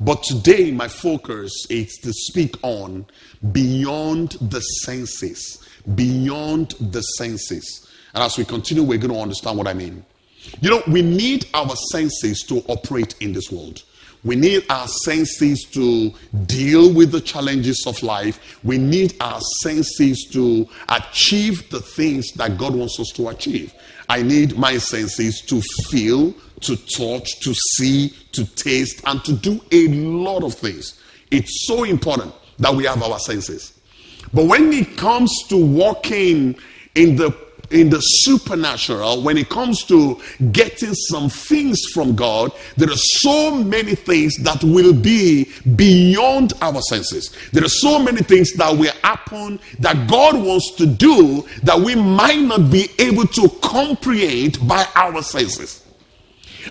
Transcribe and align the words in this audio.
But 0.00 0.22
today, 0.22 0.70
my 0.72 0.88
focus 0.88 1.66
is 1.70 1.96
to 1.98 2.12
speak 2.12 2.56
on 2.62 3.06
beyond 3.52 4.32
the 4.40 4.60
senses. 4.60 5.66
Beyond 5.94 6.70
the 6.80 7.02
senses. 7.02 7.88
And 8.14 8.22
as 8.22 8.36
we 8.36 8.44
continue, 8.44 8.82
we're 8.82 8.98
going 8.98 9.12
to 9.12 9.20
understand 9.20 9.58
what 9.58 9.68
I 9.68 9.74
mean. 9.74 10.04
You 10.60 10.70
know, 10.70 10.82
we 10.88 11.02
need 11.02 11.46
our 11.54 11.74
senses 11.90 12.42
to 12.48 12.58
operate 12.68 13.14
in 13.20 13.32
this 13.32 13.50
world. 13.50 13.82
We 14.24 14.36
need 14.36 14.64
our 14.70 14.86
senses 14.86 15.64
to 15.72 16.12
deal 16.46 16.92
with 16.92 17.10
the 17.10 17.20
challenges 17.20 17.84
of 17.86 18.00
life. 18.02 18.58
We 18.62 18.78
need 18.78 19.14
our 19.20 19.40
senses 19.62 20.28
to 20.32 20.68
achieve 20.88 21.68
the 21.70 21.80
things 21.80 22.30
that 22.32 22.56
God 22.56 22.74
wants 22.74 23.00
us 23.00 23.10
to 23.16 23.28
achieve. 23.28 23.74
I 24.08 24.22
need 24.22 24.56
my 24.56 24.78
senses 24.78 25.40
to 25.42 25.60
feel, 25.90 26.34
to 26.62 26.76
touch, 26.76 27.40
to 27.40 27.54
see, 27.54 28.10
to 28.32 28.44
taste, 28.54 29.02
and 29.06 29.24
to 29.24 29.32
do 29.32 29.60
a 29.70 29.88
lot 29.88 30.42
of 30.42 30.54
things. 30.54 31.00
It's 31.30 31.66
so 31.66 31.84
important 31.84 32.34
that 32.58 32.74
we 32.74 32.84
have 32.84 33.02
our 33.02 33.18
senses. 33.18 33.78
But 34.32 34.46
when 34.46 34.72
it 34.72 34.96
comes 34.96 35.30
to 35.48 35.56
walking 35.56 36.56
in 36.94 37.16
the 37.16 37.36
in 37.72 37.88
the 37.88 38.00
supernatural, 38.00 39.22
when 39.22 39.38
it 39.38 39.48
comes 39.48 39.84
to 39.84 40.20
getting 40.52 40.94
some 40.94 41.30
things 41.30 41.86
from 41.86 42.14
God, 42.14 42.52
there 42.76 42.90
are 42.90 42.96
so 42.96 43.56
many 43.56 43.94
things 43.94 44.36
that 44.38 44.62
will 44.62 44.92
be 44.92 45.50
beyond 45.74 46.52
our 46.60 46.80
senses. 46.82 47.34
There 47.52 47.64
are 47.64 47.70
so 47.70 47.98
many 47.98 48.20
things 48.20 48.52
that 48.54 48.76
will 48.76 48.92
happen 49.02 49.58
that 49.78 50.08
God 50.08 50.36
wants 50.36 50.74
to 50.76 50.86
do 50.86 51.46
that 51.62 51.80
we 51.80 51.94
might 51.94 52.40
not 52.40 52.70
be 52.70 52.90
able 52.98 53.26
to 53.28 53.48
comprehend 53.62 54.66
by 54.68 54.86
our 54.94 55.22
senses. 55.22 55.81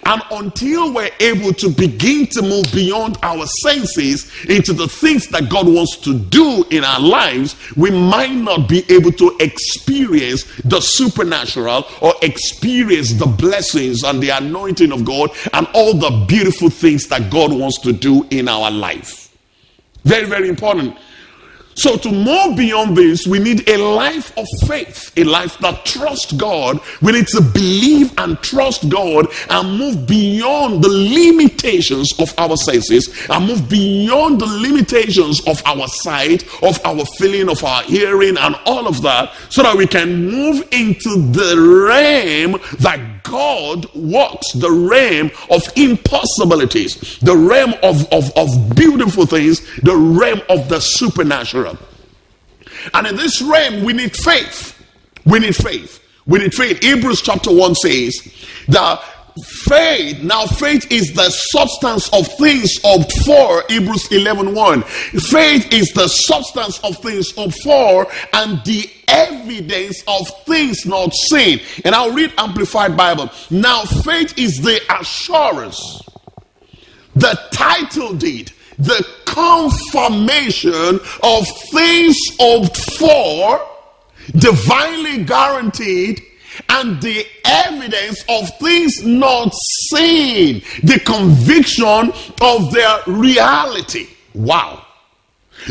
And 0.05 0.21
until 0.31 0.93
we're 0.93 1.11
able 1.19 1.53
to 1.53 1.69
begin 1.69 2.27
to 2.27 2.41
move 2.41 2.71
beyond 2.73 3.17
our 3.23 3.45
senses 3.45 4.31
into 4.45 4.73
the 4.73 4.87
things 4.87 5.27
that 5.27 5.49
God 5.49 5.67
wants 5.67 5.97
to 5.97 6.17
do 6.17 6.65
in 6.71 6.83
our 6.83 6.99
lives, 6.99 7.55
we 7.75 7.91
might 7.91 8.33
not 8.33 8.67
be 8.67 8.83
able 8.91 9.11
to 9.13 9.37
experience 9.39 10.45
the 10.63 10.79
supernatural 10.79 11.87
or 12.01 12.13
experience 12.21 13.13
the 13.13 13.25
blessings 13.25 14.03
and 14.03 14.21
the 14.21 14.29
anointing 14.29 14.91
of 14.91 15.05
God 15.05 15.31
and 15.53 15.67
all 15.73 15.93
the 15.93 16.25
beautiful 16.27 16.69
things 16.69 17.07
that 17.07 17.31
God 17.31 17.53
wants 17.53 17.79
to 17.79 17.91
do 17.91 18.25
in 18.29 18.47
our 18.47 18.71
life. 18.71 19.35
Very, 20.03 20.25
very 20.25 20.49
important. 20.49 20.97
So, 21.75 21.97
to 21.97 22.11
move 22.11 22.57
beyond 22.57 22.97
this, 22.97 23.25
we 23.25 23.39
need 23.39 23.67
a 23.69 23.77
life 23.77 24.37
of 24.37 24.45
faith, 24.67 25.11
a 25.17 25.23
life 25.23 25.57
that 25.59 25.85
trusts 25.85 26.33
God. 26.33 26.79
We 27.01 27.13
need 27.13 27.27
to 27.27 27.41
believe 27.41 28.13
and 28.17 28.37
trust 28.41 28.89
God 28.89 29.27
and 29.49 29.77
move 29.77 30.05
beyond 30.05 30.83
the 30.83 30.89
limitations 30.89 32.13
of 32.19 32.33
our 32.37 32.57
senses 32.57 33.09
and 33.29 33.47
move 33.47 33.69
beyond 33.69 34.41
the 34.41 34.45
limitations 34.45 35.41
of 35.47 35.61
our 35.65 35.87
sight, 35.87 36.43
of 36.61 36.79
our 36.85 37.05
feeling, 37.17 37.49
of 37.49 37.63
our 37.63 37.83
hearing, 37.83 38.37
and 38.37 38.55
all 38.65 38.87
of 38.87 39.01
that, 39.01 39.33
so 39.49 39.63
that 39.63 39.75
we 39.75 39.87
can 39.87 40.29
move 40.29 40.67
into 40.71 41.31
the 41.31 41.85
realm 41.87 42.59
that 42.79 43.23
God 43.23 43.85
walks, 43.95 44.51
the 44.53 44.71
realm 44.71 45.31
of 45.49 45.63
impossibilities, 45.75 47.19
the 47.19 47.35
realm 47.35 47.73
of, 47.83 48.11
of, 48.11 48.31
of 48.35 48.75
beautiful 48.75 49.25
things, 49.25 49.61
the 49.81 49.95
realm 49.95 50.41
of 50.49 50.67
the 50.69 50.79
supernatural. 50.79 51.70
And 52.93 53.07
in 53.07 53.15
this 53.15 53.41
realm, 53.41 53.83
we 53.83 53.93
need 53.93 54.15
faith. 54.15 54.77
We 55.25 55.39
need 55.39 55.55
faith. 55.55 55.99
We 56.25 56.39
need 56.39 56.53
faith. 56.53 56.83
Hebrews 56.83 57.21
chapter 57.21 57.53
1 57.53 57.75
says 57.75 58.33
that 58.67 59.01
faith 59.45 60.21
now 60.23 60.45
faith 60.45 60.91
is 60.91 61.13
the 61.13 61.29
substance 61.29 62.09
of 62.13 62.27
things 62.37 62.79
hoped 62.83 63.11
for 63.25 63.63
hebrews 63.69 64.11
11 64.11 64.53
1 64.53 64.81
faith 64.81 65.71
is 65.71 65.91
the 65.93 66.07
substance 66.07 66.79
of 66.83 66.97
things 66.97 67.33
hoped 67.35 67.57
for 67.61 68.07
and 68.33 68.63
the 68.65 68.89
evidence 69.07 70.03
of 70.07 70.27
things 70.45 70.85
not 70.85 71.13
seen 71.13 71.61
and 71.85 71.95
i'll 71.95 72.11
read 72.11 72.33
amplified 72.37 72.97
bible 72.97 73.29
now 73.49 73.83
faith 73.83 74.37
is 74.37 74.61
the 74.61 74.81
assurance 74.99 76.01
the 77.15 77.39
title 77.51 78.13
deed 78.13 78.51
the 78.81 79.05
confirmation 79.25 80.99
of 81.23 81.47
things 81.71 82.17
hoped 82.39 82.77
for, 82.97 83.67
divinely 84.37 85.23
guaranteed, 85.23 86.21
and 86.69 87.01
the 87.01 87.25
evidence 87.45 88.23
of 88.27 88.49
things 88.59 89.03
not 89.03 89.53
seen, 89.89 90.61
the 90.83 90.99
conviction 90.99 92.11
of 92.41 92.71
their 92.71 92.97
reality. 93.07 94.07
Wow. 94.33 94.85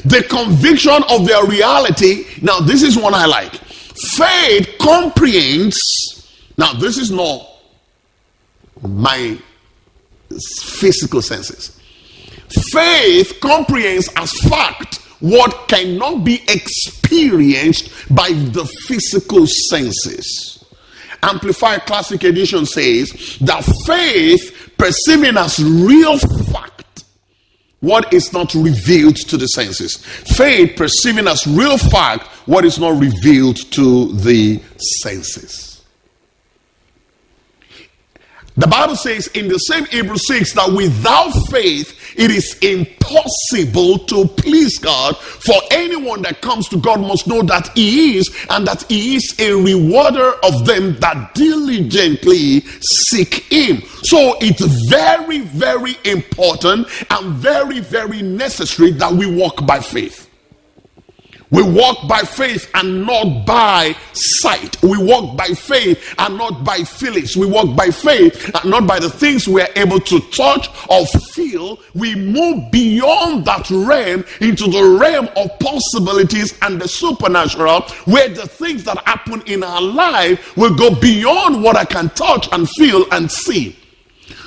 The 0.05 0.23
conviction 0.23 1.03
of 1.11 1.27
their 1.27 1.45
reality. 1.47 2.27
Now, 2.43 2.61
this 2.61 2.83
is 2.83 2.97
one 2.97 3.15
I 3.15 3.27
like. 3.27 3.55
Faith 3.55 4.77
comprehends. 4.79 6.39
Now, 6.57 6.75
this 6.75 6.97
is 6.97 7.11
not 7.11 7.47
my 8.83 9.37
physical 10.31 11.23
senses. 11.23 11.80
Faith 12.73 13.39
comprehends 13.41 14.09
as 14.17 14.33
fact 14.49 14.97
what 15.21 15.69
cannot 15.69 16.25
be 16.25 16.43
experienced 16.49 17.91
by 18.15 18.29
the 18.31 18.65
physical 18.87 19.47
senses. 19.47 20.65
Amplified 21.23 21.85
Classic 21.87 22.23
Edition 22.25 22.65
says 22.65 23.39
that 23.43 23.63
faith 23.87 24.73
perceiving 24.79 25.37
as 25.37 25.59
real 25.63 26.19
fact 26.19 27.05
what 27.81 28.13
is 28.13 28.33
not 28.33 28.55
revealed 28.55 29.17
to 29.17 29.37
the 29.37 29.47
senses. 29.47 29.97
Faith 30.37 30.77
perceiving 30.77 31.29
as 31.29 31.47
real 31.47 31.79
fact 31.79 32.27
what 32.47 32.65
is 32.65 32.79
not 32.79 32.99
revealed 33.01 33.57
to 33.73 34.13
the 34.13 34.61
senses. 35.03 35.70
The 38.61 38.67
Bible 38.67 38.95
says 38.95 39.29
in 39.29 39.49
the 39.49 39.59
same 39.59 39.87
Hebrew 39.87 40.19
6 40.19 40.53
that 40.53 40.71
without 40.71 41.31
faith 41.51 41.97
it 42.15 42.31
is 42.31 42.59
impossible 42.59 44.01
to 44.01 44.27
please 44.27 44.79
God. 44.79 45.17
For 45.17 45.55
anyone 45.71 46.21
that 46.23 46.43
comes 46.43 46.69
to 46.69 46.77
God 46.77 47.01
must 47.01 47.27
know 47.27 47.41
that 47.41 47.71
He 47.75 48.19
is 48.19 48.29
and 48.51 48.67
that 48.67 48.83
He 48.83 49.17
is 49.17 49.35
a 49.41 49.55
rewarder 49.55 50.33
of 50.45 50.67
them 50.67 50.95
that 51.01 51.35
diligently 51.35 52.61
seek 52.83 53.45
Him. 53.51 53.81
So 54.03 54.37
it's 54.43 54.61
very, 54.91 55.39
very 55.39 55.97
important 56.05 56.87
and 57.09 57.35
very, 57.37 57.81
very 57.81 58.21
necessary 58.21 58.91
that 58.91 59.11
we 59.11 59.25
walk 59.25 59.65
by 59.65 59.81
faith. 59.81 60.30
We 61.51 61.63
walk 61.63 62.07
by 62.09 62.21
faith 62.21 62.71
and 62.75 63.05
not 63.05 63.45
by 63.45 63.97
sight. 64.13 64.81
We 64.83 64.99
walk 64.99 65.37
by 65.37 65.49
faith 65.49 66.15
and 66.19 66.39
not 66.39 66.63
by 66.65 66.85
feelings. 66.85 67.37
We 67.37 67.47
walk 67.47 67.77
by 67.77 67.91
faith 67.91 68.51
and 68.55 68.71
not 68.71 68.87
by 68.87 69.01
the 69.01 69.11
things 69.11 69.49
we 69.49 69.61
are 69.61 69.69
able 69.75 69.99
to 69.99 70.21
touch 70.31 70.69
or 70.89 71.07
feel. 71.07 71.81
We 71.95 72.15
move 72.15 72.71
beyond 72.71 73.47
that 73.47 73.69
realm 73.69 74.25
into 74.41 74.71
the 74.71 74.97
realm 75.01 75.29
of 75.37 75.59
possibilities 75.59 76.57
and 76.63 76.81
the 76.81 76.87
supernatural, 76.87 77.83
where 78.05 78.29
the 78.29 78.47
things 78.47 78.85
that 78.85 78.99
happen 79.07 79.43
in 79.47 79.65
our 79.65 79.83
life 79.83 80.57
will 80.57 80.75
go 80.75 80.95
beyond 80.95 81.63
what 81.65 81.77
I 81.77 81.85
can 81.85 82.11
touch 82.11 82.49
and 82.53 82.69
feel 82.71 83.07
and 83.11 83.31
see. 83.31 83.77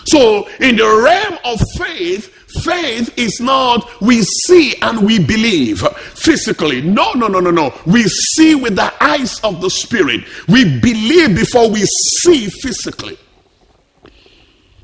So, 0.05 0.47
in 0.59 0.75
the 0.75 1.01
realm 1.03 1.37
of 1.45 1.61
faith, 1.77 2.32
Faith 2.61 3.17
is 3.17 3.39
not 3.39 3.89
we 4.01 4.21
see 4.21 4.75
and 4.81 5.05
we 5.05 5.19
believe 5.19 5.81
physically. 6.13 6.81
No, 6.81 7.13
no, 7.13 7.27
no, 7.27 7.39
no, 7.39 7.51
no. 7.51 7.73
We 7.85 8.03
see 8.03 8.55
with 8.55 8.75
the 8.75 8.93
eyes 9.03 9.39
of 9.41 9.61
the 9.61 9.69
Spirit. 9.69 10.21
We 10.47 10.79
believe 10.79 11.35
before 11.35 11.69
we 11.69 11.85
see 11.85 12.49
physically. 12.49 13.17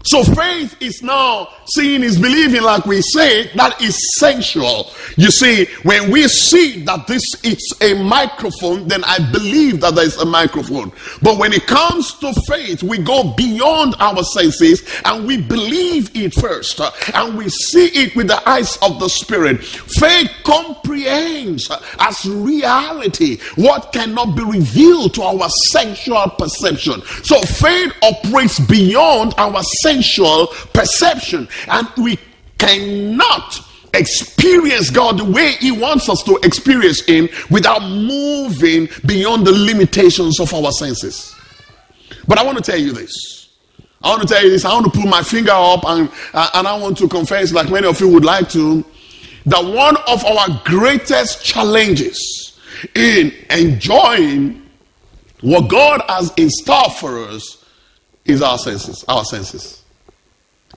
So 0.10 0.24
faith 0.24 0.76
is 0.82 1.04
now 1.04 1.50
seeing 1.68 2.02
is 2.02 2.20
believing, 2.20 2.64
like 2.64 2.84
we 2.88 3.00
say, 3.00 3.52
that 3.56 3.80
is 3.80 3.96
sensual. 4.18 4.92
You 5.18 5.30
see, 5.30 5.68
when 5.84 6.10
we 6.10 6.28
see 6.28 6.84
that 6.86 7.06
this 7.06 7.36
is 7.44 7.62
a 7.80 7.94
microphone, 7.94 8.88
then 8.88 9.04
I 9.04 9.20
believe 9.32 9.82
that 9.82 9.94
there 9.94 10.06
is 10.06 10.18
a 10.18 10.26
microphone. 10.26 10.92
But 11.22 11.38
when 11.38 11.54
it 11.54 11.68
comes 11.68 12.16
to 12.22 12.34
faith, 12.48 12.82
we 12.82 12.98
go 12.98 13.36
beyond 13.36 13.98
our 14.00 14.24
senses 14.24 14.84
and 15.06 15.28
we 15.28 15.40
believe 15.40 16.10
it 16.16 16.34
first, 16.34 16.82
uh, 16.82 16.90
and 17.14 17.38
we 17.38 17.48
see 17.50 17.90
it 17.90 18.16
with 18.16 18.30
the 18.30 18.50
eyes 18.50 18.78
of 18.82 19.00
the 19.00 19.10
spirit. 19.10 19.64
Faith 19.64 20.32
comprehends 20.44 21.70
as 22.00 22.26
reality 22.26 23.38
what 23.58 23.94
cannot 23.94 24.36
be 24.36 24.44
revealed 24.44 25.14
to 25.14 25.22
our 25.22 25.50
sensual 25.50 26.32
perception. 26.32 27.04
So 27.24 27.40
faith 27.42 27.94
operates 28.02 28.60
beyond 28.60 29.36
our 29.38 29.62
sensual 30.00 30.48
perception 30.74 31.48
and 31.68 31.88
we 31.98 32.18
cannot 32.58 33.60
experience 33.94 34.90
God 34.90 35.18
the 35.18 35.26
way 35.26 35.54
He 35.60 35.72
wants 35.72 36.10
us 36.10 36.24
to 36.24 36.38
experience 36.44 37.02
Him 37.06 37.30
without 37.50 37.82
moving 37.82 38.88
beyond 39.06 39.46
the 39.46 39.52
limitations 39.52 40.40
of 40.40 40.54
our 40.54 40.72
senses. 40.72 41.36
But 42.28 42.38
I 42.38 42.44
want 42.44 42.58
to 42.58 42.64
tell 42.64 42.80
you 42.80 42.94
this 42.94 43.40
I 44.02 44.10
want 44.10 44.22
to 44.22 44.34
tell 44.34 44.44
you 44.44 44.50
this. 44.50 44.64
I 44.64 44.74
want 44.74 44.94
to 44.94 45.00
put 45.00 45.10
my 45.10 45.22
finger 45.22 45.52
up 45.52 45.84
and, 45.86 46.10
uh, 46.34 46.50
and 46.54 46.68
I 46.68 46.78
want 46.78 46.98
to 47.00 47.10
confess, 47.10 47.52
like 47.52 47.70
many 47.70 47.86
of 47.86 48.00
you 48.00 48.08
would 48.08 48.24
like 48.24 48.50
to, 48.52 48.86
that 49.46 49.64
one 49.64 49.98
of 50.08 50.24
our 50.26 50.62
greatest 50.64 51.44
challenges 51.44 52.58
in 52.96 53.34
enjoying 53.50 54.66
what 55.42 55.70
God 55.70 56.02
has 56.08 56.32
in 56.38 56.50
store 56.50 56.90
for 56.92 57.26
us 57.26 57.66
is 58.26 58.42
our 58.42 58.58
senses, 58.58 59.04
our 59.08 59.26
senses. 59.26 59.79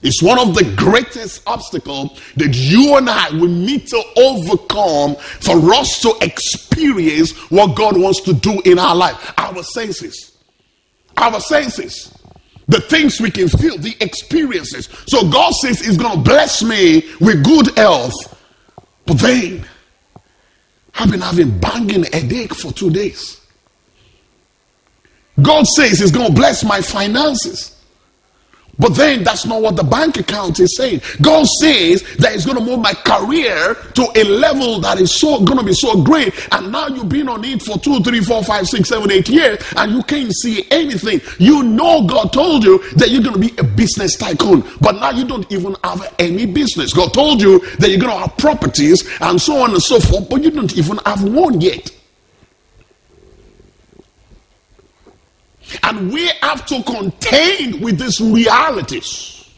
It's 0.03 0.21
one 0.21 0.37
of 0.37 0.53
the 0.53 0.65
greatest 0.75 1.41
obstacles 1.47 2.21
that 2.35 2.53
you 2.53 2.97
and 2.97 3.09
I 3.09 3.29
will 3.29 3.47
need 3.47 3.87
to 3.87 4.03
overcome 4.17 5.15
for 5.15 5.73
us 5.73 6.01
to 6.01 6.13
experience 6.21 7.31
what 7.49 7.75
God 7.75 7.97
wants 7.97 8.19
to 8.21 8.33
do 8.33 8.61
in 8.65 8.77
our 8.77 8.95
life. 8.95 9.33
Our 9.37 9.63
senses. 9.63 10.37
Our 11.15 11.39
senses. 11.39 12.13
The 12.67 12.81
things 12.81 13.21
we 13.21 13.31
can 13.31 13.47
feel, 13.47 13.77
the 13.77 13.95
experiences. 14.01 14.89
So 15.07 15.29
God 15.29 15.51
says 15.51 15.79
He's 15.79 15.97
going 15.97 16.17
to 16.17 16.21
bless 16.21 16.61
me 16.61 17.09
with 17.21 17.43
good 17.43 17.75
health. 17.77 18.13
But 19.05 19.19
then, 19.19 19.65
I've 20.95 21.11
been 21.11 21.21
having 21.21 21.59
banging 21.59 22.03
headache 22.03 22.53
for 22.53 22.73
two 22.73 22.89
days. 22.89 23.39
God 25.41 25.65
says 25.65 25.99
He's 25.99 26.11
going 26.11 26.27
to 26.27 26.33
bless 26.33 26.63
my 26.63 26.81
finances. 26.81 27.72
But 28.79 28.95
then 28.95 29.23
that's 29.23 29.45
not 29.45 29.61
what 29.61 29.75
the 29.75 29.83
bank 29.83 30.17
account 30.17 30.59
is 30.59 30.75
saying. 30.75 31.01
God 31.21 31.45
says 31.45 32.01
that 32.17 32.33
He's 32.33 32.45
going 32.45 32.57
to 32.57 32.63
move 32.63 32.79
my 32.79 32.93
career 32.93 33.75
to 33.93 34.07
a 34.15 34.23
level 34.23 34.79
that 34.79 34.99
is 34.99 35.13
so 35.13 35.43
going 35.43 35.59
to 35.59 35.63
be 35.63 35.73
so 35.73 36.01
great. 36.01 36.33
And 36.51 36.71
now 36.71 36.87
you've 36.87 37.09
been 37.09 37.29
on 37.29 37.43
it 37.45 37.61
for 37.61 37.77
two, 37.77 37.99
three, 38.01 38.21
four, 38.21 38.43
five, 38.43 38.67
six, 38.67 38.89
seven, 38.89 39.11
eight 39.11 39.29
years, 39.29 39.59
and 39.77 39.91
you 39.91 40.01
can't 40.03 40.33
see 40.33 40.65
anything. 40.71 41.21
You 41.37 41.61
know 41.63 42.07
God 42.07 42.33
told 42.33 42.63
you 42.63 42.79
that 42.93 43.11
you're 43.11 43.21
going 43.21 43.39
to 43.39 43.53
be 43.53 43.55
a 43.59 43.63
business 43.63 44.15
tycoon, 44.15 44.63
but 44.81 44.95
now 44.95 45.11
you 45.11 45.25
don't 45.25 45.49
even 45.51 45.75
have 45.83 46.13
any 46.17 46.47
business. 46.47 46.93
God 46.93 47.13
told 47.13 47.41
you 47.41 47.59
that 47.77 47.89
you're 47.89 47.99
going 47.99 48.13
to 48.13 48.19
have 48.19 48.37
properties 48.37 49.07
and 49.21 49.39
so 49.39 49.57
on 49.57 49.71
and 49.71 49.83
so 49.83 49.99
forth, 49.99 50.29
but 50.29 50.43
you 50.43 50.49
don't 50.49 50.75
even 50.75 50.97
have 51.05 51.23
one 51.23 51.61
yet. 51.61 51.91
And 55.81 56.11
we 56.11 56.27
have 56.41 56.65
to 56.67 56.83
contain 56.83 57.81
with 57.81 57.99
these 57.99 58.21
realities. 58.21 59.49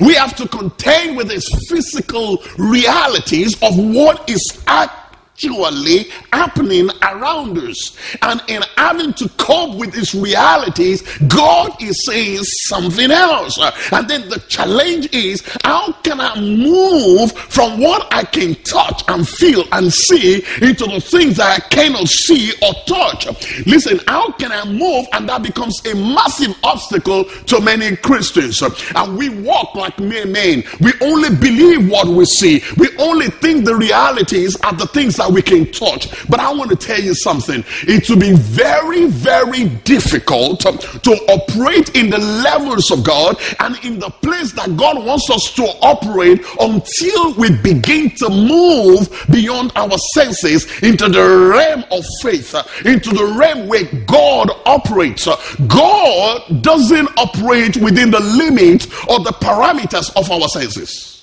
We 0.00 0.14
have 0.14 0.36
to 0.36 0.48
contain 0.48 1.16
with 1.16 1.28
these 1.28 1.48
physical 1.68 2.42
realities 2.58 3.54
of 3.62 3.78
what 3.78 4.28
is 4.28 4.62
at 4.66 5.01
actually 5.44 6.10
happening 6.32 6.88
around 7.02 7.58
us. 7.58 7.96
And 8.22 8.42
in 8.48 8.62
having 8.76 9.12
to 9.14 9.28
cope 9.30 9.76
with 9.76 9.92
these 9.92 10.14
realities, 10.14 11.02
God 11.28 11.80
is 11.82 12.04
saying 12.04 12.42
something 12.44 13.10
else. 13.10 13.58
And 13.92 14.08
then 14.08 14.28
the 14.28 14.38
challenge 14.48 15.12
is 15.12 15.42
how 15.64 15.92
can 16.02 16.20
I 16.20 16.40
move 16.40 17.32
from 17.32 17.80
what 17.80 18.12
I 18.12 18.24
can 18.24 18.54
touch 18.62 19.02
and 19.08 19.28
feel 19.28 19.64
and 19.72 19.92
see 19.92 20.36
into 20.60 20.86
the 20.86 21.00
things 21.00 21.36
that 21.36 21.60
I 21.62 21.68
cannot 21.68 22.08
see 22.08 22.52
or 22.62 22.72
touch? 22.86 23.26
Listen, 23.66 24.00
how 24.08 24.32
can 24.32 24.52
I 24.52 24.64
move? 24.64 25.06
And 25.12 25.28
that 25.28 25.42
becomes 25.42 25.84
a 25.86 25.94
massive 25.94 26.54
obstacle 26.62 27.24
to 27.24 27.60
many 27.60 27.96
Christians. 27.96 28.62
And 28.62 29.16
we 29.16 29.28
walk 29.28 29.74
like 29.74 29.98
mere 29.98 30.26
men. 30.26 30.64
We 30.80 30.92
only 31.00 31.34
believe 31.34 31.90
what 31.90 32.08
we 32.08 32.24
see. 32.24 32.62
We 32.76 32.88
only 32.98 33.28
think 33.28 33.64
the 33.64 33.74
realities 33.74 34.56
are 34.62 34.72
the 34.72 34.86
things 34.86 35.16
that 35.16 35.31
we 35.32 35.42
can 35.42 35.70
touch. 35.72 36.08
But 36.28 36.40
I 36.40 36.52
want 36.52 36.70
to 36.70 36.76
tell 36.76 37.00
you 37.00 37.14
something. 37.14 37.64
It 37.82 38.08
will 38.08 38.18
be 38.18 38.34
very, 38.34 39.06
very 39.06 39.68
difficult 39.84 40.60
to 40.60 41.10
operate 41.28 41.94
in 41.96 42.10
the 42.10 42.18
levels 42.18 42.90
of 42.90 43.04
God 43.04 43.36
and 43.60 43.76
in 43.84 43.98
the 43.98 44.10
place 44.10 44.52
that 44.52 44.76
God 44.76 45.04
wants 45.04 45.30
us 45.30 45.52
to 45.54 45.64
operate 45.80 46.44
until 46.60 47.34
we 47.34 47.56
begin 47.56 48.14
to 48.16 48.28
move 48.28 49.08
beyond 49.30 49.72
our 49.76 49.96
senses 50.14 50.66
into 50.82 51.08
the 51.08 51.50
realm 51.52 51.84
of 51.90 52.04
faith, 52.20 52.54
into 52.84 53.10
the 53.10 53.34
realm 53.38 53.68
where 53.68 53.84
God 54.06 54.50
operates. 54.66 55.26
God 55.66 56.62
doesn't 56.62 57.08
operate 57.18 57.76
within 57.76 58.10
the 58.10 58.20
limits 58.20 58.86
or 59.08 59.20
the 59.20 59.32
parameters 59.32 60.14
of 60.16 60.30
our 60.30 60.48
senses. 60.48 61.21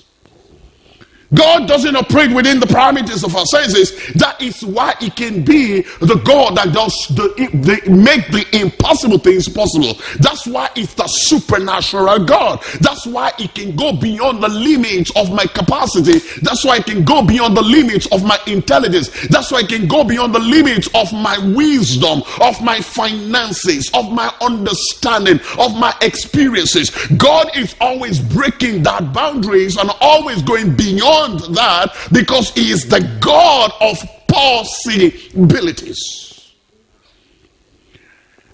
God 1.32 1.68
doesn't 1.68 1.94
operate 1.94 2.32
within 2.32 2.58
the 2.58 2.66
parameters 2.66 3.24
of 3.24 3.36
our 3.36 3.46
senses. 3.46 4.12
That 4.14 4.40
is 4.42 4.64
why 4.64 4.94
He 4.98 5.10
can 5.10 5.44
be 5.44 5.82
the 6.00 6.20
God 6.24 6.56
that 6.56 6.72
does 6.72 6.94
the, 7.10 7.28
the, 7.52 7.90
make 7.90 8.26
the 8.28 8.44
impossible 8.60 9.18
things 9.18 9.48
possible. 9.48 9.94
That's 10.18 10.46
why 10.46 10.70
it's 10.74 10.94
the 10.94 11.06
supernatural 11.06 12.24
God. 12.24 12.62
That's 12.80 13.06
why 13.06 13.32
He 13.38 13.46
can 13.46 13.76
go 13.76 13.92
beyond 13.92 14.42
the 14.42 14.48
limits 14.48 15.12
of 15.14 15.32
my 15.32 15.44
capacity. 15.44 16.18
That's 16.42 16.64
why 16.64 16.78
He 16.78 16.82
can 16.82 17.04
go 17.04 17.24
beyond 17.24 17.56
the 17.56 17.62
limits 17.62 18.06
of 18.10 18.24
my 18.24 18.38
intelligence. 18.46 19.10
That's 19.28 19.52
why 19.52 19.62
He 19.62 19.68
can 19.68 19.86
go 19.86 20.02
beyond 20.02 20.34
the 20.34 20.40
limits 20.40 20.88
of 20.94 21.12
my 21.12 21.38
wisdom, 21.54 22.22
of 22.40 22.60
my 22.60 22.80
finances, 22.80 23.88
of 23.94 24.10
my 24.12 24.34
understanding, 24.40 25.38
of 25.58 25.76
my 25.76 25.94
experiences. 26.02 26.90
God 27.16 27.56
is 27.56 27.76
always 27.80 28.18
breaking 28.18 28.82
that 28.82 29.12
boundaries 29.12 29.76
and 29.76 29.90
always 30.00 30.42
going 30.42 30.74
beyond 30.74 31.19
beyond 31.20 31.54
that 31.54 31.94
because 32.12 32.50
he 32.50 32.70
is 32.70 32.86
the 32.88 33.00
God 33.20 33.72
of 33.80 33.98
possibilities. 34.28 36.26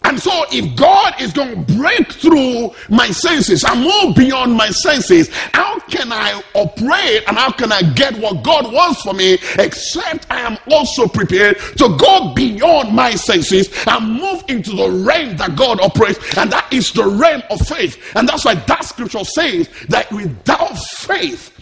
And 0.05 0.21
so, 0.21 0.45
if 0.53 0.77
God 0.77 1.21
is 1.21 1.33
going 1.33 1.67
to 1.67 1.75
break 1.75 2.13
through 2.13 2.71
my 2.89 3.11
senses 3.11 3.65
and 3.65 3.81
move 3.81 4.15
beyond 4.15 4.55
my 4.55 4.71
senses, 4.71 5.29
how 5.53 5.81
can 5.81 6.13
I 6.13 6.41
operate 6.55 7.25
and 7.27 7.37
how 7.37 7.51
can 7.51 7.73
I 7.73 7.83
get 7.83 8.17
what 8.19 8.45
God 8.45 8.73
wants 8.73 9.03
for 9.03 9.15
me 9.15 9.37
except 9.59 10.31
I 10.31 10.43
am 10.43 10.59
also 10.71 11.09
prepared 11.09 11.59
to 11.79 11.97
go 11.99 12.33
beyond 12.35 12.95
my 12.95 13.17
senses 13.17 13.69
and 13.85 14.13
move 14.13 14.45
into 14.47 14.77
the 14.77 14.89
realm 14.89 15.39
that 15.39 15.57
God 15.57 15.81
operates, 15.81 16.21
and 16.39 16.53
that 16.53 16.73
is 16.73 16.93
the 16.93 17.05
realm 17.05 17.43
of 17.51 17.67
faith. 17.67 17.99
And 18.15 18.29
that's 18.29 18.45
why 18.45 18.55
that 18.55 18.85
scripture 18.85 19.25
says 19.25 19.69
that 19.89 20.13
without 20.13 20.79
faith, 20.79 21.56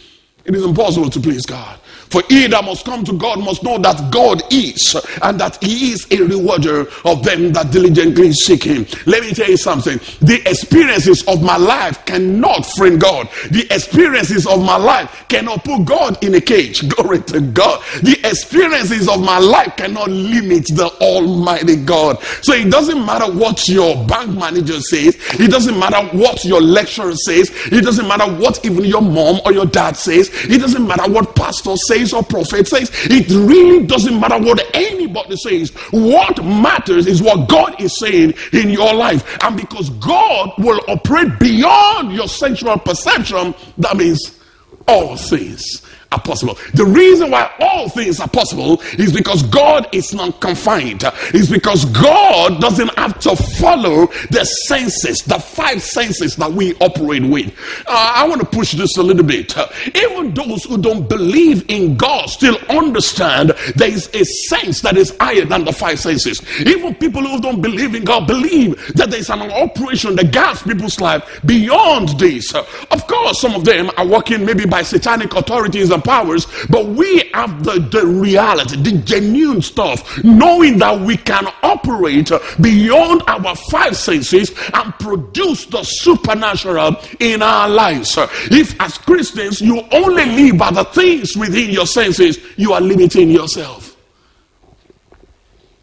it 0.44 0.54
is 0.54 0.64
impossible 0.64 1.10
to 1.10 1.20
please 1.20 1.46
God. 1.46 1.78
For 2.14 2.22
he 2.28 2.46
that 2.46 2.64
must 2.64 2.84
come 2.84 3.02
to 3.06 3.12
God 3.12 3.40
must 3.40 3.64
know 3.64 3.76
that 3.78 4.12
God 4.12 4.40
is, 4.52 4.94
and 5.20 5.40
that 5.40 5.60
he 5.60 5.90
is 5.90 6.06
a 6.12 6.22
rewarder 6.22 6.86
of 7.04 7.24
them 7.24 7.52
that 7.54 7.72
diligently 7.72 8.32
seek 8.32 8.62
him. 8.62 8.86
Let 9.04 9.24
me 9.24 9.34
tell 9.34 9.50
you 9.50 9.56
something. 9.56 9.98
The 10.20 10.40
experiences 10.48 11.26
of 11.26 11.42
my 11.42 11.56
life 11.56 12.04
cannot 12.04 12.66
frame 12.66 13.00
God. 13.00 13.28
The 13.50 13.66
experiences 13.68 14.46
of 14.46 14.62
my 14.62 14.76
life 14.76 15.24
cannot 15.26 15.64
put 15.64 15.86
God 15.86 16.22
in 16.22 16.36
a 16.36 16.40
cage. 16.40 16.88
Glory 16.94 17.20
to 17.22 17.40
God. 17.40 17.82
The 18.04 18.16
experiences 18.22 19.08
of 19.08 19.20
my 19.20 19.40
life 19.40 19.74
cannot 19.76 20.08
limit 20.08 20.66
the 20.68 20.86
Almighty 21.00 21.82
God. 21.82 22.22
So 22.42 22.52
it 22.52 22.70
doesn't 22.70 23.04
matter 23.04 23.26
what 23.36 23.68
your 23.68 24.06
bank 24.06 24.38
manager 24.38 24.80
says, 24.80 25.18
it 25.32 25.50
doesn't 25.50 25.76
matter 25.80 26.16
what 26.16 26.44
your 26.44 26.60
lecturer 26.60 27.16
says, 27.16 27.50
it 27.72 27.82
doesn't 27.82 28.06
matter 28.06 28.32
what 28.36 28.64
even 28.64 28.84
your 28.84 29.02
mom 29.02 29.40
or 29.44 29.52
your 29.52 29.66
dad 29.66 29.96
says, 29.96 30.30
it 30.44 30.60
doesn't 30.60 30.86
matter 30.86 31.10
what 31.10 31.34
pastor 31.34 31.76
says 31.76 32.03
says 32.04 32.14
or 32.14 32.22
prophet 32.22 32.68
says. 32.68 32.90
It 33.04 33.28
really 33.30 33.86
doesn't 33.86 34.18
matter 34.18 34.38
what 34.38 34.64
anybody 34.74 35.36
says. 35.36 35.70
What 35.90 36.44
matters 36.44 37.06
is 37.06 37.22
what 37.22 37.48
God 37.48 37.80
is 37.80 37.98
saying 37.98 38.34
in 38.52 38.70
your 38.70 38.94
life. 38.94 39.38
And 39.42 39.56
because 39.56 39.90
God 39.90 40.52
will 40.58 40.80
operate 40.88 41.38
beyond 41.38 42.12
your 42.12 42.28
sensual 42.28 42.78
perception, 42.78 43.54
that 43.78 43.96
means 43.96 44.40
all 44.86 45.16
things 45.16 45.82
are 46.14 46.20
possible. 46.20 46.56
The 46.74 46.84
reason 46.84 47.30
why 47.30 47.52
all 47.60 47.88
things 47.88 48.20
are 48.20 48.28
possible 48.28 48.80
is 48.98 49.12
because 49.12 49.42
God 49.42 49.88
is 49.92 50.14
not 50.14 50.40
confined. 50.40 51.04
Is 51.32 51.50
because 51.50 51.84
God 51.86 52.60
doesn't 52.60 52.96
have 52.96 53.18
to 53.20 53.34
follow 53.36 54.06
the 54.30 54.44
senses, 54.44 55.22
the 55.22 55.38
five 55.38 55.82
senses 55.82 56.36
that 56.36 56.52
we 56.52 56.74
operate 56.76 57.24
with. 57.24 57.52
Uh, 57.86 58.12
I 58.14 58.28
want 58.28 58.40
to 58.40 58.46
push 58.46 58.72
this 58.72 58.96
a 58.96 59.02
little 59.02 59.24
bit. 59.24 59.56
Even 59.94 60.32
those 60.34 60.64
who 60.64 60.80
don't 60.80 61.08
believe 61.08 61.68
in 61.68 61.96
God 61.96 62.26
still 62.30 62.56
understand 62.68 63.50
there 63.74 63.88
is 63.88 64.08
a 64.14 64.24
sense 64.24 64.80
that 64.82 64.96
is 64.96 65.16
higher 65.20 65.44
than 65.44 65.64
the 65.64 65.72
five 65.72 65.98
senses. 65.98 66.40
Even 66.60 66.94
people 66.94 67.22
who 67.22 67.40
don't 67.40 67.60
believe 67.60 67.94
in 67.94 68.04
God 68.04 68.26
believe 68.26 68.76
that 68.94 69.10
there 69.10 69.18
is 69.18 69.30
an 69.30 69.42
operation 69.50 70.14
that 70.16 70.32
guides 70.32 70.62
people's 70.62 71.00
life 71.00 71.40
beyond 71.44 72.10
this. 72.20 72.54
Of 72.54 73.06
course, 73.08 73.40
some 73.40 73.54
of 73.54 73.64
them 73.64 73.90
are 73.96 74.06
working 74.06 74.44
maybe 74.44 74.66
by 74.66 74.82
satanic 74.82 75.34
authorities 75.34 75.90
and 75.90 76.03
powers, 76.04 76.46
but 76.68 76.86
we 76.86 77.30
have 77.34 77.64
the, 77.64 77.80
the 77.80 78.06
reality, 78.06 78.76
the 78.76 78.98
genuine 78.98 79.62
stuff, 79.62 80.22
knowing 80.22 80.78
that 80.78 81.00
we 81.00 81.16
can 81.16 81.46
operate 81.62 82.30
beyond 82.60 83.22
our 83.26 83.56
five 83.56 83.96
senses 83.96 84.52
and 84.74 84.92
produce 84.98 85.66
the 85.66 85.82
supernatural 85.82 86.96
in 87.20 87.42
our 87.42 87.68
lives. 87.68 88.16
If, 88.50 88.80
as 88.80 88.98
Christians, 88.98 89.60
you 89.60 89.82
only 89.92 90.26
live 90.26 90.58
by 90.58 90.70
the 90.70 90.84
things 90.84 91.36
within 91.36 91.70
your 91.70 91.86
senses, 91.86 92.38
you 92.56 92.72
are 92.72 92.80
limiting 92.80 93.30
yourself. 93.30 93.96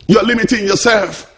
You're 0.07 0.23
limiting 0.23 0.65
yourself. 0.65 1.30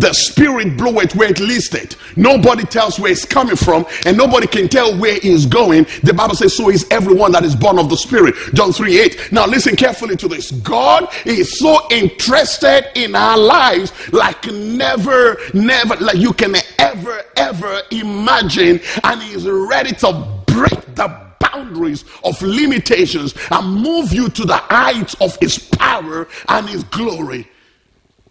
The 0.00 0.12
spirit 0.12 0.76
bloweth 0.76 1.14
where 1.14 1.30
it 1.30 1.40
listed. 1.40 1.96
Nobody 2.16 2.64
tells 2.64 2.98
where 2.98 3.12
it's 3.12 3.24
coming 3.24 3.56
from, 3.56 3.86
and 4.04 4.16
nobody 4.16 4.46
can 4.46 4.68
tell 4.68 4.96
where 4.98 5.18
it's 5.22 5.46
going. 5.46 5.86
The 6.02 6.14
Bible 6.14 6.34
says, 6.34 6.56
So 6.56 6.70
is 6.70 6.86
everyone 6.90 7.32
that 7.32 7.44
is 7.44 7.56
born 7.56 7.78
of 7.78 7.88
the 7.88 7.96
spirit. 7.96 8.34
John 8.54 8.72
3 8.72 8.98
8. 8.98 9.32
Now 9.32 9.46
listen 9.46 9.76
carefully 9.76 10.16
to 10.16 10.28
this. 10.28 10.50
God 10.50 11.08
is 11.24 11.58
so 11.58 11.86
interested 11.90 12.90
in 12.94 13.14
our 13.14 13.38
lives 13.38 13.92
like 14.12 14.46
never, 14.46 15.38
never, 15.54 15.96
like 15.96 16.16
you 16.16 16.32
can 16.32 16.56
ever, 16.78 17.22
ever 17.36 17.80
imagine, 17.90 18.80
and 19.04 19.22
He's 19.22 19.46
ready 19.46 19.92
to 19.96 20.42
break 20.46 20.94
the 20.94 21.26
boundaries 21.40 22.04
of 22.24 22.40
limitations 22.42 23.34
and 23.50 23.82
move 23.82 24.12
you 24.12 24.28
to 24.30 24.44
the 24.44 24.56
heights 24.56 25.14
of 25.20 25.36
his 25.40 25.58
power 25.58 26.28
and 26.48 26.68
his 26.68 26.84
glory. 26.84 27.48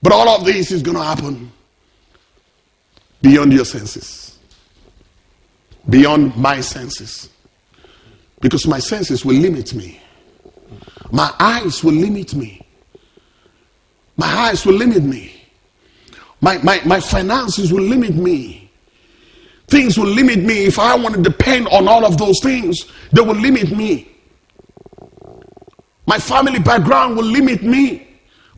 But 0.01 0.11
all 0.11 0.29
of 0.29 0.45
this 0.45 0.71
is 0.71 0.81
going 0.81 0.97
to 0.97 1.03
happen 1.03 1.51
beyond 3.25 3.51
your 3.51 3.65
senses, 3.65 4.37
beyond 5.89 6.37
my 6.37 6.61
senses. 6.61 7.29
Because 8.39 8.67
my 8.67 8.77
senses 8.77 9.25
will 9.25 9.37
limit 9.37 9.73
me, 9.73 9.99
my 11.11 11.33
eyes 11.39 11.83
will 11.83 11.93
limit 11.93 12.35
me, 12.35 12.61
my 14.15 14.27
eyes 14.27 14.63
will 14.63 14.75
limit 14.75 15.01
me, 15.01 15.33
my, 16.39 16.59
my, 16.59 16.79
my 16.85 16.99
finances 16.99 17.73
will 17.73 17.81
limit 17.81 18.15
me. 18.15 18.69
Things 19.67 19.97
will 19.97 20.05
limit 20.05 20.43
me. 20.43 20.65
If 20.65 20.77
I 20.77 20.95
want 20.95 21.15
to 21.15 21.21
depend 21.23 21.67
on 21.69 21.87
all 21.87 22.05
of 22.05 22.19
those 22.19 22.39
things, 22.39 22.85
they 23.11 23.21
will 23.21 23.33
limit 23.33 23.71
me. 23.75 24.07
My 26.05 26.19
family 26.19 26.59
background 26.59 27.17
will 27.17 27.25
limit 27.25 27.63
me. 27.63 28.07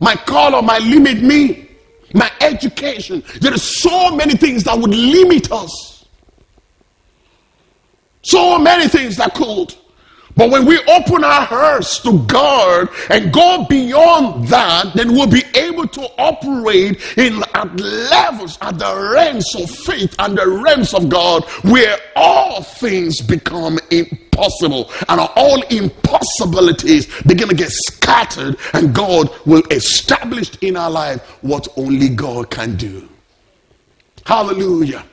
My 0.00 0.14
color 0.14 0.60
might 0.60 0.82
limit 0.82 1.22
me. 1.22 1.67
My 2.14 2.30
education. 2.40 3.22
There 3.40 3.52
are 3.52 3.58
so 3.58 4.14
many 4.14 4.34
things 4.34 4.64
that 4.64 4.78
would 4.78 4.94
limit 4.94 5.52
us. 5.52 6.06
So 8.22 8.58
many 8.58 8.88
things 8.88 9.16
that 9.16 9.34
could. 9.34 9.74
But 10.38 10.50
when 10.50 10.66
we 10.66 10.78
open 10.84 11.24
our 11.24 11.44
hearts 11.44 11.98
to 12.04 12.20
God 12.26 12.88
and 13.10 13.32
go 13.32 13.66
beyond 13.68 14.46
that, 14.46 14.94
then 14.94 15.12
we'll 15.12 15.26
be 15.26 15.42
able 15.56 15.88
to 15.88 16.02
operate 16.16 17.02
in 17.18 17.42
at 17.54 17.80
levels, 17.80 18.56
at 18.60 18.78
the 18.78 19.10
realms 19.12 19.52
of 19.56 19.68
faith 19.68 20.14
and 20.20 20.38
the 20.38 20.48
realms 20.48 20.94
of 20.94 21.08
God, 21.08 21.44
where 21.64 21.96
all 22.14 22.62
things 22.62 23.20
become 23.20 23.80
impossible 23.90 24.92
and 25.08 25.20
all 25.34 25.60
impossibilities 25.70 27.06
begin 27.24 27.48
to 27.48 27.56
get 27.56 27.72
scattered, 27.72 28.56
and 28.74 28.94
God 28.94 29.30
will 29.44 29.64
establish 29.72 30.56
in 30.60 30.76
our 30.76 30.90
life 30.90 31.20
what 31.42 31.66
only 31.76 32.10
God 32.10 32.48
can 32.48 32.76
do. 32.76 33.08
Hallelujah. 34.24 35.04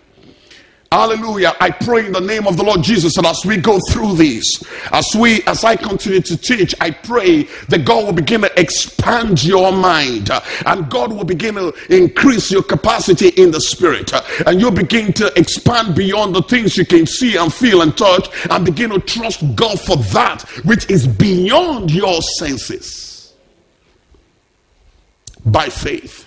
Hallelujah. 0.92 1.54
I 1.60 1.72
pray 1.72 2.06
in 2.06 2.12
the 2.12 2.22
name 2.22 2.48
of 2.48 2.58
the 2.58 2.64
Lord 2.64 2.84
Jesus 2.84 3.16
that 3.16 3.26
as 3.26 3.46
we 3.46 3.58
go 3.58 3.80
through 3.90 4.16
this, 4.16 4.64
as 4.92 5.14
we, 5.16 5.42
as 5.44 5.64
I 5.64 5.76
continue 5.76 6.22
to 6.22 6.38
teach, 6.38 6.76
I 6.80 6.92
pray 6.92 7.44
that 7.70 7.86
God 7.86 8.06
will 8.06 8.14
begin 8.14 8.42
to 8.42 8.60
expand 8.60 9.44
your 9.44 9.72
mind 9.72 10.30
uh, 10.30 10.42
and 10.66 10.90
God 10.90 11.12
will 11.12 11.26
begin 11.26 11.56
to 11.56 11.74
increase 11.90 12.52
your 12.52 12.64
capacity 12.64 13.30
in 13.30 13.52
the 13.52 13.60
spirit 13.60 14.14
uh, 14.14 14.22
and 14.46 14.62
you'll 14.62 14.72
begin 14.72 15.12
to 15.14 15.38
expand 15.38 15.96
beyond 15.96 16.36
the 16.36 16.44
things 16.44 16.78
you 16.78 16.86
can 16.86 17.06
see 17.06 17.36
and 17.36 17.54
feel 17.54 17.82
and 17.82 17.98
touch 17.98 18.30
and 18.50 18.64
begin 18.64 18.92
to 18.92 19.00
trust 19.00 19.44
God 19.56 19.80
for 19.82 19.98
that 19.98 20.44
which 20.64 20.90
is 20.90 21.08
beyond 21.08 21.92
your 21.92 22.22
senses 22.22 23.34
by 25.46 25.68
faith. 25.68 26.26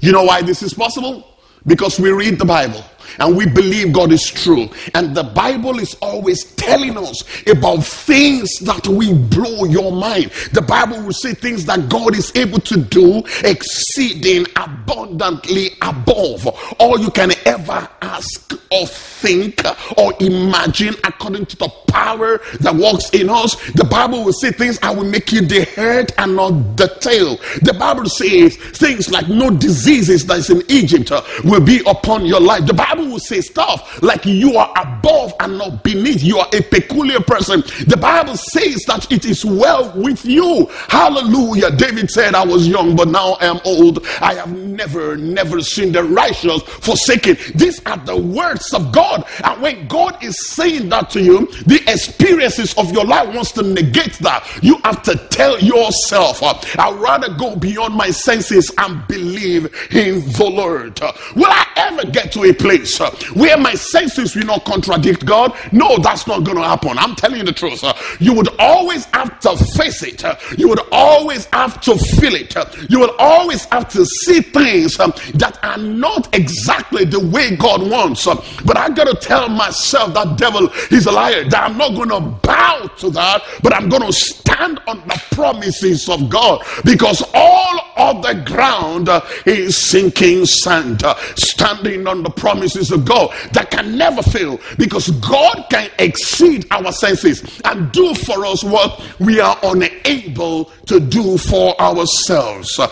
You 0.00 0.12
know 0.12 0.24
why 0.24 0.42
this 0.42 0.62
is 0.62 0.74
possible? 0.74 1.33
Because 1.66 1.98
we 1.98 2.10
read 2.10 2.38
the 2.38 2.44
Bible 2.44 2.84
and 3.18 3.36
we 3.36 3.46
believe 3.46 3.92
God 3.92 4.12
is 4.12 4.26
true. 4.26 4.68
And 4.94 5.14
the 5.14 5.22
Bible 5.22 5.78
is 5.78 5.94
always 6.02 6.44
telling 6.54 6.96
us 6.96 7.22
about 7.46 7.84
things 7.84 8.58
that 8.60 8.86
will 8.86 9.16
blow 9.16 9.64
your 9.64 9.92
mind. 9.92 10.30
The 10.52 10.62
Bible 10.62 11.02
will 11.02 11.12
say 11.12 11.34
things 11.34 11.64
that 11.66 11.88
God 11.88 12.16
is 12.16 12.32
able 12.34 12.60
to 12.60 12.76
do 12.76 13.22
exceeding 13.44 14.46
abundantly 14.56 15.70
above 15.82 16.46
all 16.78 16.98
you 16.98 17.10
can 17.10 17.32
ever 17.46 17.88
ask 18.02 18.52
or 18.70 18.86
think 19.24 19.58
or 19.96 20.12
imagine 20.20 20.94
according 21.04 21.46
to 21.46 21.56
the 21.56 21.68
power 21.88 22.38
that 22.60 22.74
works 22.74 23.08
in 23.10 23.30
us. 23.30 23.54
The 23.72 23.84
Bible 23.84 24.24
will 24.24 24.32
say 24.32 24.50
things 24.50 24.78
I 24.82 24.92
will 24.94 25.04
make 25.04 25.32
you 25.32 25.40
the 25.40 25.64
head 25.64 26.12
and 26.18 26.36
not 26.36 26.76
the 26.76 26.88
tail. 27.00 27.36
The 27.62 27.74
Bible 27.78 28.06
says 28.06 28.56
things 28.56 29.10
like 29.10 29.28
no 29.28 29.50
diseases 29.50 30.26
that 30.26 30.38
is 30.38 30.50
in 30.50 30.62
Egypt 30.68 31.10
uh, 31.12 31.22
will 31.44 31.60
be 31.60 31.80
upon 31.86 32.26
your 32.26 32.40
life. 32.40 32.66
The 32.66 32.74
Bible 32.74 33.06
will 33.06 33.20
say 33.20 33.40
stuff 33.40 34.02
like 34.02 34.26
you 34.26 34.56
are 34.56 34.72
above 34.76 35.32
and 35.40 35.56
not 35.56 35.82
beneath. 35.82 36.22
You 36.22 36.38
are 36.38 36.48
a 36.52 36.60
peculiar 36.62 37.20
person. 37.20 37.60
The 37.86 37.96
Bible 37.96 38.36
says 38.36 38.84
that 38.86 39.10
it 39.10 39.24
is 39.24 39.44
well 39.44 39.92
with 39.96 40.24
you. 40.24 40.66
Hallelujah. 40.88 41.70
David 41.70 42.10
said, 42.10 42.34
I 42.34 42.44
was 42.44 42.68
young, 42.68 42.96
but 42.96 43.08
now 43.08 43.34
I 43.40 43.46
am 43.46 43.60
old. 43.64 44.04
I 44.20 44.34
have 44.34 44.52
never, 44.52 45.16
never 45.16 45.62
seen 45.62 45.92
the 45.92 46.02
righteous 46.02 46.62
forsaken. 46.62 47.36
These 47.54 47.80
are 47.86 47.98
the 47.98 48.16
words 48.16 48.74
of 48.74 48.92
God. 48.92 49.13
And 49.44 49.62
when 49.62 49.86
God 49.88 50.22
is 50.22 50.48
saying 50.48 50.88
that 50.90 51.10
to 51.10 51.22
you, 51.22 51.46
the 51.66 51.82
experiences 51.86 52.74
of 52.74 52.92
your 52.92 53.04
life 53.04 53.34
wants 53.34 53.52
to 53.52 53.62
negate 53.62 54.14
that. 54.20 54.46
You 54.62 54.78
have 54.84 55.02
to 55.04 55.16
tell 55.28 55.58
yourself, 55.60 56.42
I'd 56.42 56.98
rather 57.00 57.34
go 57.34 57.56
beyond 57.56 57.94
my 57.94 58.10
senses 58.10 58.70
and 58.78 59.06
believe 59.08 59.66
in 59.92 60.20
the 60.32 60.44
Lord. 60.44 61.00
Will 61.34 61.46
I 61.46 61.66
ever 61.76 62.06
get 62.10 62.32
to 62.32 62.44
a 62.44 62.52
place 62.54 62.98
where 63.34 63.56
my 63.56 63.74
senses 63.74 64.34
will 64.34 64.46
not 64.46 64.64
contradict 64.64 65.24
God, 65.24 65.56
no, 65.72 65.98
that's 65.98 66.26
not 66.26 66.44
going 66.44 66.56
to 66.56 66.62
happen. 66.64 66.98
I'm 66.98 67.14
telling 67.14 67.38
you 67.38 67.44
the 67.44 67.52
truth. 67.52 67.84
You 68.20 68.32
would 68.34 68.48
always 68.58 69.04
have 69.06 69.38
to 69.40 69.56
face 69.56 70.02
it. 70.02 70.22
You 70.58 70.68
would 70.68 70.80
always 70.92 71.46
have 71.46 71.80
to 71.82 71.96
feel 71.96 72.34
it. 72.34 72.54
You 72.90 73.00
will 73.00 73.14
always 73.18 73.64
have 73.66 73.88
to 73.90 74.04
see 74.06 74.40
things 74.40 74.96
that 74.96 75.58
are 75.62 75.78
not 75.78 76.34
exactly 76.34 77.04
the 77.04 77.20
way 77.20 77.56
God 77.56 77.88
wants. 77.88 78.24
But 78.64 78.76
I 78.76 78.90
to 79.06 79.16
tell 79.16 79.48
myself 79.48 80.14
that 80.14 80.36
devil 80.38 80.68
is 80.90 81.06
a 81.06 81.12
liar. 81.12 81.48
That 81.48 81.70
I'm 81.70 81.78
not 81.78 81.94
going 81.94 82.10
to 82.10 82.20
bow 82.20 82.90
to 82.98 83.10
that, 83.10 83.42
but 83.62 83.74
I'm 83.74 83.88
going 83.88 84.02
to 84.02 84.12
stand 84.12 84.80
on 84.86 84.98
the 85.06 85.22
promises 85.32 86.08
of 86.08 86.28
God 86.28 86.64
because 86.84 87.22
all 87.34 87.80
of 87.96 88.22
the 88.22 88.34
ground 88.46 89.08
uh, 89.08 89.20
is 89.46 89.76
sinking 89.76 90.46
sand. 90.46 91.02
standing 91.36 92.06
on 92.06 92.22
the 92.22 92.30
promises 92.30 92.90
of 92.90 93.04
God 93.04 93.34
that 93.52 93.70
can 93.70 93.96
never 93.96 94.22
fail 94.22 94.60
because 94.78 95.10
God 95.10 95.66
can 95.70 95.90
exceed 95.98 96.66
our 96.70 96.92
senses 96.92 97.60
and 97.64 97.90
do 97.92 98.14
for 98.14 98.44
us 98.46 98.62
what 98.64 99.02
we 99.20 99.40
are 99.40 99.56
unable 99.62 100.66
to 100.86 101.00
do 101.00 101.38
for 101.38 101.80
ourselves. 101.80 102.78
I, 102.78 102.88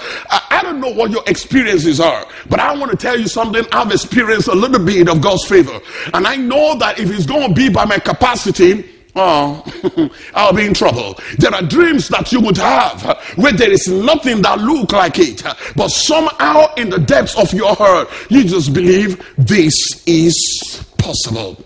I 0.50 0.62
don't 0.62 0.80
know 0.80 0.92
what 0.92 1.10
your 1.10 1.22
experiences 1.26 2.00
are, 2.00 2.26
but 2.48 2.60
I 2.60 2.74
want 2.76 2.90
to 2.92 2.96
tell 2.96 3.18
you 3.18 3.28
something. 3.28 3.64
I've 3.72 3.90
experienced 3.90 4.48
a 4.48 4.54
little 4.54 4.84
bit 4.84 5.08
of 5.08 5.20
God's 5.20 5.44
favor, 5.44 5.80
and 6.14 6.26
I 6.26 6.36
know 6.36 6.76
that 6.78 6.98
if 6.98 7.10
it's 7.10 7.26
going 7.26 7.48
to 7.48 7.54
be 7.54 7.68
by 7.68 7.84
my 7.84 7.98
capacity, 7.98 8.88
Oh, 9.14 10.10
I'll 10.34 10.54
be 10.54 10.66
in 10.66 10.72
trouble. 10.72 11.18
There 11.36 11.52
are 11.54 11.62
dreams 11.62 12.08
that 12.08 12.32
you 12.32 12.40
would 12.40 12.56
have 12.56 13.02
where 13.36 13.52
there 13.52 13.70
is 13.70 13.86
nothing 13.86 14.40
that 14.42 14.58
look 14.60 14.92
like 14.92 15.18
it, 15.18 15.42
but 15.76 15.88
somehow 15.88 16.74
in 16.76 16.88
the 16.88 16.98
depths 16.98 17.36
of 17.36 17.52
your 17.52 17.74
heart, 17.74 18.08
you 18.30 18.44
just 18.44 18.72
believe 18.72 19.22
this 19.36 20.02
is 20.06 20.86
possible. 20.96 21.62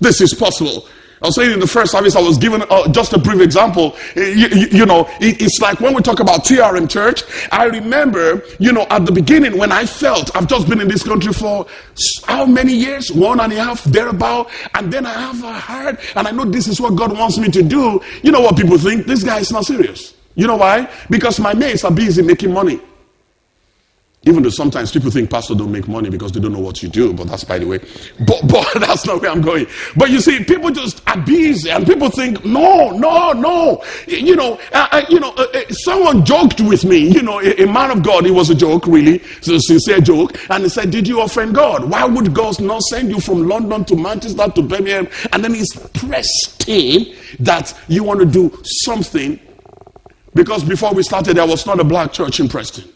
This 0.00 0.20
is 0.20 0.34
possible. 0.34 0.86
I 1.22 1.26
was 1.26 1.36
saying 1.36 1.52
in 1.52 1.60
the 1.60 1.68
first 1.68 1.92
service, 1.92 2.16
I 2.16 2.20
was 2.20 2.36
given 2.36 2.64
uh, 2.68 2.88
just 2.90 3.12
a 3.12 3.18
brief 3.18 3.40
example. 3.40 3.96
You, 4.16 4.48
you, 4.48 4.66
you 4.72 4.86
know, 4.86 5.08
it, 5.20 5.40
it's 5.40 5.60
like 5.60 5.78
when 5.80 5.94
we 5.94 6.02
talk 6.02 6.18
about 6.18 6.44
TRM 6.44 6.90
Church, 6.90 7.22
I 7.52 7.66
remember, 7.66 8.42
you 8.58 8.72
know, 8.72 8.86
at 8.90 9.06
the 9.06 9.12
beginning 9.12 9.56
when 9.56 9.70
I 9.70 9.86
felt 9.86 10.34
I've 10.34 10.48
just 10.48 10.68
been 10.68 10.80
in 10.80 10.88
this 10.88 11.04
country 11.04 11.32
for 11.32 11.66
how 12.24 12.44
many 12.44 12.72
years? 12.74 13.12
One 13.12 13.38
and 13.38 13.52
a 13.52 13.56
half, 13.62 13.84
thereabout. 13.84 14.50
And 14.74 14.92
then 14.92 15.06
I 15.06 15.12
have 15.12 15.44
a 15.44 15.52
heart, 15.52 16.00
and 16.16 16.26
I 16.26 16.32
know 16.32 16.44
this 16.44 16.66
is 16.66 16.80
what 16.80 16.96
God 16.96 17.16
wants 17.16 17.38
me 17.38 17.48
to 17.50 17.62
do. 17.62 18.00
You 18.22 18.32
know 18.32 18.40
what 18.40 18.56
people 18.56 18.76
think? 18.76 19.06
This 19.06 19.22
guy 19.22 19.38
is 19.38 19.52
not 19.52 19.64
serious. 19.64 20.14
You 20.34 20.48
know 20.48 20.56
why? 20.56 20.90
Because 21.08 21.38
my 21.38 21.54
mates 21.54 21.84
are 21.84 21.92
busy 21.92 22.22
making 22.22 22.52
money. 22.52 22.80
Even 24.24 24.44
though 24.44 24.50
sometimes 24.50 24.92
people 24.92 25.10
think 25.10 25.30
pastor 25.30 25.54
don't 25.54 25.72
make 25.72 25.88
money 25.88 26.08
because 26.08 26.30
they 26.30 26.38
don't 26.38 26.52
know 26.52 26.60
what 26.60 26.80
you 26.80 26.88
do, 26.88 27.12
but 27.12 27.26
that's 27.26 27.42
by 27.42 27.58
the 27.58 27.66
way. 27.66 27.78
But, 28.20 28.40
but 28.48 28.68
that's 28.74 29.04
not 29.04 29.20
where 29.20 29.30
I'm 29.30 29.40
going. 29.40 29.66
But 29.96 30.10
you 30.10 30.20
see, 30.20 30.44
people 30.44 30.70
just 30.70 31.02
are 31.08 31.20
busy 31.20 31.70
and 31.70 31.84
people 31.84 32.08
think, 32.08 32.44
no, 32.44 32.90
no, 32.90 33.32
no. 33.32 33.82
You 34.06 34.36
know, 34.36 34.60
uh, 34.72 34.88
uh, 34.92 35.04
you 35.08 35.18
know, 35.18 35.30
uh, 35.30 35.46
uh, 35.52 35.62
someone 35.70 36.24
joked 36.24 36.60
with 36.60 36.84
me, 36.84 36.98
you 36.98 37.22
know, 37.22 37.40
a, 37.40 37.64
a, 37.64 37.66
man 37.66 37.90
of 37.90 38.04
God, 38.04 38.24
it 38.24 38.30
was 38.30 38.48
a 38.48 38.54
joke 38.54 38.86
really, 38.86 39.16
it's 39.38 39.48
a 39.48 39.58
sincere 39.58 40.00
joke. 40.00 40.38
And 40.50 40.62
he 40.62 40.68
said, 40.68 40.92
did 40.92 41.08
you 41.08 41.20
offend 41.20 41.56
God? 41.56 41.90
Why 41.90 42.04
would 42.04 42.32
God 42.32 42.60
not 42.60 42.82
send 42.82 43.10
you 43.10 43.18
from 43.18 43.48
London 43.48 43.84
to 43.86 43.96
Manchester 43.96 44.48
to 44.48 44.62
Birmingham? 44.62 45.08
And 45.32 45.42
then 45.42 45.54
he's 45.54 45.74
pressed 45.74 46.68
in 46.68 47.12
that 47.40 47.76
you 47.88 48.04
want 48.04 48.20
to 48.20 48.26
do 48.26 48.56
something 48.62 49.40
because 50.34 50.62
before 50.62 50.94
we 50.94 51.02
started, 51.02 51.36
there 51.36 51.46
was 51.46 51.66
not 51.66 51.80
a 51.80 51.84
black 51.84 52.12
church 52.12 52.38
in 52.38 52.48
Preston. 52.48 52.91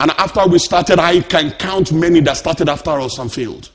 And 0.00 0.10
after 0.12 0.46
we 0.46 0.58
started, 0.58 0.98
I 0.98 1.20
can 1.20 1.52
count 1.52 1.92
many 1.92 2.20
that 2.20 2.38
started 2.38 2.68
after 2.68 2.90
us 2.90 3.18
and 3.18 3.30
failed 3.30 3.70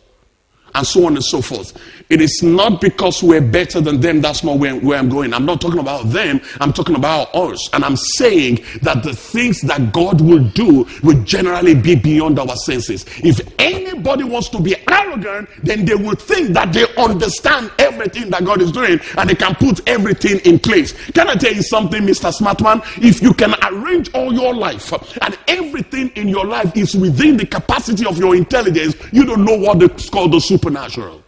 and 0.76 0.86
so 0.86 1.06
on 1.06 1.16
and 1.16 1.24
so 1.24 1.42
forth. 1.42 1.74
It 2.10 2.22
is 2.22 2.44
not 2.44 2.82
because 2.82 3.24
we're 3.24 3.42
better 3.42 3.82
than 3.82 4.00
them, 4.00 4.22
that's 4.22 4.44
not 4.44 4.60
where, 4.60 4.76
where, 4.76 5.00
I'm 5.00 5.10
going. 5.10 5.34
I'm 5.34 5.46
not 5.46 5.60
talking 5.60 5.80
about 5.80 6.10
them, 6.10 6.40
I'm 6.62 6.72
talking 6.72 6.96
about 6.96 7.34
us. 7.34 7.68
And 7.74 7.84
I'm 7.84 7.96
saying 7.96 8.64
that 8.84 9.02
the 9.02 9.14
things 9.16 9.62
that 9.62 9.92
God 9.92 10.22
will 10.22 10.44
do 10.44 10.88
will 11.02 11.22
generally 11.24 11.74
be 11.74 11.96
beyond 11.96 12.38
our 12.38 12.56
senses. 12.58 13.06
If 13.24 13.42
anybody 13.58 14.24
wants 14.24 14.50
to 14.50 14.62
be 14.62 14.76
arrogant, 14.90 15.50
then 15.64 15.86
they 15.86 15.96
will 15.96 16.16
think 16.16 16.50
that 16.50 16.74
they 16.74 16.86
understand 16.96 17.72
everything 17.80 18.30
that 18.30 18.46
God 18.46 18.62
is 18.62 18.72
doing 18.72 19.00
and 19.18 19.30
they 19.30 19.36
can 19.36 19.56
put 19.56 19.88
everything 19.88 20.40
in 20.40 20.60
place. 20.60 20.94
Can 21.12 21.28
I 21.28 21.36
tell 21.36 21.54
you 21.54 21.64
something, 21.64 22.04
Mr. 22.04 22.32
Smartman? 22.32 22.84
If 23.04 23.22
you 23.22 23.34
can 23.34 23.56
arrange 23.64 24.14
all 24.14 24.32
your 24.32 24.54
life 24.54 24.92
and 25.22 25.38
everything 25.48 26.10
in 26.16 26.28
your 26.28 26.46
life 26.46 26.76
is 26.78 26.96
within 26.96 27.38
the 27.38 27.46
capacity 27.46 28.06
of 28.06 28.20
your 28.20 28.36
intelligence, 28.36 28.96
you 29.12 29.26
don't 29.26 29.44
know 29.44 29.58
what 29.58 29.82
it's 29.82 30.10
called 30.10 30.34
the 30.34 30.40
super 30.40 30.65
supernatural. 30.66 31.24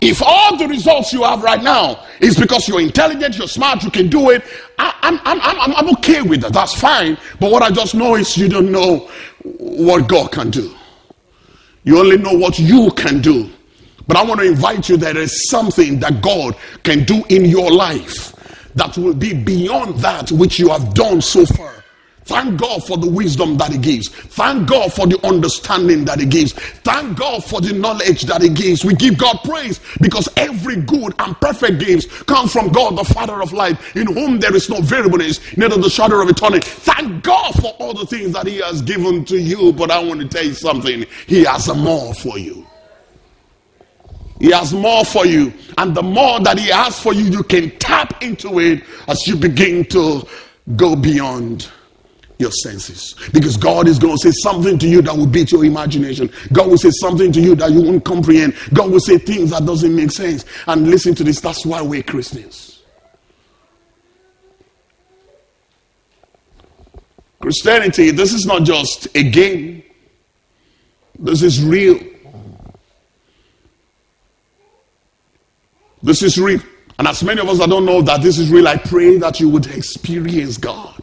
If 0.00 0.22
all 0.22 0.56
the 0.56 0.66
results 0.68 1.12
you 1.12 1.22
have 1.22 1.42
right 1.42 1.62
now 1.62 2.04
is 2.20 2.38
because 2.38 2.68
you're 2.68 2.80
intelligent, 2.80 3.36
you're 3.38 3.48
smart, 3.48 3.82
you 3.82 3.90
can 3.90 4.08
do 4.08 4.30
it, 4.30 4.44
I, 4.78 4.94
am 5.02 5.20
I'm, 5.24 5.40
I'm, 5.40 5.74
I'm 5.74 5.88
okay 5.96 6.22
with 6.22 6.40
that. 6.42 6.52
That's 6.52 6.78
fine. 6.78 7.16
But 7.40 7.50
what 7.52 7.62
I 7.62 7.70
just 7.70 7.94
know 7.94 8.16
is 8.16 8.36
you 8.36 8.48
don't 8.48 8.70
know 8.72 9.10
what 9.42 10.08
God 10.08 10.32
can 10.32 10.50
do. 10.50 10.74
You 11.84 11.98
only 11.98 12.16
know 12.16 12.32
what 12.32 12.58
you 12.58 12.90
can 12.96 13.20
do. 13.20 13.50
But 14.06 14.16
I 14.16 14.24
want 14.24 14.40
to 14.40 14.46
invite 14.46 14.88
you 14.88 14.96
there 14.96 15.16
is 15.16 15.48
something 15.48 16.00
that 16.00 16.20
God 16.20 16.56
can 16.82 17.04
do 17.04 17.24
in 17.28 17.44
your 17.44 17.70
life 17.70 18.34
that 18.74 18.96
will 18.96 19.14
be 19.14 19.34
beyond 19.34 19.98
that 19.98 20.32
which 20.32 20.58
you 20.58 20.68
have 20.70 20.94
done 20.94 21.20
so 21.20 21.44
far. 21.46 21.81
Thank 22.24 22.60
God 22.60 22.84
for 22.86 22.96
the 22.96 23.08
wisdom 23.08 23.56
that 23.58 23.72
He 23.72 23.78
gives. 23.78 24.08
Thank 24.08 24.68
God 24.68 24.92
for 24.92 25.06
the 25.06 25.24
understanding 25.26 26.04
that 26.04 26.20
He 26.20 26.26
gives. 26.26 26.52
Thank 26.52 27.18
God 27.18 27.44
for 27.44 27.60
the 27.60 27.72
knowledge 27.72 28.22
that 28.22 28.42
He 28.42 28.48
gives. 28.48 28.84
We 28.84 28.94
give 28.94 29.18
God 29.18 29.40
praise 29.44 29.80
because 30.00 30.28
every 30.36 30.76
good 30.76 31.14
and 31.18 31.38
perfect 31.40 31.80
gift 31.80 32.26
comes 32.26 32.52
from 32.52 32.70
God, 32.70 32.96
the 32.96 33.04
Father 33.04 33.42
of 33.42 33.52
light, 33.52 33.78
in 33.96 34.06
whom 34.06 34.38
there 34.38 34.54
is 34.54 34.70
no 34.70 34.80
variableness, 34.80 35.56
neither 35.56 35.76
the 35.76 35.90
shadow 35.90 36.22
of 36.22 36.28
eternity. 36.28 36.68
Thank 36.68 37.24
God 37.24 37.52
for 37.60 37.74
all 37.80 37.94
the 37.94 38.06
things 38.06 38.32
that 38.32 38.46
He 38.46 38.58
has 38.58 38.82
given 38.82 39.24
to 39.26 39.38
you. 39.38 39.72
But 39.72 39.90
I 39.90 40.02
want 40.02 40.20
to 40.20 40.28
tell 40.28 40.44
you 40.44 40.54
something 40.54 41.04
He 41.26 41.44
has 41.44 41.68
more 41.74 42.14
for 42.14 42.38
you. 42.38 42.66
He 44.38 44.50
has 44.50 44.72
more 44.72 45.04
for 45.04 45.24
you. 45.26 45.52
And 45.78 45.94
the 45.94 46.02
more 46.02 46.40
that 46.40 46.58
He 46.58 46.68
has 46.68 46.98
for 46.98 47.12
you, 47.12 47.24
you 47.24 47.42
can 47.42 47.70
tap 47.78 48.22
into 48.22 48.60
it 48.60 48.82
as 49.08 49.26
you 49.26 49.36
begin 49.36 49.84
to 49.86 50.26
go 50.76 50.94
beyond 50.96 51.68
your 52.38 52.50
senses. 52.50 53.14
Because 53.32 53.56
God 53.56 53.88
is 53.88 53.98
going 53.98 54.16
to 54.16 54.32
say 54.32 54.36
something 54.42 54.78
to 54.78 54.88
you 54.88 55.02
that 55.02 55.16
will 55.16 55.26
beat 55.26 55.52
your 55.52 55.64
imagination. 55.64 56.30
God 56.52 56.68
will 56.68 56.78
say 56.78 56.90
something 56.90 57.32
to 57.32 57.40
you 57.40 57.54
that 57.56 57.70
you 57.70 57.82
won't 57.82 58.04
comprehend. 58.04 58.54
God 58.72 58.90
will 58.90 59.00
say 59.00 59.18
things 59.18 59.50
that 59.50 59.64
doesn't 59.64 59.94
make 59.94 60.10
sense. 60.10 60.44
And 60.66 60.88
listen 60.88 61.14
to 61.16 61.24
this, 61.24 61.40
that's 61.40 61.64
why 61.64 61.80
we're 61.82 62.02
Christians. 62.02 62.82
Christianity, 67.40 68.10
this 68.12 68.32
is 68.32 68.46
not 68.46 68.62
just 68.62 69.08
a 69.16 69.28
game. 69.28 69.82
This 71.18 71.42
is 71.42 71.62
real. 71.62 71.98
This 76.02 76.22
is 76.22 76.38
real. 76.38 76.60
And 76.98 77.08
as 77.08 77.22
many 77.22 77.40
of 77.40 77.48
us 77.48 77.58
that 77.58 77.68
don't 77.68 77.84
know 77.84 78.00
that 78.02 78.22
this 78.22 78.38
is 78.38 78.50
real, 78.50 78.68
I 78.68 78.76
pray 78.76 79.18
that 79.18 79.40
you 79.40 79.48
would 79.48 79.66
experience 79.66 80.56
God 80.56 81.01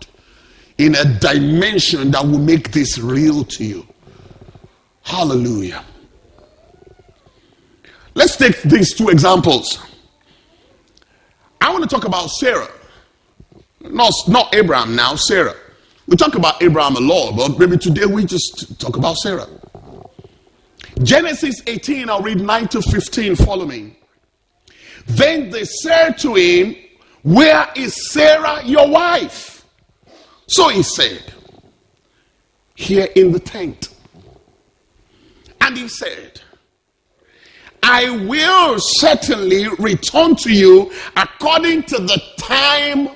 in 0.79 0.95
a 0.95 1.05
dimension 1.19 2.09
that 2.11 2.25
will 2.25 2.39
make 2.39 2.71
this 2.71 2.97
real 2.97 3.43
to 3.43 3.65
you. 3.65 3.85
Hallelujah. 5.03 5.83
Let's 8.15 8.37
take 8.37 8.61
these 8.63 8.93
two 8.93 9.09
examples. 9.09 9.77
I 11.61 11.71
want 11.71 11.83
to 11.83 11.89
talk 11.89 12.05
about 12.05 12.27
Sarah. 12.27 12.69
Not, 13.81 14.13
not 14.27 14.55
Abraham 14.55 14.95
now, 14.95 15.15
Sarah. 15.15 15.55
We 16.07 16.15
talk 16.15 16.35
about 16.35 16.63
Abraham 16.63 16.95
a 16.95 17.01
lot, 17.01 17.35
but 17.35 17.59
maybe 17.59 17.77
today 17.77 18.05
we 18.05 18.25
just 18.25 18.79
talk 18.79 18.95
about 18.95 19.17
Sarah. 19.17 19.47
Genesis 21.03 21.61
18, 21.67 22.09
I'll 22.09 22.21
read 22.21 22.39
9 22.39 22.67
to 22.69 22.81
15. 22.81 23.35
Follow 23.35 23.65
me. 23.65 23.97
Then 25.05 25.49
they 25.49 25.65
said 25.65 26.17
to 26.19 26.35
him, 26.35 26.75
Where 27.23 27.67
is 27.75 28.11
Sarah, 28.11 28.63
your 28.65 28.89
wife? 28.89 29.58
So 30.49 30.69
he 30.69 30.81
said, 30.81 31.21
Here 32.75 33.07
in 33.15 33.31
the 33.31 33.39
tent. 33.39 33.89
And 35.61 35.77
he 35.77 35.87
said, 35.87 36.41
I 37.83 38.09
will 38.25 38.79
certainly 38.79 39.67
return 39.77 40.35
to 40.37 40.51
you 40.51 40.91
according 41.15 41.83
to 41.83 41.97
the 41.99 42.21
time 42.37 43.09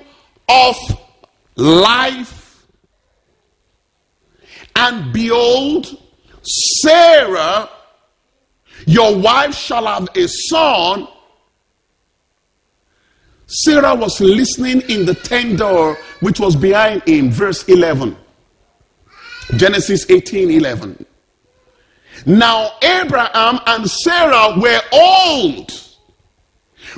of 0.48 0.76
life. 1.56 2.68
And 4.76 5.12
behold, 5.12 5.98
Sarah, 6.82 7.70
your 8.86 9.18
wife, 9.18 9.56
shall 9.56 9.88
have 9.88 10.08
a 10.16 10.28
son 10.28 11.08
Sarah 13.54 13.94
was 13.94 14.20
listening 14.20 14.82
in 14.90 15.06
the 15.06 15.14
tent 15.14 15.60
door 15.60 15.96
which 16.24 16.40
was 16.40 16.56
behind 16.56 17.04
him, 17.04 17.30
verse 17.30 17.64
11. 17.68 18.16
Genesis 19.58 20.10
18 20.10 20.52
11. 20.52 21.06
Now, 22.26 22.72
Abraham 22.82 23.60
and 23.68 23.90
Sarah 23.90 24.58
were 24.58 24.80
old, 24.94 25.74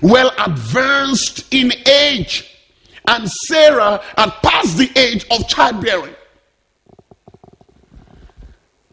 well 0.03 0.31
advanced 0.45 1.51
in 1.51 1.73
age, 1.87 2.55
and 3.07 3.29
Sarah 3.29 4.01
had 4.15 4.29
passed 4.43 4.77
the 4.77 4.91
age 4.95 5.25
of 5.31 5.47
childbearing. 5.47 6.15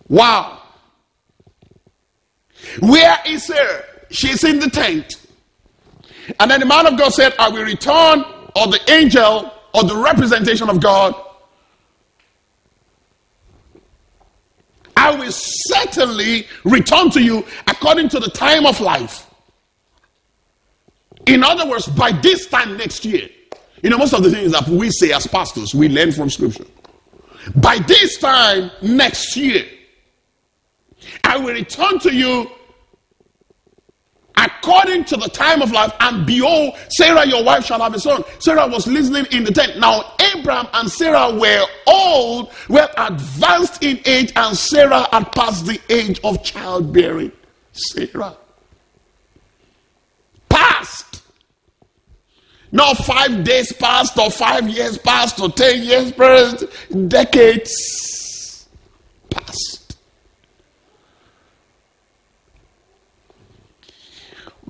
Wow. 0.08 0.62
Where 2.80 3.18
is 3.26 3.46
Sarah? 3.46 3.84
She's 4.10 4.44
in 4.44 4.60
the 4.60 4.70
tent. 4.70 5.16
And 6.40 6.50
then 6.50 6.60
the 6.60 6.66
man 6.66 6.86
of 6.86 6.98
God 6.98 7.12
said, 7.12 7.34
I 7.38 7.50
will 7.50 7.64
return, 7.64 8.24
or 8.56 8.68
the 8.68 8.80
angel, 8.88 9.52
or 9.74 9.85
the 9.85 9.96
representation 9.96 10.68
of 10.68 10.80
God. 10.80 11.14
I 14.96 15.14
will 15.14 15.32
certainly 15.32 16.46
return 16.64 17.11
to 17.11 17.22
you 17.22 17.44
according 17.66 18.08
to 18.11 18.20
the 18.20 18.30
time 18.30 18.66
of 18.66 18.80
life. 18.80 19.28
In 21.26 21.42
other 21.42 21.68
words, 21.68 21.87
by 21.87 22.12
this 22.12 22.46
time 22.46 22.76
next 22.76 23.04
year, 23.04 23.28
you 23.82 23.90
know, 23.90 23.98
most 23.98 24.12
of 24.12 24.22
the 24.22 24.30
things 24.30 24.52
that 24.52 24.68
we 24.68 24.90
say 24.90 25.12
as 25.12 25.26
pastors, 25.26 25.74
we 25.74 25.88
learn 25.88 26.12
from 26.12 26.30
scripture. 26.30 26.66
By 27.56 27.78
this 27.78 28.18
time 28.18 28.70
next 28.80 29.37
year, 29.37 29.64
I 31.24 31.37
will 31.37 31.54
return 31.54 31.98
to 32.00 32.14
you 32.14 32.50
according 34.36 35.04
to 35.04 35.16
the 35.16 35.28
time 35.28 35.62
of 35.62 35.70
life, 35.72 35.92
and 36.00 36.26
behold, 36.26 36.74
Sarah, 36.88 37.26
your 37.26 37.44
wife, 37.44 37.64
shall 37.64 37.80
have 37.80 37.94
a 37.94 38.00
son. 38.00 38.24
Sarah 38.38 38.66
was 38.66 38.86
listening 38.86 39.26
in 39.30 39.44
the 39.44 39.52
tent. 39.52 39.78
Now, 39.78 40.14
Abraham 40.34 40.68
and 40.72 40.90
Sarah 40.90 41.32
were 41.32 41.64
old, 41.86 42.52
well 42.68 42.90
advanced 42.96 43.82
in 43.82 44.00
age, 44.04 44.32
and 44.36 44.56
Sarah 44.56 45.08
had 45.12 45.32
passed 45.32 45.66
the 45.66 45.80
age 45.88 46.20
of 46.24 46.42
childbearing. 46.42 47.32
Sarah. 47.72 48.36
Passed. 50.48 51.22
Not 52.70 52.96
five 52.98 53.44
days 53.44 53.72
passed, 53.72 54.18
or 54.18 54.30
five 54.30 54.68
years 54.68 54.96
passed, 54.96 55.40
or 55.40 55.50
ten 55.50 55.82
years 55.82 56.12
passed, 56.12 56.64
decades 57.08 58.66
passed. 59.30 59.81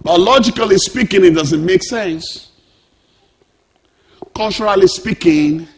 Biologically 0.02 0.78
speaking, 0.78 1.24
it 1.24 1.34
doesn't 1.34 1.64
make 1.64 1.82
sense. 1.82 2.50
Culturally 4.34 4.88
speaking, 4.88 5.68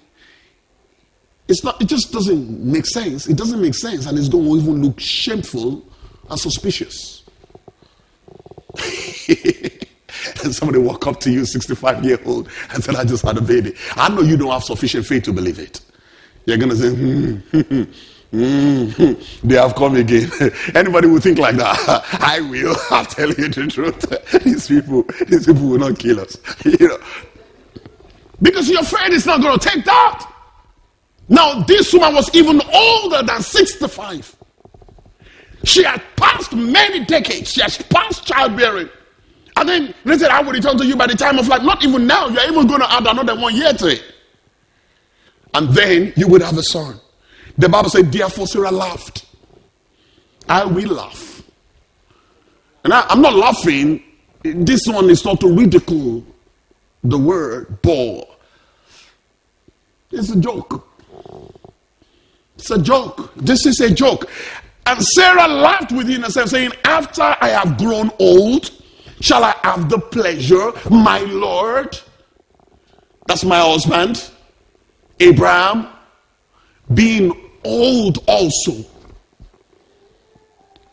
it's 1.46 1.62
not, 1.62 1.80
it 1.80 1.88
just 1.88 2.12
doesn't 2.12 2.60
make 2.64 2.86
sense. 2.86 3.26
It 3.28 3.36
doesn't 3.36 3.60
make 3.60 3.74
sense, 3.74 4.06
and 4.06 4.18
it's 4.18 4.28
going 4.28 4.44
to 4.44 4.56
even 4.56 4.82
look 4.82 4.98
shameful 4.98 5.84
and 6.30 6.40
suspicious. 6.40 7.24
and 9.28 10.54
somebody 10.54 10.78
walk 10.78 11.06
up 11.06 11.20
to 11.20 11.30
you, 11.30 11.44
65 11.44 12.04
year 12.04 12.18
old, 12.24 12.48
and 12.72 12.82
said, 12.82 12.96
I 12.96 13.04
just 13.04 13.24
had 13.24 13.36
a 13.36 13.42
baby. 13.42 13.74
I 13.94 14.08
know 14.08 14.22
you 14.22 14.36
don't 14.36 14.50
have 14.50 14.64
sufficient 14.64 15.06
faith 15.06 15.24
to 15.24 15.32
believe 15.32 15.58
it. 15.58 15.80
You're 16.46 16.56
going 16.56 16.70
to 16.70 16.76
say, 16.76 16.90
hmm, 16.90 17.82
they 19.44 19.54
have 19.54 19.74
come 19.76 19.94
again. 19.96 20.30
Anybody 20.74 21.06
would 21.06 21.22
think 21.22 21.38
like 21.38 21.56
that. 21.56 21.78
I 22.20 22.40
will. 22.40 22.74
I'll 22.90 23.04
tell 23.04 23.28
you 23.28 23.48
the 23.48 23.66
truth. 23.68 24.42
these 24.42 24.66
people, 24.66 25.04
these 25.28 25.46
people 25.46 25.68
will 25.68 25.78
not 25.78 25.98
kill 25.98 26.20
us. 26.20 26.36
You 26.64 26.88
know, 26.88 26.98
because 28.42 28.68
your 28.68 28.82
friend 28.82 29.12
is 29.14 29.24
not 29.24 29.40
going 29.40 29.58
to 29.58 29.68
take 29.68 29.84
that. 29.84 30.32
Now, 31.28 31.62
this 31.62 31.92
woman 31.92 32.14
was 32.14 32.34
even 32.34 32.60
older 32.72 33.22
than 33.22 33.40
65. 33.40 34.36
She 35.64 35.84
had 35.84 36.02
passed 36.16 36.52
many 36.54 37.04
decades. 37.04 37.52
She 37.52 37.62
has 37.62 37.78
passed 37.78 38.26
childbearing. 38.26 38.88
And 39.56 39.68
then 39.68 39.94
they 40.04 40.18
said, 40.18 40.30
I 40.30 40.42
will 40.42 40.52
return 40.52 40.76
to 40.78 40.84
you 40.84 40.96
by 40.96 41.06
the 41.06 41.14
time 41.14 41.38
of 41.38 41.48
life. 41.48 41.62
Not 41.62 41.84
even 41.84 42.06
now. 42.06 42.28
You're 42.28 42.50
even 42.50 42.66
going 42.66 42.80
to 42.80 42.92
add 42.92 43.06
another 43.06 43.40
one 43.40 43.54
year 43.54 43.72
to 43.72 43.86
it. 43.86 44.02
And 45.54 45.68
then 45.70 46.12
you 46.16 46.26
would 46.28 46.42
have 46.42 46.58
a 46.58 46.62
son. 46.62 47.00
The 47.56 47.68
Bible 47.68 47.90
said, 47.90 48.10
Therefore, 48.10 48.46
Sarah 48.46 48.70
laughed. 48.70 49.26
I 50.48 50.64
will 50.64 50.90
laugh. 50.90 51.42
And 52.82 52.92
I, 52.92 53.06
am 53.10 53.22
not 53.22 53.34
laughing. 53.34 54.02
This 54.42 54.86
one 54.86 55.08
is 55.08 55.24
not 55.24 55.40
to 55.40 55.48
ridicule 55.48 56.24
the 57.02 57.18
word 57.18 57.80
bore. 57.82 58.26
It's 60.10 60.30
a 60.30 60.38
joke. 60.38 60.86
It's 62.56 62.70
a 62.70 62.80
joke. 62.80 63.32
This 63.36 63.66
is 63.66 63.80
a 63.80 63.90
joke. 63.90 64.30
And 64.86 65.02
Sarah 65.02 65.48
laughed 65.48 65.92
within 65.92 66.22
herself, 66.22 66.50
saying, 66.50 66.72
After 66.84 67.22
I 67.22 67.48
have 67.48 67.78
grown 67.78 68.10
old, 68.18 68.70
shall 69.20 69.44
I 69.44 69.54
have 69.64 69.88
the 69.88 69.98
pleasure, 69.98 70.72
my 70.90 71.20
Lord? 71.20 71.98
That's 73.26 73.44
my 73.44 73.58
husband, 73.58 74.30
Abraham, 75.20 75.88
being 76.92 77.43
old 77.64 78.18
also. 78.26 78.84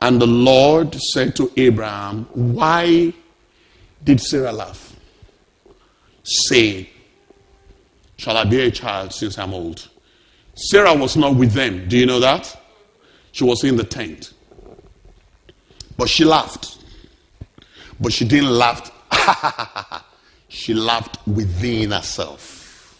And 0.02 0.20
the 0.20 0.28
Lord 0.28 0.96
said 0.96 1.36
to 1.36 1.52
Abraham, 1.58 2.26
Why 2.34 3.14
did 4.04 4.20
Sarah 4.20 4.52
laugh? 4.52 4.96
Say, 6.24 6.90
Shall 8.18 8.38
I 8.38 8.44
bear 8.46 8.68
a 8.68 8.72
child 8.72 9.14
since 9.14 9.38
I'm 9.38 9.54
old? 9.54 9.90
Sarah 10.56 10.96
was 10.96 11.16
not 11.18 11.36
with 11.36 11.54
them. 11.54 11.88
Do 11.88 11.98
you 11.98 12.06
know 12.06 12.20
that? 12.20 12.56
She 13.32 13.44
was 13.44 13.64
in 13.64 13.78
the 13.78 13.84
tent. 13.84 14.34
But 15.98 16.10
she 16.10 16.26
laughed. 16.26 16.78
But 18.00 18.14
she 18.14 18.26
didn't 18.26 18.50
laugh. 18.50 18.92
she 20.48 20.74
laughed 20.74 21.26
within 21.28 21.92
herself. 21.92 22.98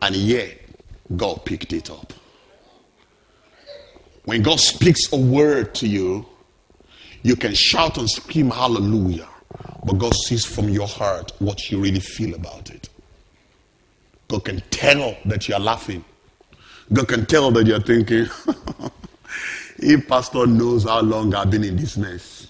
And 0.00 0.14
yet, 0.14 0.60
God 1.16 1.44
picked 1.44 1.72
it 1.72 1.90
up. 1.90 2.12
When 4.24 4.42
God 4.42 4.58
speaks 4.58 5.12
a 5.12 5.16
word 5.16 5.74
to 5.76 5.88
you, 5.88 6.26
you 7.22 7.36
can 7.36 7.54
shout 7.54 7.98
and 7.98 8.08
scream 8.08 8.50
hallelujah. 8.50 9.28
But 9.84 9.98
God 9.98 10.14
sees 10.14 10.44
from 10.44 10.68
your 10.68 10.88
heart 10.88 11.32
what 11.38 11.70
you 11.70 11.80
really 11.80 12.00
feel 12.00 12.34
about 12.34 12.70
it. 12.70 12.88
God 14.28 14.44
can 14.44 14.62
tell 14.70 15.16
that 15.26 15.48
you're 15.48 15.58
laughing. 15.58 16.04
God 16.92 17.08
can 17.08 17.26
tell 17.26 17.50
that 17.52 17.66
you're 17.66 17.80
thinking, 17.80 18.26
if 19.78 20.08
pastor 20.08 20.46
knows 20.46 20.84
how 20.84 21.00
long 21.02 21.34
I've 21.34 21.50
been 21.50 21.64
in 21.64 21.76
this 21.76 21.96
mess, 21.96 22.48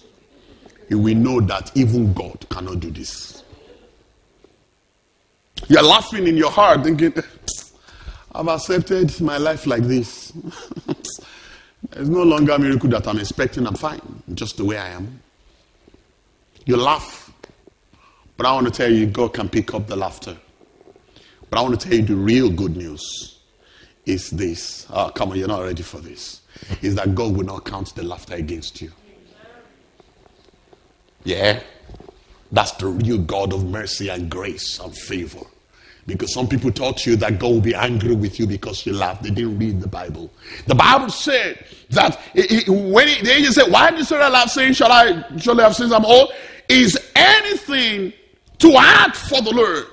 he 0.88 0.94
will 0.94 1.16
know 1.16 1.40
that 1.40 1.76
even 1.76 2.12
God 2.12 2.46
cannot 2.50 2.80
do 2.80 2.90
this. 2.90 3.42
You're 5.68 5.82
laughing 5.82 6.26
in 6.26 6.36
your 6.36 6.50
heart, 6.50 6.84
thinking, 6.84 7.14
I've 8.32 8.48
accepted 8.48 9.20
my 9.20 9.38
life 9.38 9.66
like 9.66 9.82
this. 9.82 10.32
It's 11.96 12.08
no 12.08 12.24
longer 12.24 12.52
a 12.52 12.58
miracle 12.58 12.90
that 12.90 13.06
I'm 13.06 13.18
expecting. 13.18 13.66
I'm 13.66 13.74
fine, 13.74 14.00
just 14.34 14.56
the 14.56 14.64
way 14.64 14.78
I 14.78 14.88
am. 14.90 15.20
You 16.66 16.76
laugh. 16.76 17.32
But 18.36 18.46
I 18.46 18.52
want 18.52 18.66
to 18.66 18.72
tell 18.72 18.92
you, 18.92 19.06
God 19.06 19.32
can 19.32 19.48
pick 19.48 19.74
up 19.74 19.86
the 19.86 19.94
laughter. 19.94 20.36
But 21.48 21.58
I 21.60 21.62
want 21.62 21.80
to 21.80 21.88
tell 21.88 21.96
you 21.96 22.04
the 22.04 22.16
real 22.16 22.50
good 22.50 22.76
news 22.76 23.38
is 24.06 24.30
this. 24.30 24.86
Oh, 24.90 25.10
come 25.14 25.30
on, 25.30 25.38
you're 25.38 25.46
not 25.46 25.62
ready 25.62 25.84
for 25.84 25.98
this. 25.98 26.40
Is 26.82 26.96
that 26.96 27.14
God 27.14 27.36
will 27.36 27.44
not 27.44 27.64
count 27.64 27.94
the 27.94 28.02
laughter 28.02 28.34
against 28.34 28.82
you. 28.82 28.90
Yeah? 31.22 31.62
That's 32.50 32.72
the 32.72 32.88
real 32.88 33.18
God 33.18 33.52
of 33.52 33.64
mercy 33.64 34.08
and 34.08 34.28
grace 34.28 34.80
and 34.80 34.96
favor. 34.96 35.46
Because 36.06 36.34
some 36.34 36.46
people 36.46 36.70
taught 36.70 37.06
you 37.06 37.16
that 37.16 37.38
God 37.38 37.48
will 37.48 37.60
be 37.60 37.74
angry 37.74 38.14
with 38.14 38.38
you 38.38 38.46
because 38.46 38.84
you 38.84 38.92
laugh. 38.92 39.22
They 39.22 39.30
didn't 39.30 39.58
read 39.58 39.80
the 39.80 39.88
Bible. 39.88 40.30
The 40.66 40.74
Bible 40.74 41.08
said 41.08 41.64
that 41.90 42.20
it, 42.34 42.68
it, 42.68 42.68
when 42.68 43.08
it, 43.08 43.24
the 43.24 43.32
angel 43.32 43.52
said, 43.52 43.70
Why 43.72 43.90
did 43.90 44.04
Sarah 44.04 44.28
laugh, 44.28 44.50
saying, 44.50 44.74
Shall 44.74 44.92
I 44.92 45.24
surely 45.38 45.62
have 45.62 45.74
sins 45.74 45.92
I'm 45.92 46.04
old? 46.04 46.32
Is 46.68 46.98
anything 47.16 48.12
to 48.58 48.74
act 48.76 49.16
for 49.16 49.40
the 49.40 49.50
Lord? 49.50 49.86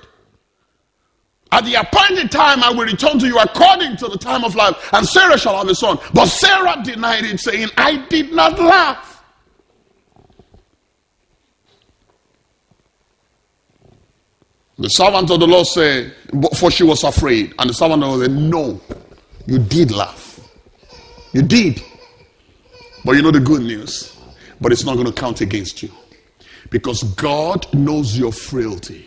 At 1.50 1.64
the 1.64 1.74
appointed 1.74 2.30
time, 2.30 2.62
I 2.62 2.70
will 2.70 2.86
return 2.86 3.18
to 3.18 3.26
you 3.26 3.38
according 3.38 3.98
to 3.98 4.08
the 4.08 4.16
time 4.16 4.42
of 4.42 4.54
life, 4.54 4.74
and 4.94 5.06
Sarah 5.06 5.38
shall 5.38 5.56
have 5.58 5.68
a 5.68 5.74
son. 5.74 5.98
But 6.14 6.26
Sarah 6.26 6.82
denied 6.82 7.24
it, 7.24 7.40
saying, 7.40 7.68
I 7.76 8.06
did 8.08 8.32
not 8.32 8.58
laugh. 8.58 9.11
The 14.82 14.88
servant 14.88 15.30
of 15.30 15.38
the 15.38 15.46
Lord 15.46 15.64
said, 15.68 16.12
for 16.56 16.68
she 16.68 16.82
was 16.82 17.04
afraid. 17.04 17.54
And 17.60 17.70
the 17.70 17.74
servant 17.74 18.02
of 18.02 18.10
the 18.10 18.16
Lord 18.16 18.30
said, 18.30 18.36
No, 18.36 18.80
you 19.46 19.60
did 19.60 19.92
laugh. 19.92 20.40
You 21.32 21.42
did. 21.42 21.80
But 23.04 23.12
you 23.12 23.22
know 23.22 23.30
the 23.30 23.38
good 23.38 23.62
news. 23.62 24.18
But 24.60 24.72
it's 24.72 24.84
not 24.84 24.94
going 24.94 25.06
to 25.06 25.12
count 25.12 25.40
against 25.40 25.84
you. 25.84 25.90
Because 26.70 27.04
God 27.14 27.72
knows 27.72 28.18
your 28.18 28.32
frailty. 28.32 29.06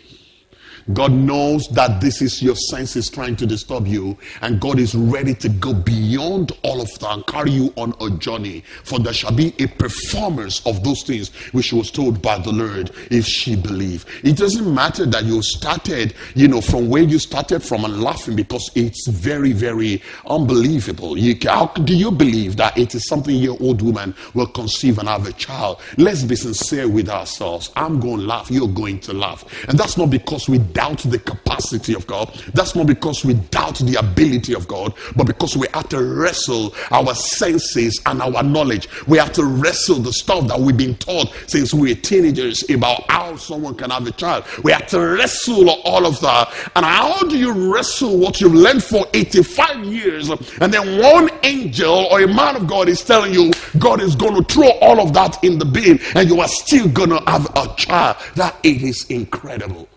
God 0.93 1.11
knows 1.11 1.67
that 1.69 1.99
this 1.99 2.21
is 2.21 2.43
your 2.43 2.55
senses 2.55 3.09
trying 3.09 3.35
to 3.37 3.47
disturb 3.47 3.87
you, 3.87 4.17
and 4.41 4.59
God 4.59 4.79
is 4.79 4.93
ready 4.93 5.33
to 5.35 5.49
go 5.49 5.73
beyond 5.73 6.51
all 6.63 6.79
of 6.79 6.99
that 6.99 7.11
and 7.11 7.25
carry 7.25 7.51
you 7.51 7.73
on 7.75 7.95
a 8.01 8.09
journey. 8.17 8.63
For 8.83 8.99
there 8.99 9.13
shall 9.13 9.31
be 9.31 9.53
a 9.57 9.67
performance 9.67 10.65
of 10.65 10.83
those 10.83 11.01
things 11.01 11.29
which 11.53 11.73
was 11.73 11.89
told 11.89 12.21
by 12.21 12.37
the 12.37 12.51
Lord 12.51 12.91
if 13.09 13.25
she 13.25 13.55
believe. 13.55 14.05
It 14.23 14.37
doesn't 14.37 14.71
matter 14.71 15.07
that 15.07 15.23
you 15.23 15.41
started, 15.41 16.13
you 16.35 16.47
know, 16.47 16.61
from 16.61 16.87
where 16.87 17.03
you 17.03 17.17
started 17.17 17.63
from 17.63 17.85
and 17.85 18.03
laughing 18.03 18.35
because 18.35 18.69
it's 18.75 19.07
very, 19.07 19.53
very 19.53 20.03
unbelievable. 20.27 21.17
You, 21.17 21.35
how 21.43 21.67
do 21.67 21.95
you 21.95 22.11
believe 22.11 22.57
that 22.57 22.77
it 22.77 22.93
is 22.93 23.07
something 23.07 23.35
your 23.35 23.57
old 23.59 23.81
woman 23.81 24.13
will 24.35 24.47
conceive 24.47 24.99
and 24.99 25.09
have 25.09 25.27
a 25.27 25.33
child? 25.33 25.81
Let's 25.97 26.23
be 26.23 26.35
sincere 26.35 26.87
with 26.87 27.09
ourselves. 27.09 27.71
I'm 27.75 27.99
going 27.99 28.19
to 28.19 28.25
laugh, 28.25 28.51
you're 28.51 28.67
going 28.67 28.99
to 29.01 29.13
laugh. 29.13 29.43
And 29.67 29.79
that's 29.79 29.97
not 29.97 30.11
because 30.11 30.47
we 30.47 30.59
doubt 30.75 30.99
the 30.99 31.17
capacity 31.17 31.95
of 31.95 32.05
God. 32.05 32.29
That's 32.53 32.75
not 32.75 32.85
because 32.85 33.25
we 33.25 33.33
doubt 33.33 33.79
the 33.79 33.95
ability 33.95 34.53
of 34.53 34.67
God, 34.67 34.93
but 35.15 35.25
because 35.25 35.57
we 35.57 35.67
have 35.73 35.89
to 35.89 36.03
wrestle 36.03 36.75
our 36.91 37.15
senses 37.15 38.01
and 38.05 38.21
our 38.21 38.43
knowledge. 38.43 38.87
We 39.07 39.17
have 39.17 39.31
to 39.33 39.45
wrestle 39.45 39.99
the 39.99 40.13
stuff 40.13 40.47
that 40.49 40.59
we've 40.59 40.77
been 40.77 40.95
taught 40.95 41.33
since 41.47 41.73
we 41.73 41.89
were 41.89 41.99
teenagers 41.99 42.69
about 42.69 43.09
how 43.09 43.37
someone 43.37 43.75
can 43.75 43.89
have 43.89 44.05
a 44.05 44.11
child. 44.11 44.43
We 44.63 44.73
have 44.73 44.87
to 44.87 44.99
wrestle 44.99 45.69
all 45.69 46.05
of 46.05 46.19
that. 46.21 46.53
And 46.75 46.85
how 46.85 47.19
do 47.19 47.37
you 47.37 47.73
wrestle 47.73 48.17
what 48.17 48.41
you've 48.41 48.53
learned 48.53 48.83
for 48.83 49.07
85 49.13 49.85
years? 49.85 50.29
And 50.29 50.73
then 50.73 51.01
one 51.01 51.29
angel 51.43 52.07
or 52.11 52.21
a 52.21 52.27
man 52.27 52.57
of 52.57 52.67
God 52.67 52.89
is 52.89 53.01
telling 53.01 53.33
you 53.33 53.53
God 53.79 54.01
is 54.01 54.15
going 54.15 54.43
to 54.43 54.53
throw 54.53 54.69
all 54.81 54.99
of 54.99 55.13
that 55.13 55.41
in 55.41 55.57
the 55.57 55.65
bin 55.65 55.99
and 56.15 56.29
you 56.29 56.41
are 56.41 56.49
still 56.49 56.89
going 56.89 57.11
to 57.11 57.21
have 57.27 57.45
a 57.55 57.73
child. 57.77 58.17
That 58.35 58.57
it 58.63 58.81
is 58.81 59.05
incredible. 59.05 59.87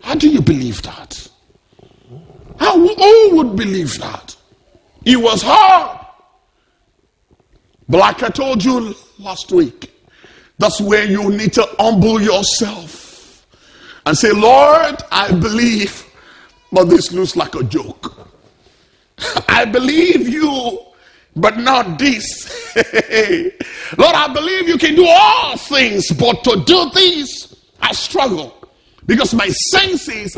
How 0.00 0.14
do 0.14 0.28
you 0.28 0.40
believe 0.40 0.82
that? 0.82 1.28
How 2.58 2.78
who 2.78 3.36
would 3.36 3.56
believe 3.56 3.98
that? 4.00 4.36
It 5.04 5.16
was 5.16 5.42
hard. 5.42 5.98
But 7.88 7.98
like 7.98 8.22
I 8.22 8.28
told 8.28 8.62
you 8.64 8.94
last 9.18 9.50
week, 9.50 9.92
that's 10.58 10.80
where 10.80 11.04
you 11.04 11.30
need 11.30 11.52
to 11.54 11.66
humble 11.78 12.20
yourself 12.20 13.46
and 14.06 14.16
say, 14.16 14.30
Lord, 14.30 14.96
I 15.10 15.32
believe, 15.32 16.04
but 16.70 16.84
this 16.84 17.12
looks 17.12 17.34
like 17.34 17.54
a 17.54 17.64
joke. 17.64 18.28
I 19.48 19.64
believe 19.64 20.28
you, 20.28 20.80
but 21.34 21.58
not 21.58 21.98
this. 21.98 22.74
Lord, 23.96 24.14
I 24.14 24.32
believe 24.32 24.68
you 24.68 24.78
can 24.78 24.94
do 24.94 25.06
all 25.06 25.56
things, 25.56 26.10
but 26.10 26.44
to 26.44 26.62
do 26.64 26.90
this, 26.90 27.56
I 27.80 27.92
struggle. 27.92 28.59
Because 29.10 29.34
my 29.34 29.48
senses, 29.48 30.36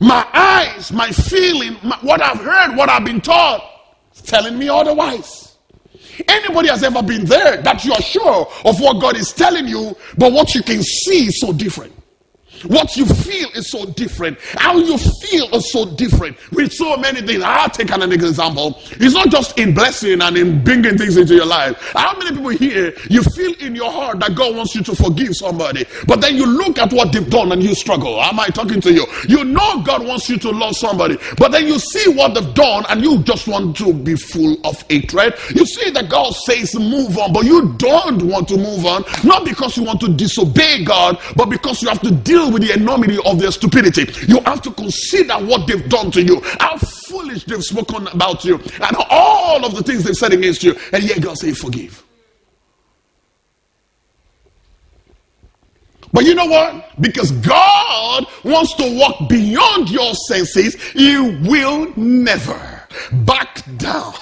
my 0.00 0.26
eyes, 0.32 0.90
my 0.90 1.12
feeling, 1.12 1.76
my, 1.84 1.96
what 2.02 2.20
I've 2.20 2.40
heard, 2.40 2.76
what 2.76 2.88
I've 2.88 3.04
been 3.04 3.20
taught, 3.20 3.62
is 4.12 4.22
telling 4.22 4.58
me 4.58 4.68
otherwise. 4.68 5.56
Anybody 6.26 6.68
has 6.68 6.82
ever 6.82 7.00
been 7.00 7.24
there 7.26 7.62
that 7.62 7.84
you 7.84 7.92
are 7.92 8.02
sure 8.02 8.48
of 8.64 8.80
what 8.80 9.00
God 9.00 9.16
is 9.16 9.32
telling 9.32 9.68
you, 9.68 9.96
but 10.18 10.32
what 10.32 10.52
you 10.56 10.64
can 10.64 10.82
see 10.82 11.26
is 11.26 11.40
so 11.40 11.52
different. 11.52 11.92
What 12.66 12.96
you 12.96 13.06
feel 13.06 13.48
is 13.54 13.70
so 13.70 13.86
different. 13.86 14.38
How 14.56 14.76
you 14.76 14.98
feel 14.98 15.54
is 15.54 15.70
so 15.72 15.84
different 15.84 16.36
with 16.52 16.72
so 16.72 16.96
many 16.96 17.22
things. 17.22 17.42
I'll 17.42 17.70
take 17.70 17.90
an 17.90 18.12
example. 18.12 18.80
It's 18.92 19.14
not 19.14 19.30
just 19.30 19.58
in 19.58 19.74
blessing 19.74 20.20
and 20.20 20.36
in 20.36 20.62
bringing 20.62 20.96
things 20.98 21.16
into 21.16 21.34
your 21.34 21.46
life. 21.46 21.80
How 21.92 22.16
many 22.18 22.36
people 22.36 22.50
here 22.50 22.94
you 23.08 23.22
feel 23.22 23.54
in 23.60 23.74
your 23.74 23.90
heart 23.90 24.20
that 24.20 24.34
God 24.34 24.56
wants 24.56 24.74
you 24.74 24.82
to 24.84 24.94
forgive 24.94 25.36
somebody, 25.36 25.84
but 26.06 26.20
then 26.20 26.36
you 26.36 26.46
look 26.46 26.78
at 26.78 26.92
what 26.92 27.12
they've 27.12 27.28
done 27.28 27.52
and 27.52 27.62
you 27.62 27.74
struggle? 27.74 28.20
Am 28.20 28.38
I 28.38 28.48
talking 28.48 28.80
to 28.82 28.92
you? 28.92 29.06
You 29.28 29.44
know 29.44 29.82
God 29.82 30.06
wants 30.06 30.28
you 30.28 30.38
to 30.38 30.50
love 30.50 30.76
somebody, 30.76 31.18
but 31.38 31.52
then 31.52 31.66
you 31.66 31.78
see 31.78 32.12
what 32.14 32.34
they've 32.34 32.54
done 32.54 32.84
and 32.88 33.02
you 33.02 33.22
just 33.22 33.46
want 33.48 33.76
to 33.78 33.92
be 33.92 34.16
full 34.16 34.56
of 34.64 34.82
hatred. 34.88 35.34
You 35.54 35.66
see 35.66 35.90
that 35.90 36.08
God 36.08 36.34
says 36.34 36.74
move 36.74 37.18
on, 37.18 37.32
but 37.32 37.44
you 37.44 37.74
don't 37.78 38.22
want 38.22 38.48
to 38.48 38.56
move 38.56 38.86
on, 38.86 39.04
not 39.24 39.44
because 39.44 39.76
you 39.76 39.84
want 39.84 40.00
to 40.00 40.08
disobey 40.08 40.84
God, 40.84 41.18
but 41.36 41.46
because 41.46 41.82
you 41.82 41.88
have 41.88 42.00
to 42.02 42.10
deal 42.10 42.43
with 42.48 42.62
the 42.62 42.72
enormity 42.72 43.18
of 43.24 43.38
their 43.38 43.50
stupidity. 43.50 44.06
You 44.26 44.40
have 44.40 44.62
to 44.62 44.70
consider 44.72 45.34
what 45.34 45.66
they've 45.66 45.88
done 45.88 46.10
to 46.12 46.22
you, 46.22 46.40
how 46.60 46.76
foolish 46.76 47.44
they've 47.44 47.64
spoken 47.64 48.06
about 48.08 48.44
you, 48.44 48.56
and 48.80 48.96
all 49.10 49.64
of 49.64 49.74
the 49.74 49.82
things 49.82 50.04
they've 50.04 50.16
said 50.16 50.32
against 50.32 50.62
you. 50.62 50.76
And 50.92 51.04
yet 51.04 51.20
God 51.20 51.38
say, 51.38 51.52
forgive. 51.52 52.02
But 56.12 56.24
you 56.24 56.34
know 56.34 56.46
what? 56.46 57.00
Because 57.00 57.32
God 57.32 58.26
wants 58.44 58.74
to 58.74 58.98
walk 58.98 59.28
beyond 59.28 59.90
your 59.90 60.14
senses, 60.14 60.80
He 60.92 61.18
will 61.18 61.92
never 61.96 62.73
back 63.24 63.62
down. 63.78 64.12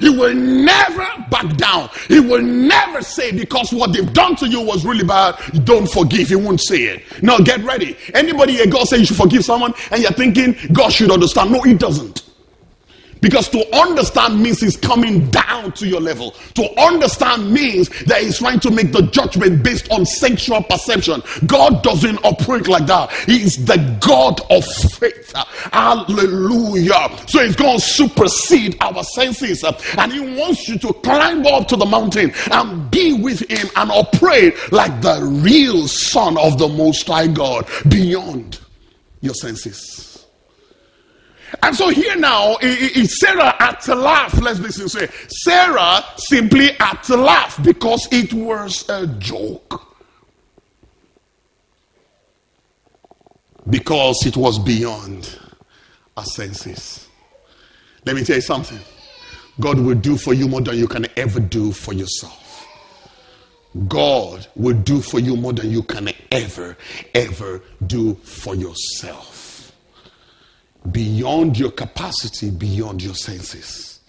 He 0.00 0.08
will 0.10 0.34
never 0.34 1.06
back 1.30 1.56
down. 1.56 1.88
He 2.08 2.20
will 2.20 2.42
never 2.42 3.02
say 3.02 3.32
because 3.32 3.72
what 3.72 3.92
they've 3.92 4.12
done 4.12 4.36
to 4.36 4.48
you 4.48 4.60
was 4.60 4.84
really 4.84 5.04
bad, 5.04 5.36
don't 5.64 5.90
forgive. 5.90 6.28
He 6.28 6.36
won't 6.36 6.60
say 6.60 6.84
it. 6.84 7.22
Now 7.22 7.38
get 7.38 7.62
ready. 7.64 7.96
Anybody 8.14 8.54
here, 8.54 8.66
God 8.66 8.86
say 8.86 8.98
you 8.98 9.06
should 9.06 9.16
forgive 9.16 9.44
someone 9.44 9.74
and 9.90 10.02
you're 10.02 10.12
thinking 10.12 10.56
God 10.72 10.90
should 10.90 11.10
understand. 11.10 11.52
No, 11.52 11.60
he 11.62 11.74
doesn't. 11.74 12.27
Because 13.20 13.48
to 13.50 13.76
understand 13.76 14.40
means 14.42 14.60
he's 14.60 14.76
coming 14.76 15.28
down 15.30 15.72
to 15.72 15.86
your 15.86 16.00
level. 16.00 16.32
To 16.54 16.80
understand 16.80 17.52
means 17.52 17.88
that 18.04 18.22
he's 18.22 18.38
trying 18.38 18.60
to 18.60 18.70
make 18.70 18.92
the 18.92 19.02
judgment 19.02 19.62
based 19.62 19.90
on 19.90 20.06
sensual 20.06 20.62
perception. 20.62 21.22
God 21.46 21.82
doesn't 21.82 22.18
operate 22.24 22.68
like 22.68 22.86
that. 22.86 23.10
He 23.26 23.42
is 23.42 23.64
the 23.64 23.98
God 24.00 24.40
of 24.50 24.64
faith. 24.64 25.32
Hallelujah. 25.72 27.10
So 27.26 27.44
he's 27.44 27.56
going 27.56 27.78
to 27.78 27.84
supersede 27.84 28.76
our 28.80 29.02
senses. 29.02 29.64
And 29.96 30.12
he 30.12 30.20
wants 30.20 30.68
you 30.68 30.78
to 30.78 30.92
climb 30.94 31.46
up 31.46 31.68
to 31.68 31.76
the 31.76 31.86
mountain 31.86 32.32
and 32.50 32.90
be 32.90 33.12
with 33.12 33.40
him 33.50 33.68
and 33.76 33.90
operate 33.90 34.54
like 34.72 35.00
the 35.00 35.20
real 35.42 35.88
son 35.88 36.36
of 36.38 36.58
the 36.58 36.68
Most 36.68 37.06
High 37.06 37.26
God 37.26 37.68
beyond 37.88 38.60
your 39.20 39.34
senses. 39.34 40.07
And 41.62 41.74
so 41.74 41.88
here 41.88 42.16
now, 42.16 42.56
is 42.60 43.18
Sarah 43.18 43.78
to 43.84 43.94
laugh. 43.94 44.38
Let's 44.40 44.60
listen. 44.60 44.88
Say, 44.88 45.08
Sarah 45.28 46.04
simply 46.16 46.70
to 47.04 47.16
laugh 47.16 47.62
because 47.62 48.06
it 48.12 48.32
was 48.32 48.88
a 48.88 49.06
joke. 49.06 49.84
Because 53.68 54.26
it 54.26 54.36
was 54.36 54.58
beyond 54.58 55.38
our 56.16 56.24
senses. 56.24 57.08
Let 58.04 58.16
me 58.16 58.24
tell 58.24 58.36
you 58.36 58.42
something. 58.42 58.78
God 59.60 59.78
will 59.78 59.96
do 59.96 60.16
for 60.16 60.34
you 60.34 60.48
more 60.48 60.60
than 60.60 60.76
you 60.76 60.86
can 60.86 61.06
ever 61.16 61.40
do 61.40 61.72
for 61.72 61.92
yourself. 61.92 62.66
God 63.86 64.46
will 64.56 64.76
do 64.76 65.00
for 65.00 65.20
you 65.20 65.36
more 65.36 65.52
than 65.52 65.70
you 65.70 65.82
can 65.82 66.10
ever, 66.30 66.76
ever 67.14 67.62
do 67.86 68.14
for 68.14 68.54
yourself 68.54 69.37
beyond 70.92 71.58
your 71.58 71.70
capacity, 71.70 72.50
beyond 72.50 73.02
your 73.02 73.14
senses. 73.14 74.00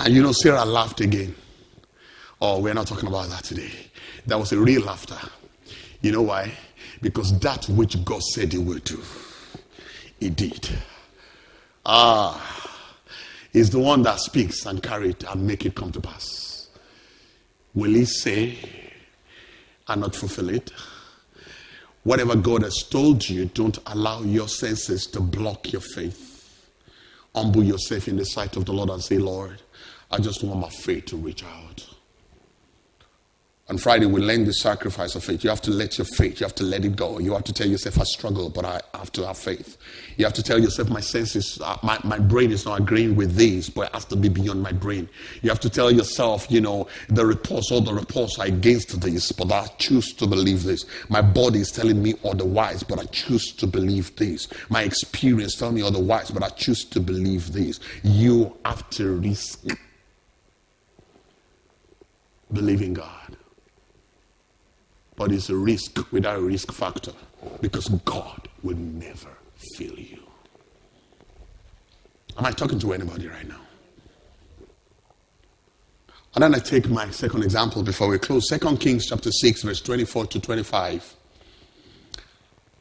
And 0.00 0.14
you 0.14 0.22
know, 0.22 0.32
Sarah 0.32 0.64
laughed 0.64 1.00
again. 1.00 1.34
Oh, 2.40 2.60
we're 2.60 2.74
not 2.74 2.86
talking 2.86 3.08
about 3.08 3.28
that 3.30 3.44
today. 3.44 3.70
That 4.26 4.38
was 4.38 4.52
a 4.52 4.58
real 4.58 4.82
laughter. 4.82 5.18
You 6.00 6.12
know 6.12 6.22
why? 6.22 6.52
Because 7.02 7.36
that 7.40 7.68
which 7.68 8.04
God 8.04 8.22
said 8.22 8.52
he 8.52 8.58
will 8.58 8.78
do, 8.78 9.00
he 10.20 10.30
did. 10.30 10.68
Ah, 11.84 12.88
he's 13.52 13.70
the 13.70 13.78
one 13.78 14.02
that 14.02 14.20
speaks 14.20 14.66
and 14.66 14.82
carry 14.82 15.10
it 15.10 15.24
and 15.24 15.46
make 15.46 15.64
it 15.66 15.74
come 15.74 15.90
to 15.92 16.00
pass. 16.00 16.68
Will 17.74 17.92
he 17.92 18.04
say 18.04 18.58
and 19.88 20.00
not 20.00 20.14
fulfill 20.14 20.50
it? 20.50 20.70
Whatever 22.08 22.36
God 22.36 22.62
has 22.62 22.82
told 22.88 23.28
you, 23.28 23.44
don't 23.44 23.78
allow 23.84 24.22
your 24.22 24.48
senses 24.48 25.04
to 25.08 25.20
block 25.20 25.72
your 25.72 25.82
faith. 25.82 26.66
Humble 27.34 27.62
yourself 27.62 28.08
in 28.08 28.16
the 28.16 28.24
sight 28.24 28.56
of 28.56 28.64
the 28.64 28.72
Lord 28.72 28.88
and 28.88 29.04
say, 29.04 29.18
Lord, 29.18 29.60
I 30.10 30.16
just 30.16 30.42
want 30.42 30.58
my 30.58 30.70
faith 30.70 31.04
to 31.08 31.18
reach 31.18 31.44
out. 31.44 31.86
On 33.70 33.76
Friday, 33.76 34.06
we 34.06 34.22
learn 34.22 34.46
the 34.46 34.54
sacrifice 34.54 35.14
of 35.14 35.22
faith. 35.22 35.44
You 35.44 35.50
have 35.50 35.60
to 35.62 35.70
let 35.70 35.98
your 35.98 36.06
faith, 36.06 36.40
you 36.40 36.46
have 36.46 36.54
to 36.54 36.64
let 36.64 36.86
it 36.86 36.96
go. 36.96 37.18
You 37.18 37.34
have 37.34 37.44
to 37.44 37.52
tell 37.52 37.66
yourself, 37.66 38.00
I 38.00 38.04
struggle, 38.04 38.48
but 38.48 38.64
I 38.64 38.80
have 38.94 39.12
to 39.12 39.26
have 39.26 39.36
faith. 39.36 39.76
You 40.16 40.24
have 40.24 40.32
to 40.34 40.42
tell 40.42 40.58
yourself, 40.58 40.88
my 40.88 41.00
senses, 41.00 41.60
uh, 41.62 41.76
my, 41.82 41.98
my 42.02 42.18
brain 42.18 42.50
is 42.50 42.64
not 42.64 42.80
agreeing 42.80 43.14
with 43.14 43.36
this, 43.36 43.68
but 43.68 43.88
it 43.88 43.94
has 43.94 44.06
to 44.06 44.16
be 44.16 44.30
beyond 44.30 44.62
my 44.62 44.72
brain. 44.72 45.06
You 45.42 45.50
have 45.50 45.60
to 45.60 45.68
tell 45.68 45.90
yourself, 45.90 46.50
you 46.50 46.62
know, 46.62 46.88
the 47.10 47.26
reports, 47.26 47.70
all 47.70 47.82
the 47.82 47.92
reports 47.92 48.38
are 48.38 48.46
against 48.46 48.98
this, 49.02 49.32
but 49.32 49.52
I 49.52 49.66
choose 49.76 50.14
to 50.14 50.26
believe 50.26 50.62
this. 50.62 50.86
My 51.10 51.20
body 51.20 51.60
is 51.60 51.70
telling 51.70 52.02
me 52.02 52.14
otherwise, 52.24 52.82
but 52.82 52.98
I 52.98 53.04
choose 53.04 53.52
to 53.52 53.66
believe 53.66 54.16
this. 54.16 54.48
My 54.70 54.82
experience 54.84 55.56
tells 55.56 55.74
me 55.74 55.82
otherwise, 55.82 56.30
but 56.30 56.42
I 56.42 56.48
choose 56.48 56.86
to 56.86 57.00
believe 57.00 57.52
this. 57.52 57.80
You 58.02 58.56
have 58.64 58.88
to 58.90 59.16
risk 59.16 59.66
believing 62.50 62.94
God. 62.94 63.37
But 65.18 65.32
it's 65.32 65.50
a 65.50 65.56
risk 65.56 66.12
without 66.12 66.38
a 66.38 66.40
risk 66.40 66.70
factor 66.70 67.12
because 67.60 67.88
God 68.04 68.48
will 68.62 68.76
never 68.76 69.30
fail 69.76 69.98
you. 69.98 70.22
Am 72.38 72.46
I 72.46 72.52
talking 72.52 72.78
to 72.78 72.92
anybody 72.92 73.26
right 73.26 73.48
now? 73.48 73.60
And 76.34 76.42
then 76.44 76.54
I 76.54 76.60
take 76.60 76.88
my 76.88 77.10
second 77.10 77.42
example 77.42 77.82
before 77.82 78.06
we 78.06 78.18
close. 78.20 78.48
Second 78.48 78.78
Kings 78.78 79.06
chapter 79.06 79.32
6, 79.32 79.62
verse 79.62 79.80
24 79.80 80.26
to 80.26 80.40
25. 80.40 81.16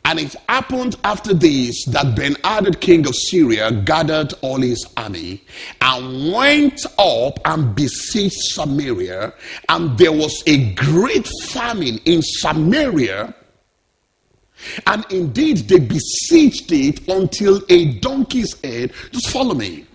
And 0.07 0.21
it 0.21 0.35
happened 0.47 0.95
after 1.03 1.33
this 1.33 1.83
that 1.87 2.15
Ben 2.15 2.37
Hadad, 2.41 2.79
king 2.79 3.05
of 3.05 3.13
Syria, 3.13 3.73
gathered 3.73 4.33
all 4.41 4.61
his 4.61 4.87
army 4.95 5.43
and 5.81 6.31
went 6.31 6.85
up 6.97 7.39
and 7.43 7.75
besieged 7.75 8.39
Samaria. 8.39 9.33
And 9.67 9.97
there 9.97 10.13
was 10.13 10.43
a 10.47 10.73
great 10.75 11.27
famine 11.49 11.99
in 12.05 12.21
Samaria. 12.21 13.35
And 14.85 15.05
indeed, 15.11 15.57
they 15.67 15.79
besieged 15.79 16.71
it 16.71 17.05
until 17.09 17.61
a 17.67 17.99
donkey's 17.99 18.55
head. 18.61 18.93
Just 19.11 19.29
follow 19.29 19.55
me. 19.55 19.87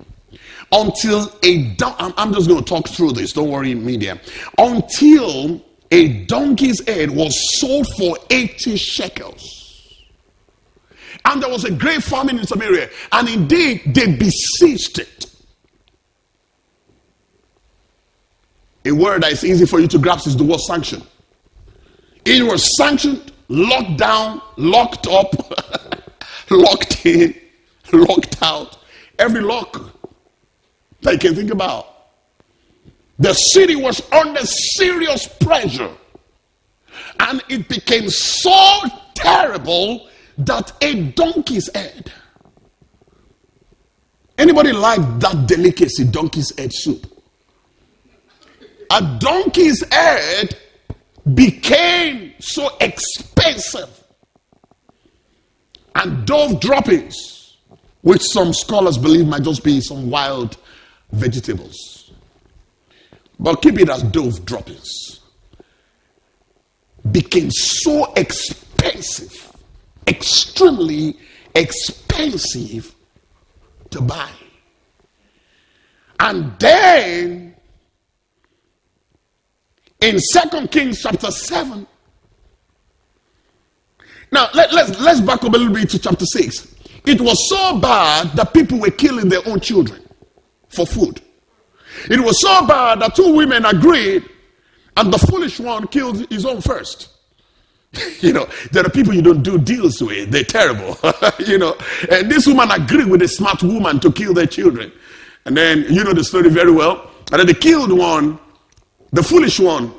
Until 0.73 1.33
a 1.43 1.69
don- 1.77 2.13
I'm 2.19 2.35
just 2.35 2.49
going 2.49 2.63
to 2.63 2.69
talk 2.69 2.87
through 2.89 3.13
this. 3.13 3.33
Don't 3.33 3.49
worry, 3.49 3.75
media. 3.75 4.21
Until 4.59 5.65
a 5.91 6.25
donkey's 6.25 6.87
head 6.87 7.11
was 7.11 7.59
sold 7.59 7.87
for 7.97 8.19
80 8.29 8.77
shekels. 8.77 9.62
And 11.25 11.43
there 11.43 11.51
was 11.51 11.65
a 11.65 11.71
great 11.71 12.03
famine 12.03 12.39
in 12.39 12.47
Samaria. 12.47 12.91
And 13.13 13.29
indeed, 13.29 13.95
they 13.95 14.17
besieged 14.17 14.99
it. 14.99 15.27
A 18.85 18.93
word 18.93 19.23
that 19.23 19.33
is 19.33 19.45
easy 19.45 19.65
for 19.67 19.79
you 19.79 19.87
to 19.89 19.99
grasp 19.99 20.27
is 20.27 20.37
the 20.37 20.45
word 20.45 20.61
sanction. 20.61 21.03
It 22.25 22.43
was 22.43 22.77
sanctioned, 22.77 23.33
locked 23.49 23.97
down, 23.97 24.43
locked 24.57 25.07
up, 25.07 25.33
locked 26.51 27.07
in, 27.07 27.35
locked 27.93 28.43
out. 28.43 28.79
Every 29.19 29.41
lock 29.41 29.93
that 31.03 31.13
you 31.13 31.19
can 31.19 31.35
think 31.35 31.51
about. 31.51 31.93
The 33.19 33.35
city 33.35 33.77
was 33.77 34.03
under 34.13 34.41
serious 34.41 35.29
pressure. 35.29 35.91
And 37.21 37.43
it 37.49 37.69
became 37.69 38.09
so 38.11 38.83
terrible 39.15 40.09
that 40.47 40.73
a 40.83 41.11
donkey's 41.11 41.71
head. 41.75 42.13
Anybody 44.39 44.73
like 44.73 45.01
that 45.21 45.47
delicacy, 45.47 46.05
donkey's 46.05 46.57
head 46.59 46.73
soup? 46.73 47.07
A 48.91 49.19
donkey's 49.19 49.85
head 49.93 50.57
became 51.35 52.35
so 52.41 52.77
expensive. 52.81 53.89
And 55.95 56.27
dove 56.27 56.61
droppings, 56.61 57.59
which 58.01 58.23
some 58.23 58.53
scholars 58.53 58.97
believe 58.97 59.27
might 59.27 59.43
just 59.43 59.63
be 59.63 59.81
some 59.81 60.11
wild 60.11 60.57
vegetables. 61.13 62.13
But 63.39 63.57
keep 63.61 63.79
it 63.79 63.89
as 63.89 64.03
dove 64.05 64.45
droppings. 64.45 65.21
Became 67.11 67.51
so 67.51 68.13
expensive 68.15 69.52
extremely 70.13 71.17
expensive 71.55 72.95
to 73.91 74.01
buy. 74.01 74.31
And 76.21 76.59
then 76.59 77.55
in 80.01 80.19
Second 80.19 80.71
Kings 80.71 81.03
chapter 81.03 81.31
7, 81.31 81.87
now 84.31 84.49
let, 84.55 84.73
let's 84.73 84.99
let's 85.01 85.21
back 85.21 85.45
up 85.45 85.55
a 85.55 85.57
little 85.57 85.75
bit 85.75 85.91
to 85.91 85.99
chapter 85.99 86.25
6. 86.25 86.75
It 87.05 87.21
was 87.21 87.49
so 87.49 87.79
bad 87.79 88.33
that 88.37 88.55
people 88.55 88.79
were 88.79 88.91
killing 88.91 89.29
their 89.29 89.47
own 89.47 89.61
children 89.61 90.01
for 90.69 90.87
food. 90.87 91.21
It 92.09 92.21
was 92.21 92.41
so 92.41 92.67
bad 92.67 93.01
that 93.01 93.15
two 93.15 93.35
women 93.35 93.65
agreed, 93.65 94.25
and 94.97 95.13
the 95.13 95.19
foolish 95.19 95.59
one 95.61 95.87
killed 95.89 96.31
his 96.31 96.47
own 96.47 96.61
first. 96.61 97.12
you 98.21 98.33
know, 98.33 98.49
there 98.71 98.85
are 98.85 98.91
people 98.91 99.13
you 99.15 99.23
don't 99.23 99.43
do 99.43 99.59
deals 99.59 100.03
with. 100.03 100.31
They're 100.31 100.45
terrible. 100.45 100.99
you 101.47 101.59
know, 101.59 101.77
and 102.11 102.31
this 102.31 102.47
woman 102.47 102.71
agreed 102.71 103.07
with 103.07 103.23
a 103.23 103.29
smart 103.29 103.63
woman 103.63 104.01
to 104.01 104.11
kill 104.11 104.35
their 104.35 104.47
children. 104.47 104.93
And 105.45 105.57
then, 105.57 105.85
you 105.91 106.05
know 106.05 106.13
the 106.13 106.25
story 106.25 106.49
very 106.49 106.71
well. 106.71 107.11
And 107.31 107.41
then 107.41 107.47
they 107.47 107.55
killed 107.55 107.93
one, 107.93 108.39
the 109.13 109.23
foolish 109.23 109.59
one 109.61 109.93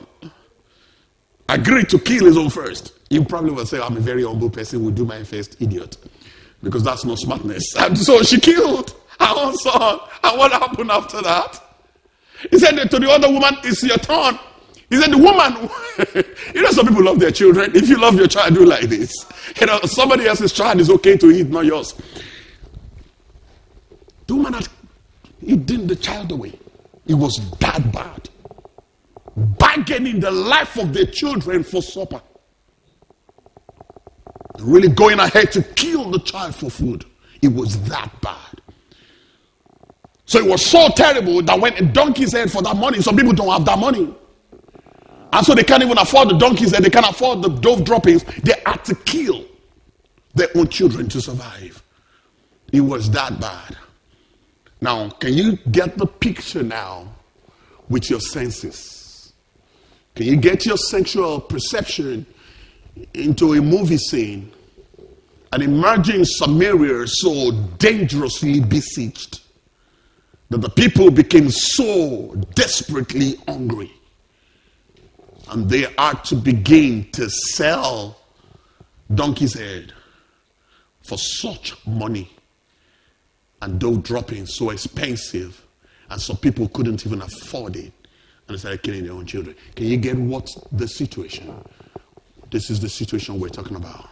agreed 1.50 1.90
to 1.90 2.00
kill 2.00 2.26
his 2.26 2.38
own 2.38 2.50
first. 2.50 2.94
You 3.10 3.24
probably 3.24 3.52
will 3.52 3.66
say, 3.66 3.80
I'm 3.80 3.98
a 3.98 4.00
very 4.00 4.24
humble 4.24 4.50
person, 4.50 4.84
will 4.84 4.92
do 4.92 5.06
my 5.06 5.24
first 5.24 5.62
idiot. 5.62 5.98
Because 6.62 6.84
that's 6.84 7.06
no 7.06 7.16
smartness. 7.16 7.76
And 7.78 7.98
so 7.98 8.24
she 8.24 8.40
killed 8.40 8.96
her 9.20 9.34
own 9.36 9.56
son. 9.58 10.00
And 10.24 10.38
what 10.38 10.52
happened 10.52 10.92
after 10.92 11.22
that? 11.22 11.62
He 12.50 12.58
said 12.58 12.76
to 12.90 13.00
the 13.00 13.10
other 13.10 13.32
woman, 13.32 13.56
It's 13.64 13.84
your 13.84 13.98
turn. 13.98 14.40
He 14.94 15.02
said, 15.02 15.12
The 15.12 15.18
woman, 15.18 15.72
you 16.54 16.62
know, 16.62 16.70
some 16.70 16.86
people 16.88 17.04
love 17.04 17.20
their 17.20 17.32
children. 17.32 17.76
If 17.76 17.90
you 17.90 18.00
love 18.00 18.14
your 18.14 18.28
child, 18.28 18.54
do 18.54 18.64
like 18.64 18.84
this. 18.84 19.26
You 19.60 19.66
know, 19.66 19.80
somebody 19.86 20.28
else's 20.28 20.54
child 20.54 20.80
is 20.80 20.90
okay 20.92 21.18
to 21.18 21.32
eat, 21.32 21.48
not 21.48 21.66
yours. 21.66 21.96
The 24.28 24.36
woman 24.36 24.54
had 24.54 24.68
eaten 25.42 25.88
the 25.88 25.96
child 25.96 26.32
away. 26.32 26.60
It 27.08 27.16
was 27.16 27.40
that 27.58 27.92
bad. 27.92 28.30
Bargaining 29.36 30.20
the 30.20 30.30
life 30.30 30.78
of 30.78 30.94
their 30.94 31.08
children 31.08 31.64
for 31.64 31.82
supper. 31.82 32.22
Really 34.60 34.90
going 34.90 35.20
ahead 35.20 35.52
to 35.54 35.64
kill 35.64 36.12
the 36.12 36.20
child 36.20 36.54
for 36.54 36.70
food. 36.70 37.04
It 37.42 37.48
was 37.48 37.82
that 37.90 38.12
bad. 38.22 38.62
So 40.26 40.38
it 40.38 40.46
was 40.46 40.64
so 40.64 40.90
terrible 40.90 41.42
that 41.42 41.60
when 41.60 41.74
a 41.74 41.82
donkey 41.82 42.28
said 42.28 42.52
for 42.52 42.62
that 42.62 42.76
money, 42.76 43.02
some 43.02 43.18
people 43.18 43.34
don't 43.34 43.50
have 43.50 43.66
that 43.66 43.80
money. 43.80 44.14
And 45.34 45.44
so 45.44 45.56
they 45.56 45.64
can't 45.64 45.82
even 45.82 45.98
afford 45.98 46.30
the 46.30 46.38
donkeys 46.38 46.74
and 46.74 46.86
they 46.86 46.92
can't 46.92 47.10
afford 47.10 47.42
the 47.42 47.50
dove 47.50 47.84
droppings. 47.84 48.24
They 48.44 48.54
had 48.68 48.86
to 48.86 48.94
kill 48.94 49.46
their 50.36 50.50
own 50.56 50.68
children 50.68 51.10
to 51.10 51.20
survive. 51.20 51.82
It 52.72 52.82
was 52.82 53.10
that 53.12 53.42
bad. 53.42 53.76
Now, 54.80 55.10
can 55.10 55.34
you 55.34 55.58
get 55.72 55.98
the 55.98 56.06
picture 56.06 56.62
now 56.62 57.12
with 57.90 58.12
your 58.12 58.20
senses? 58.20 59.34
Can 60.14 60.28
you 60.28 60.36
get 60.36 60.68
your 60.68 60.78
sensual 60.78 61.42
perception 61.42 62.28
into 63.16 63.54
a 63.54 63.62
movie 63.62 63.98
scene? 63.98 64.52
And 65.52 65.64
imagine 65.64 66.26
Samaria 66.26 67.08
so 67.08 67.52
dangerously 67.80 68.60
besieged 68.60 69.42
that 70.52 70.60
the 70.60 70.70
people 70.70 71.10
became 71.10 71.50
so 71.50 72.36
desperately 72.54 73.38
hungry 73.48 73.92
and 75.54 75.70
they 75.70 75.86
are 75.98 76.16
to 76.16 76.36
begin 76.36 77.10
to 77.12 77.30
sell 77.30 78.18
donkey's 79.14 79.54
head 79.54 79.94
for 81.04 81.16
such 81.16 81.76
money 81.86 82.28
and 83.62 83.80
dough 83.80 83.98
dropping 83.98 84.48
so 84.48 84.72
expensive 84.72 85.64
and 86.10 86.20
some 86.20 86.38
people 86.38 86.68
couldn't 86.70 87.06
even 87.06 87.22
afford 87.22 87.76
it. 87.76 87.94
And 88.48 88.56
they 88.56 88.58
started 88.58 88.82
killing 88.82 89.04
their 89.04 89.14
own 89.14 89.28
children. 89.28 89.56
Can 89.76 89.86
you 89.86 89.98
get 89.98 90.18
what's 90.18 90.56
the 90.72 90.88
situation? 90.88 91.54
This 92.50 92.72
is 92.72 92.80
the 92.80 92.90
situation 92.90 93.40
we're 93.40 93.50
talking 93.50 93.78
about. 93.78 94.10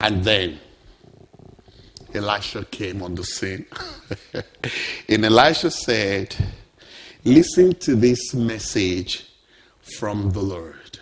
And 0.00 0.24
then 0.24 0.58
elisha 2.14 2.64
came 2.64 3.00
on 3.00 3.14
the 3.14 3.22
scene. 3.22 3.64
And 5.08 5.24
elisha 5.24 5.70
said 5.70 6.34
listen 7.24 7.74
to 7.76 7.94
this 7.94 8.34
message 8.34 9.29
from 9.94 10.30
the 10.30 10.40
Lord. 10.40 10.98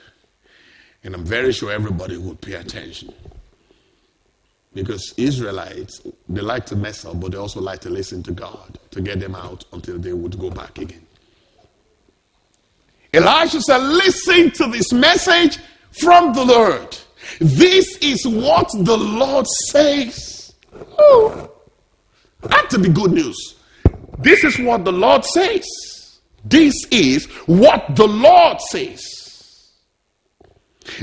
And 1.04 1.14
I'm 1.14 1.24
very 1.24 1.52
sure 1.52 1.70
everybody 1.70 2.16
would 2.16 2.40
pay 2.40 2.54
attention. 2.54 3.12
Because 4.74 5.14
Israelites, 5.16 6.02
they 6.28 6.40
like 6.40 6.66
to 6.66 6.76
mess 6.76 7.04
up, 7.04 7.20
but 7.20 7.32
they 7.32 7.38
also 7.38 7.60
like 7.60 7.80
to 7.80 7.90
listen 7.90 8.22
to 8.24 8.32
God 8.32 8.78
to 8.90 9.00
get 9.00 9.20
them 9.20 9.34
out 9.34 9.64
until 9.72 9.98
they 9.98 10.12
would 10.12 10.38
go 10.38 10.50
back 10.50 10.78
again. 10.78 11.06
Elisha 13.14 13.60
said, 13.62 13.78
Listen 13.78 14.50
to 14.52 14.66
this 14.70 14.92
message 14.92 15.58
from 15.92 16.34
the 16.34 16.44
Lord. 16.44 16.98
This 17.40 17.96
is 17.98 18.26
what 18.26 18.70
the 18.72 18.96
Lord 18.96 19.46
says. 19.46 20.54
Oh, 20.98 21.50
that 22.42 22.70
to 22.70 22.78
be 22.78 22.88
good 22.88 23.12
news. 23.12 23.56
This 24.18 24.44
is 24.44 24.58
what 24.58 24.84
the 24.84 24.92
Lord 24.92 25.24
says. 25.24 25.64
This 26.44 26.74
is 26.90 27.26
what 27.46 27.94
the 27.96 28.06
Lord 28.06 28.60
says. 28.60 29.18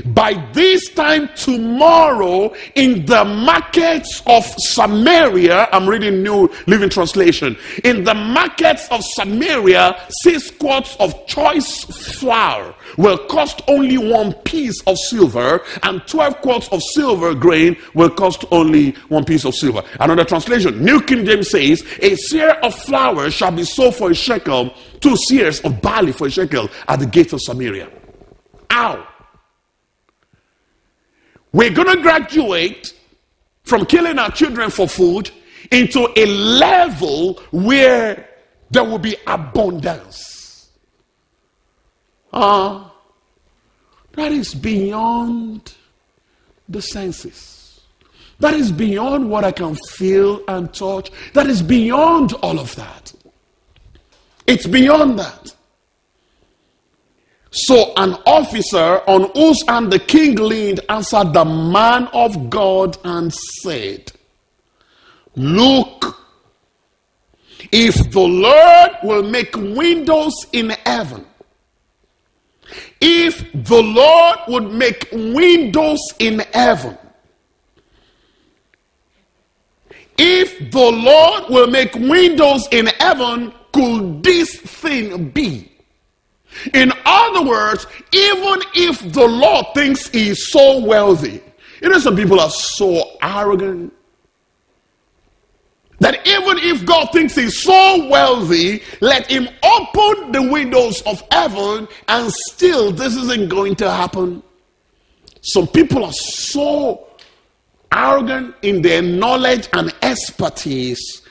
By 0.06 0.34
this 0.52 0.88
time 0.90 1.30
tomorrow, 1.36 2.54
in 2.74 3.06
the 3.06 3.24
markets 3.24 4.22
of 4.26 4.44
Samaria, 4.44 5.68
I'm 5.72 5.88
reading 5.88 6.22
New 6.22 6.50
Living 6.66 6.90
Translation. 6.90 7.56
In 7.84 8.04
the 8.04 8.14
markets 8.14 8.88
of 8.90 9.04
Samaria, 9.04 9.96
six 10.08 10.50
quarts 10.50 10.96
of 10.98 11.26
choice 11.26 11.84
flour 12.18 12.74
will 12.96 13.18
cost 13.26 13.62
only 13.68 13.98
one 13.98 14.32
piece 14.44 14.80
of 14.86 14.98
silver, 14.98 15.62
and 15.82 16.06
12 16.06 16.40
quarts 16.40 16.68
of 16.68 16.82
silver 16.82 17.34
grain 17.34 17.76
will 17.94 18.10
cost 18.10 18.44
only 18.50 18.92
one 19.08 19.24
piece 19.24 19.44
of 19.44 19.54
silver. 19.54 19.82
Another 20.00 20.24
translation, 20.24 20.84
New 20.84 21.00
King 21.02 21.24
James 21.24 21.50
says, 21.50 21.82
A 22.02 22.12
seah 22.12 22.58
of 22.60 22.74
flour 22.74 23.30
shall 23.30 23.52
be 23.52 23.64
sold 23.64 23.94
for 23.94 24.10
a 24.10 24.14
shekel, 24.14 24.74
two 25.00 25.14
seahs 25.14 25.64
of 25.64 25.80
barley 25.80 26.12
for 26.12 26.26
a 26.26 26.30
shekel 26.30 26.68
at 26.88 26.98
the 27.00 27.06
gates 27.06 27.32
of 27.32 27.40
Samaria. 27.42 27.90
Ow! 28.70 29.06
We're 31.52 31.70
going 31.70 31.96
to 31.96 32.02
graduate 32.02 32.92
from 33.64 33.86
killing 33.86 34.18
our 34.18 34.30
children 34.30 34.70
for 34.70 34.88
food 34.88 35.30
into 35.72 36.08
a 36.16 36.26
level 36.26 37.34
where 37.50 38.28
there 38.70 38.84
will 38.84 38.98
be 38.98 39.16
abundance. 39.26 40.70
Uh, 42.32 42.88
that 44.12 44.32
is 44.32 44.54
beyond 44.54 45.74
the 46.68 46.82
senses. 46.82 47.80
That 48.40 48.54
is 48.54 48.70
beyond 48.70 49.30
what 49.30 49.44
I 49.44 49.52
can 49.52 49.76
feel 49.76 50.42
and 50.48 50.72
touch. 50.74 51.10
That 51.32 51.46
is 51.46 51.62
beyond 51.62 52.34
all 52.34 52.58
of 52.58 52.74
that. 52.76 53.12
It's 54.46 54.66
beyond 54.66 55.18
that. 55.18 55.54
So 57.50 57.92
an 57.96 58.14
officer 58.26 59.00
on 59.06 59.30
whose 59.34 59.64
hand 59.66 59.90
the 59.90 59.98
king 59.98 60.36
leaned 60.36 60.80
answered 60.88 61.32
the 61.32 61.44
man 61.44 62.06
of 62.12 62.50
God 62.50 62.98
and 63.02 63.32
said, 63.32 64.12
Look, 65.36 66.20
if 67.72 68.10
the 68.10 68.20
Lord 68.20 68.90
will 69.02 69.22
make 69.22 69.56
windows 69.56 70.34
in 70.52 70.70
heaven, 70.84 71.24
if 73.00 73.50
the 73.52 73.82
Lord 73.82 74.38
would 74.48 74.72
make 74.72 75.08
windows 75.12 76.00
in 76.18 76.40
heaven, 76.52 76.98
if 80.18 80.70
the 80.70 80.90
Lord 80.90 81.44
will 81.50 81.66
make 81.68 81.94
windows 81.94 82.66
in 82.70 82.86
heaven, 82.98 83.52
could 83.76 84.22
this 84.22 84.56
thing 84.58 85.28
be? 85.30 85.70
In 86.72 86.92
other 87.04 87.46
words, 87.46 87.86
even 88.12 88.62
if 88.74 89.12
the 89.12 89.26
Lord 89.26 89.66
thinks 89.74 90.08
he's 90.08 90.48
so 90.48 90.78
wealthy, 90.78 91.42
you 91.82 91.90
know, 91.90 91.98
some 91.98 92.16
people 92.16 92.40
are 92.40 92.50
so 92.50 93.18
arrogant 93.20 93.92
that 95.98 96.26
even 96.26 96.58
if 96.58 96.86
God 96.86 97.10
thinks 97.12 97.34
he's 97.34 97.62
so 97.62 98.08
wealthy, 98.08 98.82
let 99.02 99.30
him 99.30 99.46
open 99.62 100.32
the 100.32 100.48
windows 100.50 101.02
of 101.02 101.22
heaven 101.30 101.86
and 102.08 102.32
still 102.32 102.92
this 102.92 103.14
isn't 103.14 103.50
going 103.50 103.76
to 103.76 103.90
happen. 103.90 104.42
Some 105.42 105.66
people 105.66 106.02
are 106.02 106.12
so 106.12 107.08
arrogant 107.92 108.54
in 108.62 108.80
their 108.80 109.02
knowledge 109.02 109.68
and 109.74 109.94
expertise 110.00 111.25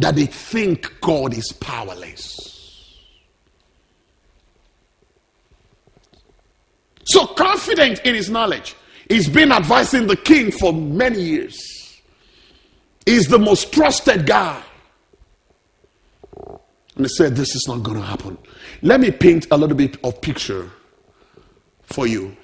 that 0.00 0.16
they 0.16 0.26
think 0.26 1.00
God 1.00 1.36
is 1.36 1.52
powerless. 1.52 2.50
So 7.04 7.26
confident 7.26 8.00
in 8.00 8.14
his 8.14 8.30
knowledge. 8.30 8.76
He's 9.08 9.28
been 9.28 9.50
advising 9.50 10.06
the 10.06 10.16
king 10.16 10.52
for 10.52 10.72
many 10.72 11.20
years. 11.20 12.00
He's 13.04 13.26
the 13.28 13.38
most 13.38 13.72
trusted 13.72 14.26
guy. 14.26 14.62
And 16.96 17.06
he 17.06 17.08
said, 17.08 17.34
This 17.34 17.54
is 17.54 17.66
not 17.66 17.82
going 17.82 17.96
to 17.96 18.04
happen. 18.04 18.38
Let 18.82 19.00
me 19.00 19.10
paint 19.10 19.48
a 19.50 19.56
little 19.56 19.76
bit 19.76 19.96
of 20.04 20.20
picture 20.20 20.70
for 21.82 22.06
you 22.06 22.36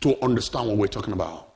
to 0.00 0.22
understand 0.22 0.68
what 0.68 0.76
we're 0.76 0.86
talking 0.86 1.12
about. 1.12 1.48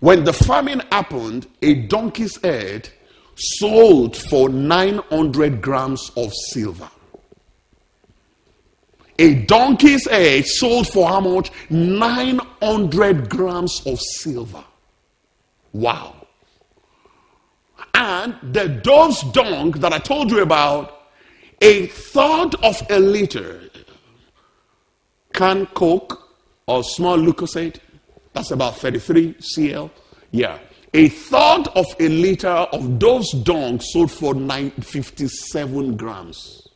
When 0.00 0.24
the 0.24 0.32
famine 0.32 0.80
happened, 0.90 1.46
a 1.60 1.74
donkey's 1.74 2.40
head 2.42 2.88
sold 3.38 4.16
for 4.16 4.48
900 4.48 5.62
grams 5.62 6.10
of 6.16 6.32
silver. 6.50 6.88
A 9.18 9.34
donkey's 9.34 10.08
head 10.08 10.46
sold 10.46 10.88
for 10.88 11.08
how 11.08 11.20
much? 11.20 11.50
900 11.70 13.28
grams 13.28 13.82
of 13.86 14.00
silver. 14.00 14.64
Wow. 15.72 16.14
And 17.94 18.36
the 18.42 18.68
dove's 18.68 19.22
dung 19.32 19.72
that 19.72 19.92
I 19.92 19.98
told 19.98 20.30
you 20.30 20.42
about, 20.42 21.10
a 21.60 21.86
third 21.88 22.54
of 22.62 22.80
a 22.90 23.00
liter 23.00 23.60
can 25.32 25.66
Coke 25.66 26.28
or 26.66 26.84
small 26.84 27.16
Lucozade, 27.16 27.78
that's 28.32 28.50
about 28.52 28.76
33 28.76 29.36
cl. 29.40 29.90
Yeah. 30.30 30.58
A 30.98 31.08
third 31.08 31.68
of 31.76 31.86
a 32.00 32.08
liter 32.08 32.48
of 32.48 32.98
dove's 32.98 33.30
dung 33.44 33.78
sold 33.78 34.10
for 34.10 34.34
57 34.34 35.96
grams 35.96 36.68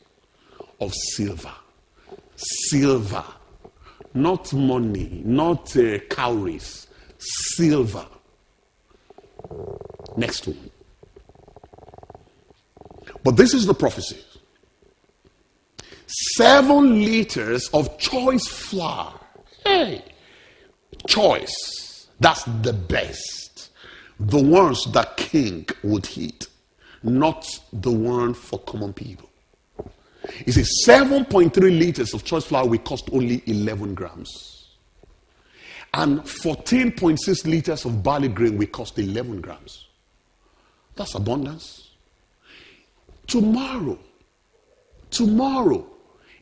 of 0.80 0.94
silver 0.94 1.52
silver, 2.42 3.24
not 4.14 4.52
money, 4.52 5.22
not 5.24 5.76
uh, 5.76 5.98
cowries, 6.10 6.86
silver. 7.18 8.06
Next 10.16 10.46
one. 10.46 10.70
But 13.24 13.36
this 13.36 13.54
is 13.54 13.66
the 13.66 13.74
prophecy. 13.74 14.18
Seven 16.06 17.04
liters 17.04 17.68
of 17.72 17.98
choice 17.98 18.46
flour. 18.46 19.18
Hey, 19.64 20.04
choice. 21.06 22.08
That's 22.20 22.44
the 22.44 22.72
best. 22.72 23.41
The 24.26 24.40
ones 24.40 24.84
that 24.92 25.16
king 25.16 25.66
would 25.82 26.08
eat, 26.16 26.46
not 27.02 27.44
the 27.72 27.90
one 27.90 28.34
for 28.34 28.60
common 28.60 28.92
people. 28.92 29.28
He 30.44 30.52
says 30.52 30.70
7.3 30.86 31.54
liters 31.56 32.14
of 32.14 32.22
choice 32.22 32.44
flour 32.44 32.68
will 32.68 32.78
cost 32.78 33.08
only 33.12 33.42
11 33.46 33.94
grams. 33.94 34.68
And 35.92 36.20
14.6 36.20 37.46
liters 37.46 37.84
of 37.84 38.04
barley 38.04 38.28
grain 38.28 38.56
will 38.56 38.68
cost 38.68 38.96
11 38.96 39.40
grams. 39.40 39.88
That's 40.94 41.16
abundance. 41.16 41.90
Tomorrow, 43.26 43.98
tomorrow, 45.10 45.84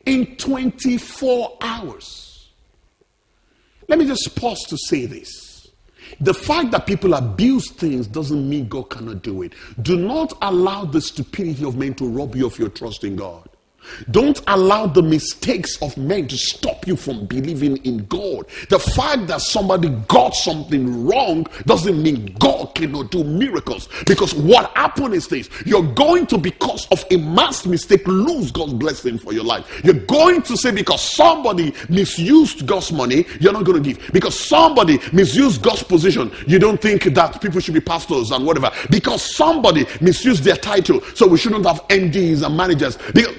in 0.05 0.35
24 0.35 1.57
hours. 1.61 2.49
Let 3.87 3.97
me 3.97 4.05
just 4.05 4.35
pause 4.35 4.61
to 4.69 4.77
say 4.77 5.07
this. 5.07 5.50
The 6.19 6.33
fact 6.33 6.71
that 6.71 6.85
people 6.85 7.13
abuse 7.13 7.71
things 7.71 8.07
doesn't 8.07 8.49
mean 8.49 8.67
God 8.67 8.89
cannot 8.89 9.21
do 9.21 9.43
it. 9.43 9.53
Do 9.81 9.97
not 9.97 10.33
allow 10.41 10.85
the 10.85 11.01
stupidity 11.01 11.63
of 11.65 11.75
men 11.75 11.93
to 11.95 12.07
rob 12.07 12.35
you 12.35 12.45
of 12.45 12.57
your 12.59 12.69
trust 12.69 13.03
in 13.03 13.15
God. 13.15 13.47
Don't 14.09 14.41
allow 14.47 14.87
the 14.87 15.01
mistakes 15.01 15.81
of 15.81 15.95
men 15.97 16.27
to 16.27 16.37
stop 16.37 16.87
you 16.87 16.95
from 16.95 17.25
believing 17.25 17.77
in 17.77 18.05
God. 18.05 18.45
The 18.69 18.79
fact 18.79 19.27
that 19.27 19.41
somebody 19.41 19.89
got 20.07 20.35
something 20.35 21.05
wrong 21.05 21.45
doesn't 21.65 22.01
mean 22.01 22.35
God 22.39 22.73
cannot 22.75 23.11
do 23.11 23.23
miracles. 23.23 23.89
Because 24.05 24.33
what 24.33 24.75
happened 24.75 25.13
is 25.13 25.27
this 25.27 25.49
you're 25.65 25.93
going 25.93 26.27
to, 26.27 26.37
because 26.37 26.87
of 26.87 27.03
a 27.11 27.17
mass 27.17 27.65
mistake, 27.65 28.05
lose 28.07 28.51
God's 28.51 28.73
blessing 28.73 29.17
for 29.17 29.33
your 29.33 29.43
life. 29.43 29.81
You're 29.83 29.93
going 30.05 30.41
to 30.43 30.57
say, 30.57 30.71
because 30.71 31.01
somebody 31.01 31.73
misused 31.89 32.65
God's 32.65 32.91
money, 32.91 33.25
you're 33.39 33.53
not 33.53 33.63
going 33.63 33.81
to 33.81 33.93
give. 33.93 34.11
Because 34.11 34.39
somebody 34.39 34.99
misused 35.13 35.61
God's 35.61 35.83
position, 35.83 36.31
you 36.47 36.59
don't 36.59 36.81
think 36.81 37.03
that 37.03 37.41
people 37.41 37.59
should 37.59 37.73
be 37.73 37.81
pastors 37.81 38.31
and 38.31 38.45
whatever. 38.45 38.71
Because 38.89 39.21
somebody 39.21 39.85
misused 39.99 40.43
their 40.43 40.55
title, 40.55 41.01
so 41.15 41.27
we 41.27 41.37
shouldn't 41.37 41.65
have 41.65 41.87
MDs 41.87 42.45
and 42.45 42.55
managers. 42.55 42.97
Because 43.13 43.35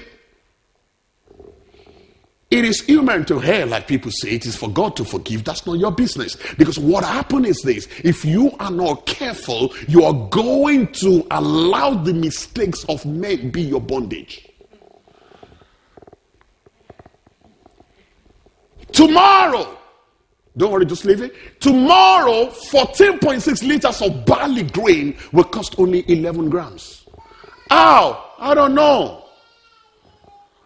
it 2.52 2.66
is 2.66 2.82
human 2.82 3.24
to 3.24 3.38
hell, 3.38 3.68
like 3.68 3.88
people 3.88 4.10
say. 4.10 4.32
It 4.32 4.44
is 4.44 4.56
for 4.56 4.68
God 4.68 4.94
to 4.96 5.06
forgive. 5.06 5.42
That's 5.42 5.66
not 5.66 5.78
your 5.78 5.90
business. 5.90 6.36
Because 6.58 6.78
what 6.78 7.02
happens 7.02 7.46
is 7.46 7.62
this 7.62 7.88
if 8.04 8.26
you 8.26 8.54
are 8.60 8.70
not 8.70 9.06
careful, 9.06 9.72
you 9.88 10.04
are 10.04 10.12
going 10.28 10.92
to 10.92 11.26
allow 11.30 11.94
the 11.94 12.12
mistakes 12.12 12.84
of 12.90 13.06
men 13.06 13.50
be 13.50 13.62
your 13.62 13.80
bondage. 13.80 14.46
Tomorrow, 18.92 19.78
don't 20.54 20.72
worry, 20.72 20.84
just 20.84 21.06
leave 21.06 21.22
it. 21.22 21.34
Tomorrow, 21.58 22.48
14.6 22.48 23.66
liters 23.66 24.02
of 24.02 24.26
barley 24.26 24.64
grain 24.64 25.16
will 25.32 25.44
cost 25.44 25.78
only 25.78 26.04
11 26.06 26.50
grams. 26.50 27.06
How? 27.70 28.34
I 28.38 28.54
don't 28.54 28.74
know. 28.74 29.21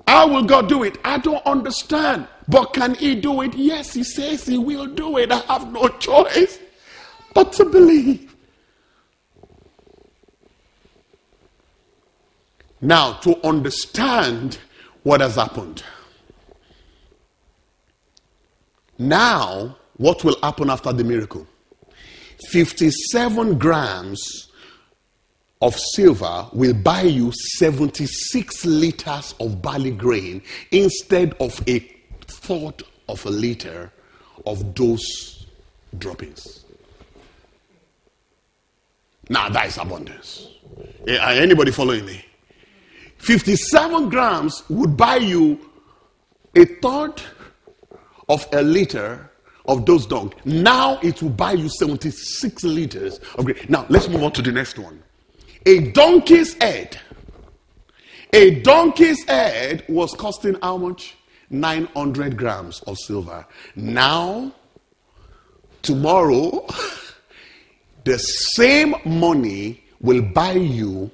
How 0.06 0.28
will 0.28 0.44
God 0.44 0.68
do 0.68 0.82
it? 0.84 0.98
I 1.04 1.18
don't 1.18 1.44
understand. 1.44 2.28
But 2.48 2.72
can 2.72 2.94
He 2.94 3.20
do 3.20 3.42
it? 3.42 3.54
Yes, 3.54 3.92
He 3.92 4.04
says 4.04 4.46
He 4.46 4.56
will 4.58 4.86
do 4.86 5.18
it. 5.18 5.32
I 5.32 5.38
have 5.40 5.72
no 5.72 5.88
choice 5.88 6.58
but 7.34 7.52
to 7.54 7.64
believe. 7.64 8.34
Now, 12.80 13.14
to 13.14 13.44
understand 13.46 14.58
what 15.02 15.20
has 15.20 15.36
happened. 15.36 15.82
Now, 18.98 19.76
what 19.96 20.22
will 20.24 20.36
happen 20.42 20.70
after 20.70 20.92
the 20.92 21.04
miracle? 21.04 21.46
57 22.48 23.58
grams 23.58 24.45
of 25.62 25.74
silver 25.94 26.46
will 26.52 26.74
buy 26.74 27.02
you 27.02 27.32
76 27.32 28.64
liters 28.64 29.34
of 29.40 29.62
barley 29.62 29.90
grain 29.90 30.42
instead 30.70 31.34
of 31.40 31.62
a 31.68 31.78
third 32.26 32.82
of 33.08 33.24
a 33.24 33.30
liter 33.30 33.90
of 34.46 34.74
those 34.74 35.46
droppings. 35.98 36.64
Now 39.28 39.48
that 39.48 39.66
is 39.66 39.78
abundance. 39.78 40.48
Eh, 41.06 41.18
anybody 41.18 41.70
following 41.70 42.04
me? 42.04 42.24
57 43.18 44.08
grams 44.08 44.62
would 44.68 44.96
buy 44.96 45.16
you 45.16 45.58
a 46.54 46.64
third 46.64 47.22
of 48.28 48.46
a 48.52 48.62
liter 48.62 49.30
of 49.66 49.86
those 49.86 50.06
dung. 50.06 50.32
Now 50.44 50.98
it 51.02 51.22
will 51.22 51.30
buy 51.30 51.52
you 51.52 51.68
76 51.68 52.62
liters 52.62 53.18
of 53.36 53.46
grain. 53.46 53.58
Now 53.68 53.86
let's 53.88 54.08
move 54.08 54.22
on 54.22 54.32
to 54.32 54.42
the 54.42 54.52
next 54.52 54.78
one. 54.78 55.02
A 55.66 55.90
donkey's 55.90 56.54
head. 56.62 56.98
A 58.32 58.60
donkey's 58.60 59.24
head 59.24 59.84
was 59.88 60.14
costing 60.14 60.56
how 60.62 60.76
much? 60.76 61.16
900 61.50 62.36
grams 62.36 62.80
of 62.82 62.96
silver. 62.98 63.44
Now, 63.74 64.52
tomorrow, 65.82 66.64
the 68.04 68.16
same 68.18 68.94
money 69.04 69.82
will 70.00 70.22
buy 70.22 70.52
you 70.52 71.10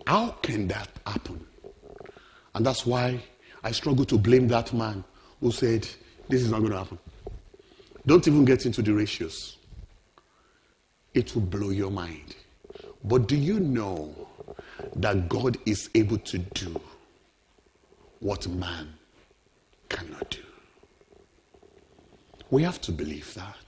How 0.07 0.29
can 0.41 0.67
that 0.67 0.89
happen? 1.05 1.45
And 2.53 2.65
that's 2.65 2.85
why 2.85 3.21
I 3.63 3.71
struggle 3.71 4.05
to 4.05 4.17
blame 4.17 4.47
that 4.49 4.73
man 4.73 5.03
who 5.41 5.51
said, 5.51 5.87
This 6.29 6.41
is 6.41 6.51
not 6.51 6.59
going 6.59 6.71
to 6.71 6.77
happen. 6.77 6.99
Don't 8.05 8.27
even 8.27 8.45
get 8.45 8.65
into 8.65 8.81
the 8.81 8.93
ratios. 8.93 9.57
It 11.13 11.33
will 11.33 11.41
blow 11.41 11.69
your 11.69 11.89
mind. 11.89 12.35
But 13.03 13.27
do 13.27 13.35
you 13.35 13.59
know 13.59 14.13
that 14.95 15.27
God 15.27 15.57
is 15.65 15.89
able 15.95 16.17
to 16.19 16.37
do 16.37 16.79
what 18.19 18.47
man 18.47 18.93
cannot 19.89 20.29
do? 20.29 20.41
We 22.51 22.63
have 22.63 22.79
to 22.81 22.91
believe 22.91 23.33
that. 23.33 23.64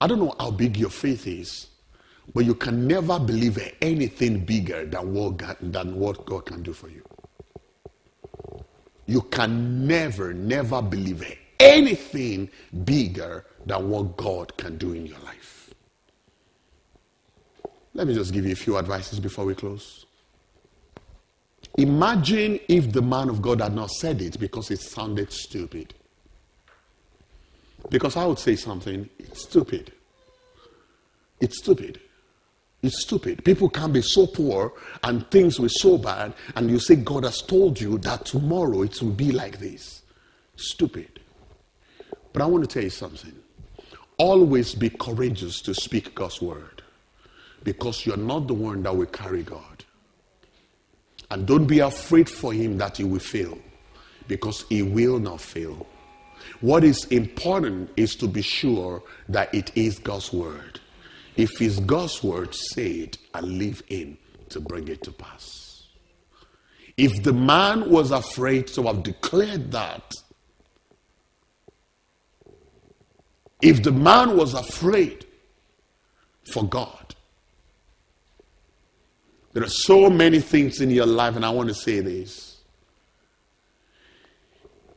I 0.00 0.06
don't 0.06 0.18
know 0.20 0.34
how 0.38 0.50
big 0.50 0.76
your 0.76 0.90
faith 0.90 1.26
is, 1.26 1.68
but 2.34 2.44
you 2.44 2.54
can 2.54 2.86
never 2.86 3.18
believe 3.18 3.58
anything 3.82 4.44
bigger 4.44 4.84
than 4.86 5.14
what 5.14 5.38
God, 5.38 5.56
than 5.60 5.96
what 5.98 6.24
God 6.26 6.46
can 6.46 6.62
do 6.62 6.72
for 6.72 6.88
you. 6.88 7.02
you 9.08 9.22
can 9.22 9.86
never, 9.86 10.34
never 10.34 10.82
believe 10.82 11.24
anything 11.58 12.50
bigger 12.84 13.46
than 13.66 13.88
what 13.88 14.16
God 14.16 14.56
can 14.56 14.76
do 14.76 14.92
in 14.92 15.06
your 15.06 15.18
life. 15.20 15.74
Let 17.94 18.06
me 18.06 18.14
just 18.14 18.32
give 18.32 18.44
you 18.46 18.52
a 18.52 18.56
few 18.56 18.76
advices 18.78 19.18
before 19.18 19.46
we 19.46 19.54
close. 19.54 20.04
Imagine 21.78 22.60
if 22.68 22.92
the 22.92 23.02
man 23.02 23.30
of 23.30 23.40
God 23.40 23.62
had 23.62 23.74
not 23.74 23.90
said 23.90 24.20
it 24.20 24.38
because 24.38 24.70
it 24.70 24.80
sounded 24.80 25.32
stupid. 25.32 25.94
Because 27.90 28.16
I 28.16 28.26
would 28.26 28.38
say 28.38 28.56
something, 28.56 29.08
it's 29.18 29.42
stupid. 29.42 29.92
It's 31.40 31.58
stupid. 31.58 32.00
It's 32.82 33.02
stupid. 33.02 33.44
People 33.44 33.68
can 33.68 33.92
be 33.92 34.02
so 34.02 34.26
poor 34.26 34.72
and 35.02 35.28
things 35.30 35.58
were 35.58 35.68
so 35.68 35.98
bad, 35.98 36.32
and 36.54 36.70
you 36.70 36.78
say 36.78 36.96
God 36.96 37.24
has 37.24 37.42
told 37.42 37.80
you 37.80 37.98
that 37.98 38.24
tomorrow 38.24 38.82
it 38.82 39.00
will 39.02 39.10
be 39.10 39.32
like 39.32 39.58
this. 39.58 40.02
Stupid. 40.56 41.20
But 42.32 42.42
I 42.42 42.46
want 42.46 42.68
to 42.68 42.72
tell 42.72 42.84
you 42.84 42.90
something. 42.90 43.34
Always 44.16 44.74
be 44.74 44.90
courageous 44.90 45.60
to 45.62 45.74
speak 45.74 46.14
God's 46.14 46.42
word 46.42 46.82
because 47.64 48.06
you're 48.06 48.16
not 48.16 48.46
the 48.46 48.54
one 48.54 48.82
that 48.82 48.96
will 48.96 49.06
carry 49.06 49.42
God. 49.42 49.84
And 51.30 51.46
don't 51.46 51.66
be 51.66 51.80
afraid 51.80 52.28
for 52.28 52.52
Him 52.52 52.78
that 52.78 52.96
He 52.96 53.04
will 53.04 53.18
fail 53.18 53.58
because 54.26 54.64
He 54.68 54.82
will 54.82 55.18
not 55.18 55.40
fail. 55.40 55.86
What 56.60 56.84
is 56.84 57.04
important 57.06 57.90
is 57.96 58.16
to 58.16 58.26
be 58.28 58.42
sure 58.42 59.02
that 59.28 59.54
it 59.54 59.70
is 59.76 59.98
God's 59.98 60.32
word. 60.32 60.80
If 61.36 61.62
it's 61.62 61.78
God's 61.80 62.22
word, 62.22 62.54
say 62.54 62.90
it 62.90 63.18
and 63.34 63.58
leave 63.58 63.82
Him 63.86 64.18
to 64.50 64.60
bring 64.60 64.88
it 64.88 65.02
to 65.04 65.12
pass. 65.12 65.86
If 66.96 67.22
the 67.22 67.32
man 67.32 67.90
was 67.90 68.10
afraid 68.10 68.66
to 68.68 68.82
have 68.84 69.04
declared 69.04 69.70
that, 69.70 70.12
if 73.62 73.82
the 73.82 73.92
man 73.92 74.36
was 74.36 74.54
afraid 74.54 75.26
for 76.52 76.64
God, 76.64 77.14
there 79.52 79.62
are 79.62 79.68
so 79.68 80.10
many 80.10 80.40
things 80.40 80.80
in 80.80 80.90
your 80.90 81.06
life, 81.06 81.36
and 81.36 81.44
I 81.44 81.50
want 81.50 81.68
to 81.68 81.74
say 81.74 82.00
this. 82.00 82.47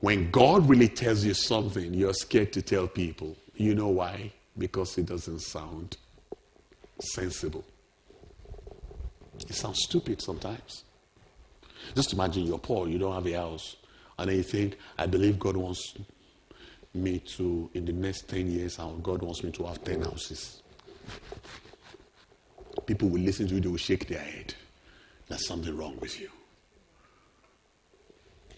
When 0.01 0.29
God 0.31 0.67
really 0.67 0.89
tells 0.89 1.23
you 1.23 1.33
something, 1.33 1.93
you're 1.93 2.13
scared 2.13 2.51
to 2.53 2.61
tell 2.61 2.87
people. 2.87 3.37
You 3.55 3.75
know 3.75 3.89
why? 3.89 4.31
Because 4.57 4.97
it 4.97 5.05
doesn't 5.05 5.41
sound 5.41 5.97
sensible. 6.99 7.63
It 9.47 9.55
sounds 9.55 9.83
stupid 9.83 10.21
sometimes. 10.21 10.83
Just 11.95 12.13
imagine 12.13 12.45
you're 12.45 12.59
poor, 12.59 12.87
you 12.87 12.97
don't 12.97 13.13
have 13.13 13.25
a 13.27 13.33
house, 13.33 13.75
and 14.17 14.29
then 14.29 14.37
you 14.37 14.43
think, 14.43 14.77
I 14.97 15.05
believe 15.05 15.39
God 15.39 15.55
wants 15.55 15.95
me 16.93 17.19
to, 17.19 17.69
in 17.73 17.85
the 17.85 17.93
next 17.93 18.27
10 18.27 18.51
years, 18.51 18.77
God 18.77 19.21
wants 19.21 19.43
me 19.43 19.51
to 19.51 19.65
have 19.65 19.83
10 19.83 20.01
houses. 20.01 20.61
People 22.85 23.09
will 23.09 23.21
listen 23.21 23.47
to 23.47 23.55
you, 23.55 23.61
they 23.61 23.69
will 23.69 23.77
shake 23.77 24.07
their 24.07 24.19
head. 24.19 24.53
There's 25.27 25.47
something 25.47 25.75
wrong 25.75 25.97
with 25.99 26.19
you. 26.19 26.29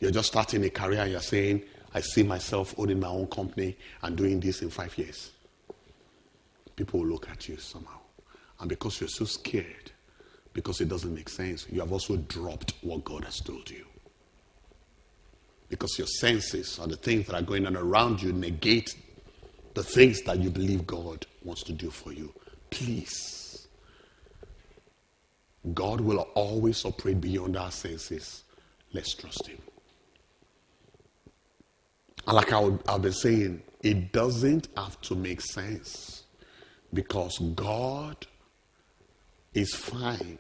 You're 0.04 0.12
just 0.12 0.28
starting 0.28 0.66
a 0.66 0.70
career 0.70 1.00
and 1.00 1.12
you're 1.12 1.22
saying, 1.22 1.64
I 1.94 2.02
see 2.02 2.24
myself 2.24 2.76
owning 2.78 3.00
my 3.00 3.08
own 3.08 3.26
company 3.28 3.78
and 4.02 4.18
doing 4.18 4.42
this 4.42 4.62
in 4.62 4.70
five 4.70 4.98
years. 4.98 5.32
People 6.76 7.00
will 7.00 7.08
look 7.08 7.30
at 7.30 7.48
you 7.48 7.56
somehow. 7.56 8.02
And 8.60 8.68
because 8.68 9.00
you're 9.00 9.08
so 9.08 9.24
scared, 9.24 9.94
because 10.52 10.82
it 10.82 10.90
doesn't 10.90 11.16
make 11.16 11.30
sense, 11.30 11.68
you 11.72 11.80
have 11.80 11.94
also 11.94 12.18
dropped 12.18 12.74
what 12.82 13.06
God 13.06 13.24
has 13.24 13.40
told 13.40 13.72
you. 13.72 13.86
Because 15.70 15.98
your 15.98 16.08
senses 16.08 16.80
or 16.80 16.88
the 16.88 16.98
things 16.98 17.28
that 17.28 17.36
are 17.36 17.42
going 17.42 17.66
on 17.66 17.78
around 17.78 18.22
you 18.22 18.34
negate 18.34 18.94
the 19.74 19.86
things 19.86 20.22
that 20.24 20.38
you 20.38 20.50
believe 20.50 20.86
God 20.86 21.26
wants 21.46 21.64
to 21.64 21.72
do 21.72 21.90
for 21.90 22.12
you. 22.12 22.34
Please. 22.72 23.70
God 25.74 26.02
will 26.02 26.28
always 26.36 26.84
operate 26.84 27.22
beyond 27.22 27.56
our 27.56 27.72
senses. 27.72 28.44
Let's 28.92 29.14
trust 29.14 29.48
Him. 29.48 29.60
Like 32.26 32.54
I 32.54 32.62
have 32.88 33.02
been 33.02 33.12
saying, 33.14 33.62
it 33.82 34.12
doesn't 34.14 34.70
have 34.78 35.00
to 35.02 35.16
make 35.16 35.42
sense 35.42 36.24
because 36.94 37.38
God 37.56 38.26
is 39.54 39.74
fine 39.76 40.40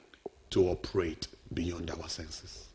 to 0.51 0.69
operate 0.69 1.27
beyond 1.53 1.91
our 1.91 2.07
senses. 2.07 2.69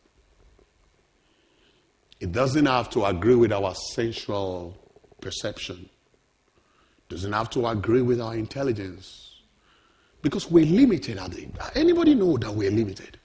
It 2.21 2.33
doesn't 2.33 2.67
have 2.67 2.91
to 2.91 3.05
agree 3.07 3.37
with 3.37 3.53
our 3.53 3.75
sensual 3.95 4.77
perception. 5.21 5.89
Doesn't 7.09 7.33
have 7.33 7.49
to 7.51 7.67
agree 7.67 8.03
with 8.03 8.21
our 8.21 8.35
intelligence. 8.35 9.41
Because 10.21 10.51
we're 10.51 10.67
limited. 10.67 11.19
Anybody 11.75 12.15
know 12.15 12.37
that 12.37 12.53
we're 12.53 12.71
limited? 12.71 13.19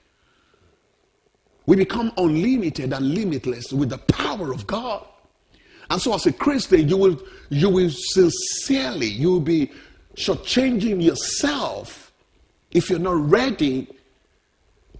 We 1.66 1.76
become 1.76 2.12
unlimited 2.16 2.92
and 2.92 3.14
limitless 3.14 3.72
with 3.72 3.90
the 3.90 3.98
power 3.98 4.52
of 4.52 4.66
God. 4.66 5.04
And 5.90 6.00
so 6.00 6.14
as 6.14 6.26
a 6.26 6.32
Christian, 6.32 6.88
you 6.88 6.96
will, 6.96 7.22
you 7.50 7.68
will 7.68 7.90
sincerely, 7.90 9.06
you 9.08 9.32
will 9.32 9.40
be 9.40 9.70
shortchanging 10.16 11.02
yourself 11.02 12.12
if 12.70 12.90
you're 12.90 12.98
not 12.98 13.18
ready 13.30 13.88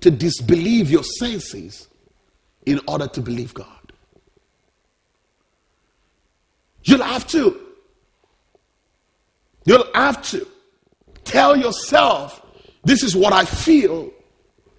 to 0.01 0.11
disbelieve 0.11 0.91
your 0.91 1.05
senses 1.05 1.89
in 2.67 2.81
order 2.87 3.07
to 3.09 3.21
believe 3.21 3.55
God. 3.55 3.67
You'll 6.83 7.03
have 7.03 7.27
to. 7.29 7.61
You'll 9.65 9.87
have 9.95 10.23
to 10.31 10.47
tell 11.25 11.57
yourself, 11.57 12.45
this 12.85 13.03
is 13.03 13.17
what 13.17 13.33
I 13.33 13.47
feel, 13.47 14.11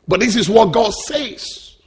but 0.08 0.20
this 0.20 0.36
is 0.36 0.47
what 0.47 0.72
God 0.72 0.93
says. 0.93 1.78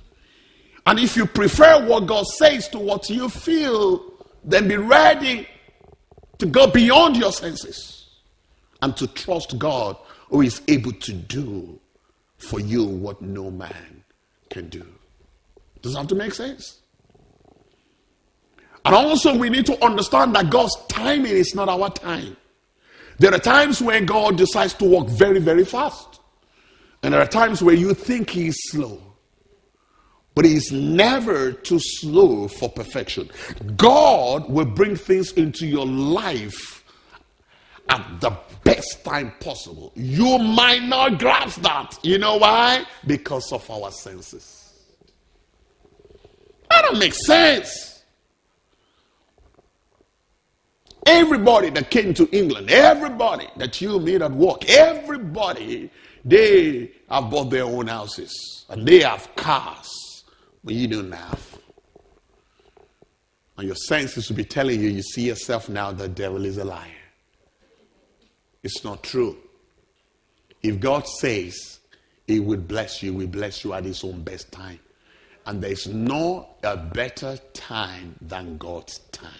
And 0.84 0.98
if 0.98 1.16
you 1.16 1.26
prefer 1.26 1.86
what 1.86 2.06
God 2.06 2.26
says 2.26 2.68
to 2.70 2.78
what 2.78 3.08
you 3.08 3.28
feel, 3.28 4.07
then 4.48 4.66
be 4.66 4.76
ready 4.76 5.46
to 6.38 6.46
go 6.46 6.66
beyond 6.66 7.16
your 7.16 7.32
senses 7.32 8.08
and 8.80 8.96
to 8.96 9.06
trust 9.06 9.58
God 9.58 9.96
who 10.30 10.40
is 10.40 10.62
able 10.68 10.92
to 10.92 11.12
do 11.12 11.78
for 12.38 12.60
you 12.60 12.84
what 12.84 13.20
no 13.20 13.50
man 13.50 14.04
can 14.48 14.68
do. 14.68 14.86
Does 15.82 15.92
that 15.92 16.00
have 16.00 16.08
to 16.08 16.14
make 16.14 16.32
sense? 16.32 16.78
And 18.84 18.94
also, 18.94 19.36
we 19.36 19.50
need 19.50 19.66
to 19.66 19.84
understand 19.84 20.34
that 20.34 20.48
God's 20.48 20.74
timing 20.88 21.32
is 21.32 21.54
not 21.54 21.68
our 21.68 21.90
time. 21.90 22.36
There 23.18 23.34
are 23.34 23.38
times 23.38 23.82
when 23.82 24.06
God 24.06 24.38
decides 24.38 24.72
to 24.74 24.84
work 24.86 25.08
very, 25.08 25.40
very 25.40 25.64
fast. 25.64 26.20
And 27.02 27.12
there 27.12 27.20
are 27.20 27.26
times 27.26 27.62
where 27.62 27.74
you 27.74 27.92
think 27.92 28.30
He's 28.30 28.56
slow. 28.70 29.00
But 30.38 30.44
He's 30.44 30.70
never 30.70 31.50
too 31.50 31.80
slow 31.80 32.46
for 32.46 32.68
perfection. 32.68 33.28
God 33.76 34.48
will 34.48 34.66
bring 34.66 34.94
things 34.94 35.32
into 35.32 35.66
your 35.66 35.84
life 35.84 36.84
at 37.88 38.20
the 38.20 38.30
best 38.62 39.02
time 39.04 39.32
possible. 39.40 39.90
You 39.96 40.38
might 40.38 40.84
not 40.84 41.18
grasp 41.18 41.62
that. 41.62 41.98
You 42.04 42.18
know 42.18 42.36
why? 42.36 42.84
Because 43.04 43.50
of 43.50 43.68
our 43.68 43.90
senses. 43.90 44.74
That 46.70 46.82
don't 46.82 47.00
make 47.00 47.14
sense. 47.14 48.04
Everybody 51.04 51.70
that 51.70 51.90
came 51.90 52.14
to 52.14 52.28
England, 52.30 52.70
everybody 52.70 53.48
that 53.56 53.80
you 53.80 53.98
meet 53.98 54.22
at 54.22 54.30
work, 54.30 54.70
everybody, 54.70 55.90
they 56.24 56.92
have 57.10 57.28
bought 57.28 57.50
their 57.50 57.64
own 57.64 57.88
houses 57.88 58.64
and 58.68 58.86
they 58.86 59.00
have 59.00 59.34
cars, 59.34 60.07
but 60.68 60.74
you 60.74 60.86
don't 60.86 61.12
have. 61.12 61.58
And 63.56 63.66
your 63.66 63.74
senses 63.74 64.28
will 64.28 64.36
be 64.36 64.44
telling 64.44 64.82
you, 64.82 64.90
you 64.90 65.00
see 65.00 65.22
yourself 65.22 65.70
now, 65.70 65.92
the 65.92 66.08
devil 66.08 66.44
is 66.44 66.58
a 66.58 66.64
liar. 66.64 66.90
It's 68.62 68.84
not 68.84 69.02
true. 69.02 69.38
If 70.62 70.78
God 70.78 71.08
says 71.08 71.78
He 72.26 72.38
will 72.38 72.60
bless 72.60 73.02
you, 73.02 73.14
will 73.14 73.28
bless 73.28 73.64
you 73.64 73.72
at 73.72 73.86
His 73.86 74.04
own 74.04 74.20
best 74.20 74.52
time. 74.52 74.78
And 75.46 75.62
there's 75.62 75.86
no 75.86 76.50
a 76.62 76.76
better 76.76 77.38
time 77.54 78.14
than 78.20 78.58
God's 78.58 78.98
time. 79.10 79.30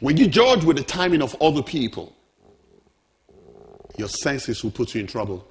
When 0.00 0.16
you 0.16 0.26
judge 0.26 0.64
with 0.64 0.78
the 0.78 0.82
timing 0.82 1.22
of 1.22 1.40
other 1.40 1.62
people, 1.62 2.12
your 3.96 4.08
senses 4.08 4.64
will 4.64 4.72
put 4.72 4.96
you 4.96 5.00
in 5.00 5.06
trouble. 5.06 5.46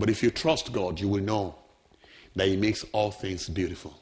But 0.00 0.08
if 0.08 0.22
you 0.22 0.30
trust 0.30 0.72
God, 0.72 0.98
you 0.98 1.08
will 1.08 1.22
know 1.22 1.54
that 2.34 2.48
He 2.48 2.56
makes 2.56 2.86
all 2.92 3.10
things 3.10 3.50
beautiful 3.50 3.94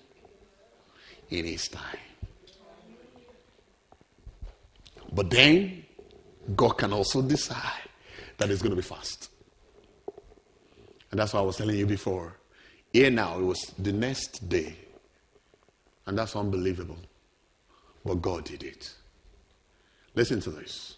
in 1.29 1.45
His 1.45 1.67
time. 1.67 1.99
But 5.13 5.29
then 5.29 5.85
God 6.55 6.79
can 6.79 6.93
also 6.93 7.21
decide 7.21 7.83
that 8.37 8.49
it's 8.49 8.63
going 8.63 8.71
to 8.71 8.77
be 8.77 8.83
fast. 8.83 9.29
And 11.11 11.19
that's 11.19 11.33
what 11.33 11.41
I 11.41 11.43
was 11.43 11.57
telling 11.57 11.77
you 11.77 11.87
before. 11.87 12.37
Here 12.93 13.11
now, 13.11 13.37
it 13.41 13.43
was 13.43 13.61
the 13.77 13.93
next 13.93 14.49
day. 14.49 14.77
And 16.07 16.17
that's 16.17 16.37
unbelievable. 16.37 16.99
But 18.05 18.23
God 18.23 18.45
did 18.45 18.63
it. 18.63 18.95
Listen 20.15 20.41
to 20.43 20.51
this. 20.51 20.95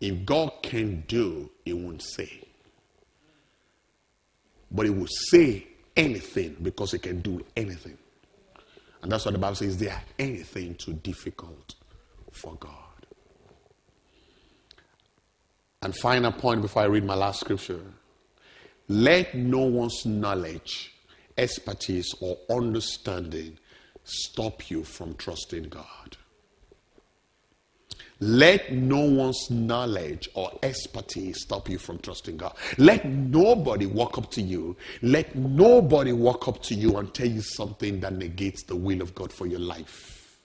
If 0.00 0.24
God 0.24 0.52
can 0.62 1.04
do, 1.06 1.50
He 1.66 1.74
won't 1.74 2.02
say. 2.02 2.44
But 4.70 4.86
He 4.86 4.90
will 4.90 5.08
say 5.08 5.66
anything 5.96 6.56
because 6.62 6.92
He 6.92 6.98
can 6.98 7.20
do 7.20 7.44
anything. 7.56 7.98
And 9.02 9.12
that's 9.12 9.24
what 9.24 9.32
the 9.32 9.38
Bible 9.38 9.56
says 9.56 9.76
there 9.76 10.02
anything 10.18 10.74
too 10.76 10.94
difficult 10.94 11.74
for 12.32 12.54
God. 12.54 12.70
And 15.82 15.94
final 15.94 16.32
point 16.32 16.62
before 16.62 16.82
I 16.82 16.86
read 16.86 17.04
my 17.04 17.14
last 17.14 17.40
scripture. 17.40 17.80
Let 18.88 19.34
no 19.34 19.60
one's 19.60 20.06
knowledge, 20.06 20.94
expertise, 21.36 22.14
or 22.20 22.38
understanding 22.50 23.58
stop 24.04 24.70
you 24.70 24.84
from 24.84 25.14
trusting 25.14 25.64
God. 25.64 26.16
Let 28.20 28.72
no 28.72 29.00
one's 29.00 29.50
knowledge 29.50 30.28
or 30.34 30.56
expertise 30.62 31.42
stop 31.42 31.68
you 31.68 31.78
from 31.78 31.98
trusting 31.98 32.36
God. 32.36 32.56
Let 32.78 33.04
nobody 33.04 33.86
walk 33.86 34.18
up 34.18 34.30
to 34.32 34.42
you. 34.42 34.76
Let 35.02 35.34
nobody 35.34 36.12
walk 36.12 36.46
up 36.46 36.62
to 36.64 36.74
you 36.74 36.96
and 36.96 37.12
tell 37.12 37.28
you 37.28 37.42
something 37.42 38.00
that 38.00 38.12
negates 38.12 38.62
the 38.62 38.76
will 38.76 39.02
of 39.02 39.14
God 39.14 39.32
for 39.32 39.46
your 39.46 39.60
life. 39.60 40.38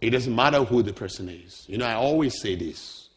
It 0.00 0.10
doesn't 0.10 0.34
matter 0.34 0.64
who 0.64 0.82
the 0.82 0.92
person 0.92 1.28
is. 1.28 1.64
You 1.68 1.78
know, 1.78 1.86
I 1.86 1.94
always 1.94 2.40
say 2.40 2.54
this. 2.54 3.08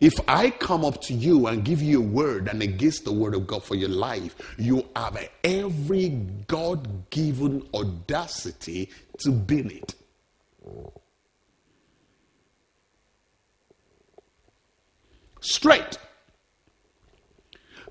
If 0.00 0.14
I 0.28 0.50
come 0.50 0.84
up 0.84 1.00
to 1.02 1.14
you 1.14 1.46
and 1.46 1.64
give 1.64 1.80
you 1.80 2.00
a 2.02 2.06
word 2.06 2.46
that 2.46 2.56
negates 2.56 3.00
the 3.00 3.12
word 3.12 3.34
of 3.34 3.46
God 3.46 3.64
for 3.64 3.76
your 3.76 3.88
life, 3.88 4.36
you 4.58 4.86
have 4.94 5.16
every 5.42 6.10
God 6.48 7.08
given 7.10 7.66
audacity 7.72 8.90
to 9.20 9.30
bin 9.30 9.70
it. 9.70 9.94
Straight. 15.40 15.98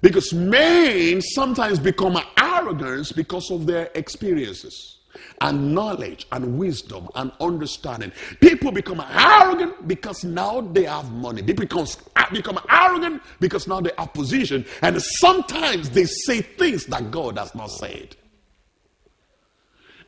Because 0.02 0.34
men 0.34 1.22
sometimes 1.22 1.78
become 1.80 2.18
arrogant 2.38 3.14
because 3.16 3.52
of 3.52 3.66
their 3.66 3.89
experiences 3.95 5.00
and 5.41 5.74
knowledge 5.74 6.28
and 6.32 6.58
wisdom 6.58 7.10
and 7.16 7.32
understanding. 7.39 8.12
People 8.39 8.72
become 8.72 9.02
arrogant 9.02 9.88
because 9.88 10.24
now 10.24 10.62
they 10.62 10.84
have 10.84 11.12
money. 11.12 11.41
They 11.41 11.54
become, 11.54 11.86
uh, 12.16 12.30
become 12.32 12.60
arrogant 12.70 13.22
because 13.39 13.68
now 13.68 13.82
they 13.82 13.91
have 13.97 14.14
position. 14.14 14.66
And 14.82 15.02
sometimes 15.02 15.89
they 15.89 16.06
say 16.06 16.41
things 16.41 16.86
that 16.86 17.12
God 17.12 17.38
has 17.38 17.54
not 17.56 17.72
said. 17.72 18.16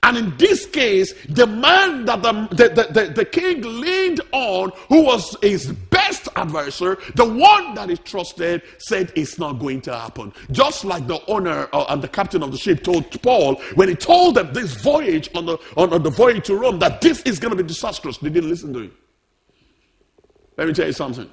And 0.04 0.18
in 0.18 0.38
this 0.38 0.66
case, 0.66 1.14
the 1.30 1.46
man 1.46 2.06
that 2.06 2.24
the, 2.24 2.48
the, 2.52 2.88
the, 2.92 3.14
the, 3.14 3.26
king 3.26 3.62
leaned 3.62 4.20
on, 4.32 4.72
who 4.90 5.04
was 5.04 5.38
his 5.44 5.72
best 5.72 6.11
advisor, 6.36 6.98
the 7.16 7.26
one 7.26 7.74
that 7.76 7.90
is 7.90 8.00
trusted, 8.00 8.62
said 8.78 9.12
it's 9.16 9.38
not 9.40 9.54
going 9.54 9.82
to 9.82 9.96
happen. 9.96 10.34
Just 10.52 10.86
like 10.86 11.08
the 11.08 11.24
owner 11.28 11.70
uh, 11.74 11.86
and 11.90 12.02
the 12.02 12.08
captain 12.08 12.44
of 12.44 12.52
the 12.52 12.58
ship 12.58 12.84
told 12.84 13.22
Paul 13.22 13.56
when 13.76 13.90
he 13.90 13.96
told 13.96 14.36
them 14.36 14.54
this 14.54 14.74
voyage 14.82 15.30
on 15.36 15.46
the, 15.46 15.58
on, 15.78 15.94
on 15.94 16.04
the 16.04 16.10
voyage 16.10 16.46
to 16.48 16.56
Rome 16.56 16.80
that 16.80 17.02
this 17.02 17.22
is 17.24 17.40
going 17.40 17.56
to 17.56 17.62
be 17.62 17.68
disastrous. 17.68 18.18
They 18.18 18.30
didn't 18.30 18.50
listen 18.50 18.74
to 18.74 18.80
him. 18.80 18.98
Let 20.58 20.68
me 20.68 20.74
tell 20.74 20.88
you 20.88 20.94
something. 20.94 21.30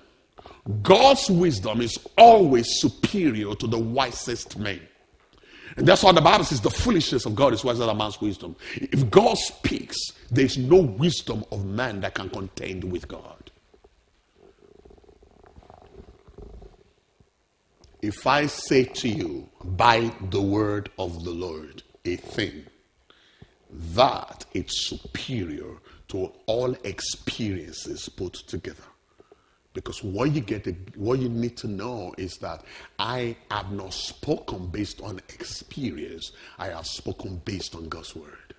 God's 0.82 1.30
wisdom 1.30 1.80
is 1.80 1.98
always 2.16 2.80
superior 2.80 3.54
to 3.54 3.66
the 3.66 3.78
wisest 3.78 4.58
men. 4.58 4.80
And 5.76 5.86
that's 5.86 6.02
why 6.02 6.12
the 6.12 6.20
Bible 6.20 6.44
says 6.44 6.60
the 6.60 6.70
foolishness 6.70 7.24
of 7.24 7.34
God 7.34 7.52
is 7.52 7.64
wiser 7.64 7.86
than 7.86 7.96
man's 7.96 8.20
wisdom. 8.20 8.56
If 8.74 9.10
God 9.10 9.38
speaks, 9.38 9.96
there's 10.30 10.58
no 10.58 10.76
wisdom 10.76 11.44
of 11.52 11.64
man 11.64 12.00
that 12.00 12.14
can 12.14 12.28
contend 12.30 12.84
with 12.84 13.06
God. 13.06 13.37
If 18.00 18.26
I 18.26 18.46
say 18.46 18.84
to 18.84 19.08
you, 19.08 19.48
by 19.64 20.12
the 20.30 20.40
word 20.40 20.90
of 20.98 21.24
the 21.24 21.30
Lord, 21.30 21.82
a 22.04 22.16
thing, 22.16 22.64
that 23.70 24.46
it's 24.54 24.88
superior 24.88 25.78
to 26.08 26.32
all 26.46 26.72
experiences 26.84 28.08
put 28.08 28.34
together. 28.34 28.84
Because 29.74 30.02
what 30.02 30.32
you 30.32 30.40
get, 30.40 30.66
what 30.96 31.18
you 31.18 31.28
need 31.28 31.56
to 31.58 31.68
know 31.68 32.14
is 32.16 32.38
that 32.38 32.64
I 32.98 33.36
have 33.50 33.70
not 33.72 33.92
spoken 33.92 34.68
based 34.68 35.00
on 35.02 35.18
experience. 35.28 36.32
I 36.58 36.68
have 36.68 36.86
spoken 36.86 37.42
based 37.44 37.74
on 37.74 37.88
God's 37.88 38.16
word. 38.16 38.54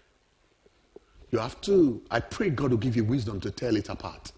You 1.32 1.40
have 1.40 1.60
to, 1.62 2.02
I 2.12 2.20
pray 2.20 2.50
God 2.50 2.72
will 2.72 2.78
give 2.78 2.96
you 2.96 3.04
wisdom 3.04 3.40
to 3.42 3.52
tell 3.52 3.76
it 3.76 3.90
apart. 3.90 4.32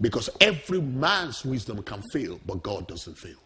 Because 0.00 0.30
every 0.40 0.80
man's 0.80 1.44
wisdom 1.44 1.82
can 1.82 2.02
fail, 2.12 2.40
but 2.46 2.62
God 2.62 2.86
doesn't 2.86 3.18
fail. 3.18 3.38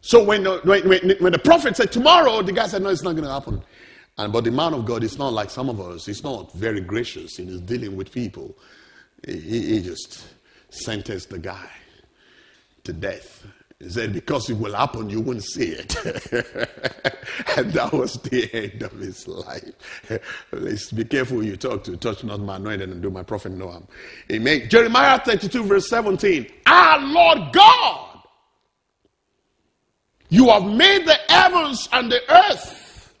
So 0.00 0.22
when 0.22 0.44
the, 0.44 0.60
when, 0.64 1.18
when, 1.18 1.32
the 1.32 1.38
prophet 1.38 1.76
said 1.76 1.90
tomorrow, 1.90 2.40
the 2.42 2.52
guy 2.52 2.68
said, 2.68 2.82
no, 2.82 2.88
it's 2.88 3.02
not 3.02 3.12
going 3.12 3.24
to 3.24 3.32
happen. 3.32 3.62
And 4.16 4.32
but 4.32 4.44
the 4.44 4.50
man 4.50 4.74
of 4.74 4.84
God 4.84 5.04
is 5.04 5.18
not 5.18 5.32
like 5.32 5.50
some 5.50 5.68
of 5.68 5.80
us. 5.80 6.06
He's 6.06 6.24
not 6.24 6.52
very 6.52 6.80
gracious 6.80 7.38
in 7.38 7.46
his 7.46 7.60
dealing 7.60 7.96
with 7.96 8.12
people. 8.12 8.56
He, 9.26 9.74
he 9.74 9.82
just 9.82 10.26
sentenced 10.70 11.30
the 11.30 11.38
guy 11.38 11.70
to 12.84 12.92
death. 12.92 13.46
He 13.80 13.88
said, 13.88 14.12
because 14.12 14.50
it 14.50 14.54
will 14.54 14.74
happen, 14.74 15.08
you 15.08 15.20
won't 15.20 15.44
see 15.44 15.68
it. 15.68 15.94
and 17.56 17.72
that 17.72 17.92
was 17.92 18.14
the 18.14 18.50
end 18.52 18.82
of 18.82 18.92
his 18.98 19.28
life. 19.28 19.62
Let's 20.52 20.90
be 20.90 21.04
careful 21.04 21.44
you 21.44 21.56
talk 21.56 21.84
to. 21.84 21.96
Touch 21.96 22.24
not 22.24 22.40
my 22.40 22.56
anointed 22.56 22.90
and 22.90 23.00
do 23.00 23.08
my 23.08 23.22
prophet 23.22 23.52
no 23.52 23.70
harm. 23.70 23.86
Amen. 24.32 24.68
Jeremiah 24.68 25.20
32, 25.20 25.62
verse 25.62 25.88
17. 25.88 26.48
Our 26.66 26.98
Lord 26.98 27.52
God, 27.52 28.18
you 30.28 30.48
have 30.48 30.64
made 30.64 31.06
the 31.06 31.16
heavens 31.28 31.88
and 31.92 32.10
the 32.10 32.20
earth 32.28 33.14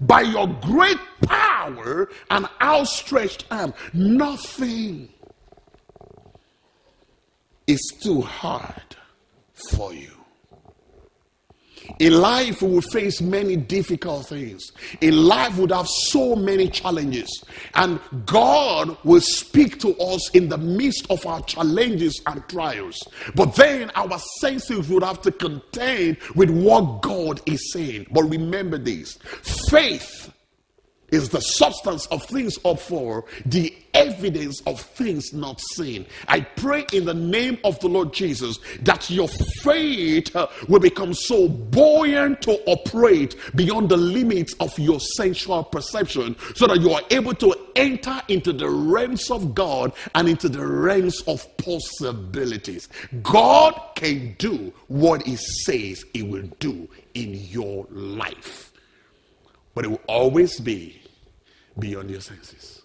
by 0.00 0.20
your 0.20 0.46
great 0.62 0.98
power 1.22 2.08
and 2.30 2.48
outstretched 2.62 3.46
arm. 3.50 3.74
Nothing 3.92 5.08
is 7.66 7.80
too 8.00 8.20
hard 8.20 8.95
for 9.70 9.92
you. 9.92 10.10
In 11.98 12.20
life, 12.20 12.62
we 12.62 12.68
will 12.68 12.80
face 12.80 13.20
many 13.20 13.56
difficult 13.56 14.26
things. 14.26 14.72
In 15.00 15.24
life, 15.24 15.54
we 15.54 15.62
would 15.62 15.72
have 15.72 15.88
so 15.88 16.34
many 16.34 16.68
challenges. 16.68 17.44
And 17.74 18.00
God 18.24 18.96
will 19.04 19.20
speak 19.20 19.78
to 19.80 19.96
us 19.98 20.30
in 20.30 20.48
the 20.48 20.58
midst 20.58 21.06
of 21.10 21.24
our 21.26 21.42
challenges 21.42 22.20
and 22.26 22.46
trials. 22.48 22.98
But 23.34 23.54
then 23.54 23.90
our 23.94 24.18
senses 24.40 24.88
would 24.88 25.02
have 25.02 25.22
to 25.22 25.32
contend 25.32 26.18
with 26.34 26.50
what 26.50 27.02
God 27.02 27.40
is 27.46 27.72
saying. 27.72 28.06
But 28.10 28.24
remember 28.24 28.78
this 28.78 29.16
faith 29.70 30.25
is 31.10 31.28
the 31.28 31.40
substance 31.40 32.06
of 32.06 32.24
things 32.24 32.58
hoped 32.64 32.82
for, 32.82 33.24
the 33.44 33.74
evidence 33.94 34.60
of 34.66 34.80
things 34.80 35.32
not 35.32 35.60
seen. 35.60 36.04
I 36.28 36.40
pray 36.40 36.84
in 36.92 37.04
the 37.04 37.14
name 37.14 37.58
of 37.64 37.78
the 37.80 37.88
Lord 37.88 38.12
Jesus 38.12 38.58
that 38.82 39.08
your 39.08 39.28
faith 39.62 40.34
will 40.68 40.80
become 40.80 41.14
so 41.14 41.48
buoyant 41.48 42.42
to 42.42 42.52
operate 42.66 43.36
beyond 43.54 43.88
the 43.88 43.96
limits 43.96 44.54
of 44.60 44.76
your 44.78 45.00
sensual 45.00 45.64
perception 45.64 46.36
so 46.54 46.66
that 46.66 46.80
you 46.80 46.92
are 46.92 47.02
able 47.10 47.34
to 47.34 47.54
enter 47.76 48.20
into 48.28 48.52
the 48.52 48.68
realms 48.68 49.30
of 49.30 49.54
God 49.54 49.92
and 50.14 50.28
into 50.28 50.48
the 50.48 50.66
realms 50.66 51.22
of 51.22 51.44
possibilities. 51.56 52.88
God 53.22 53.80
can 53.94 54.34
do 54.38 54.72
what 54.88 55.22
He 55.22 55.36
says 55.36 56.04
He 56.12 56.22
will 56.22 56.48
do 56.58 56.88
in 57.14 57.34
your 57.34 57.86
life 57.90 58.72
but 59.76 59.84
it 59.84 59.88
will 59.88 60.00
always 60.08 60.58
be 60.58 61.02
beyond 61.78 62.10
your 62.10 62.22
senses. 62.22 62.75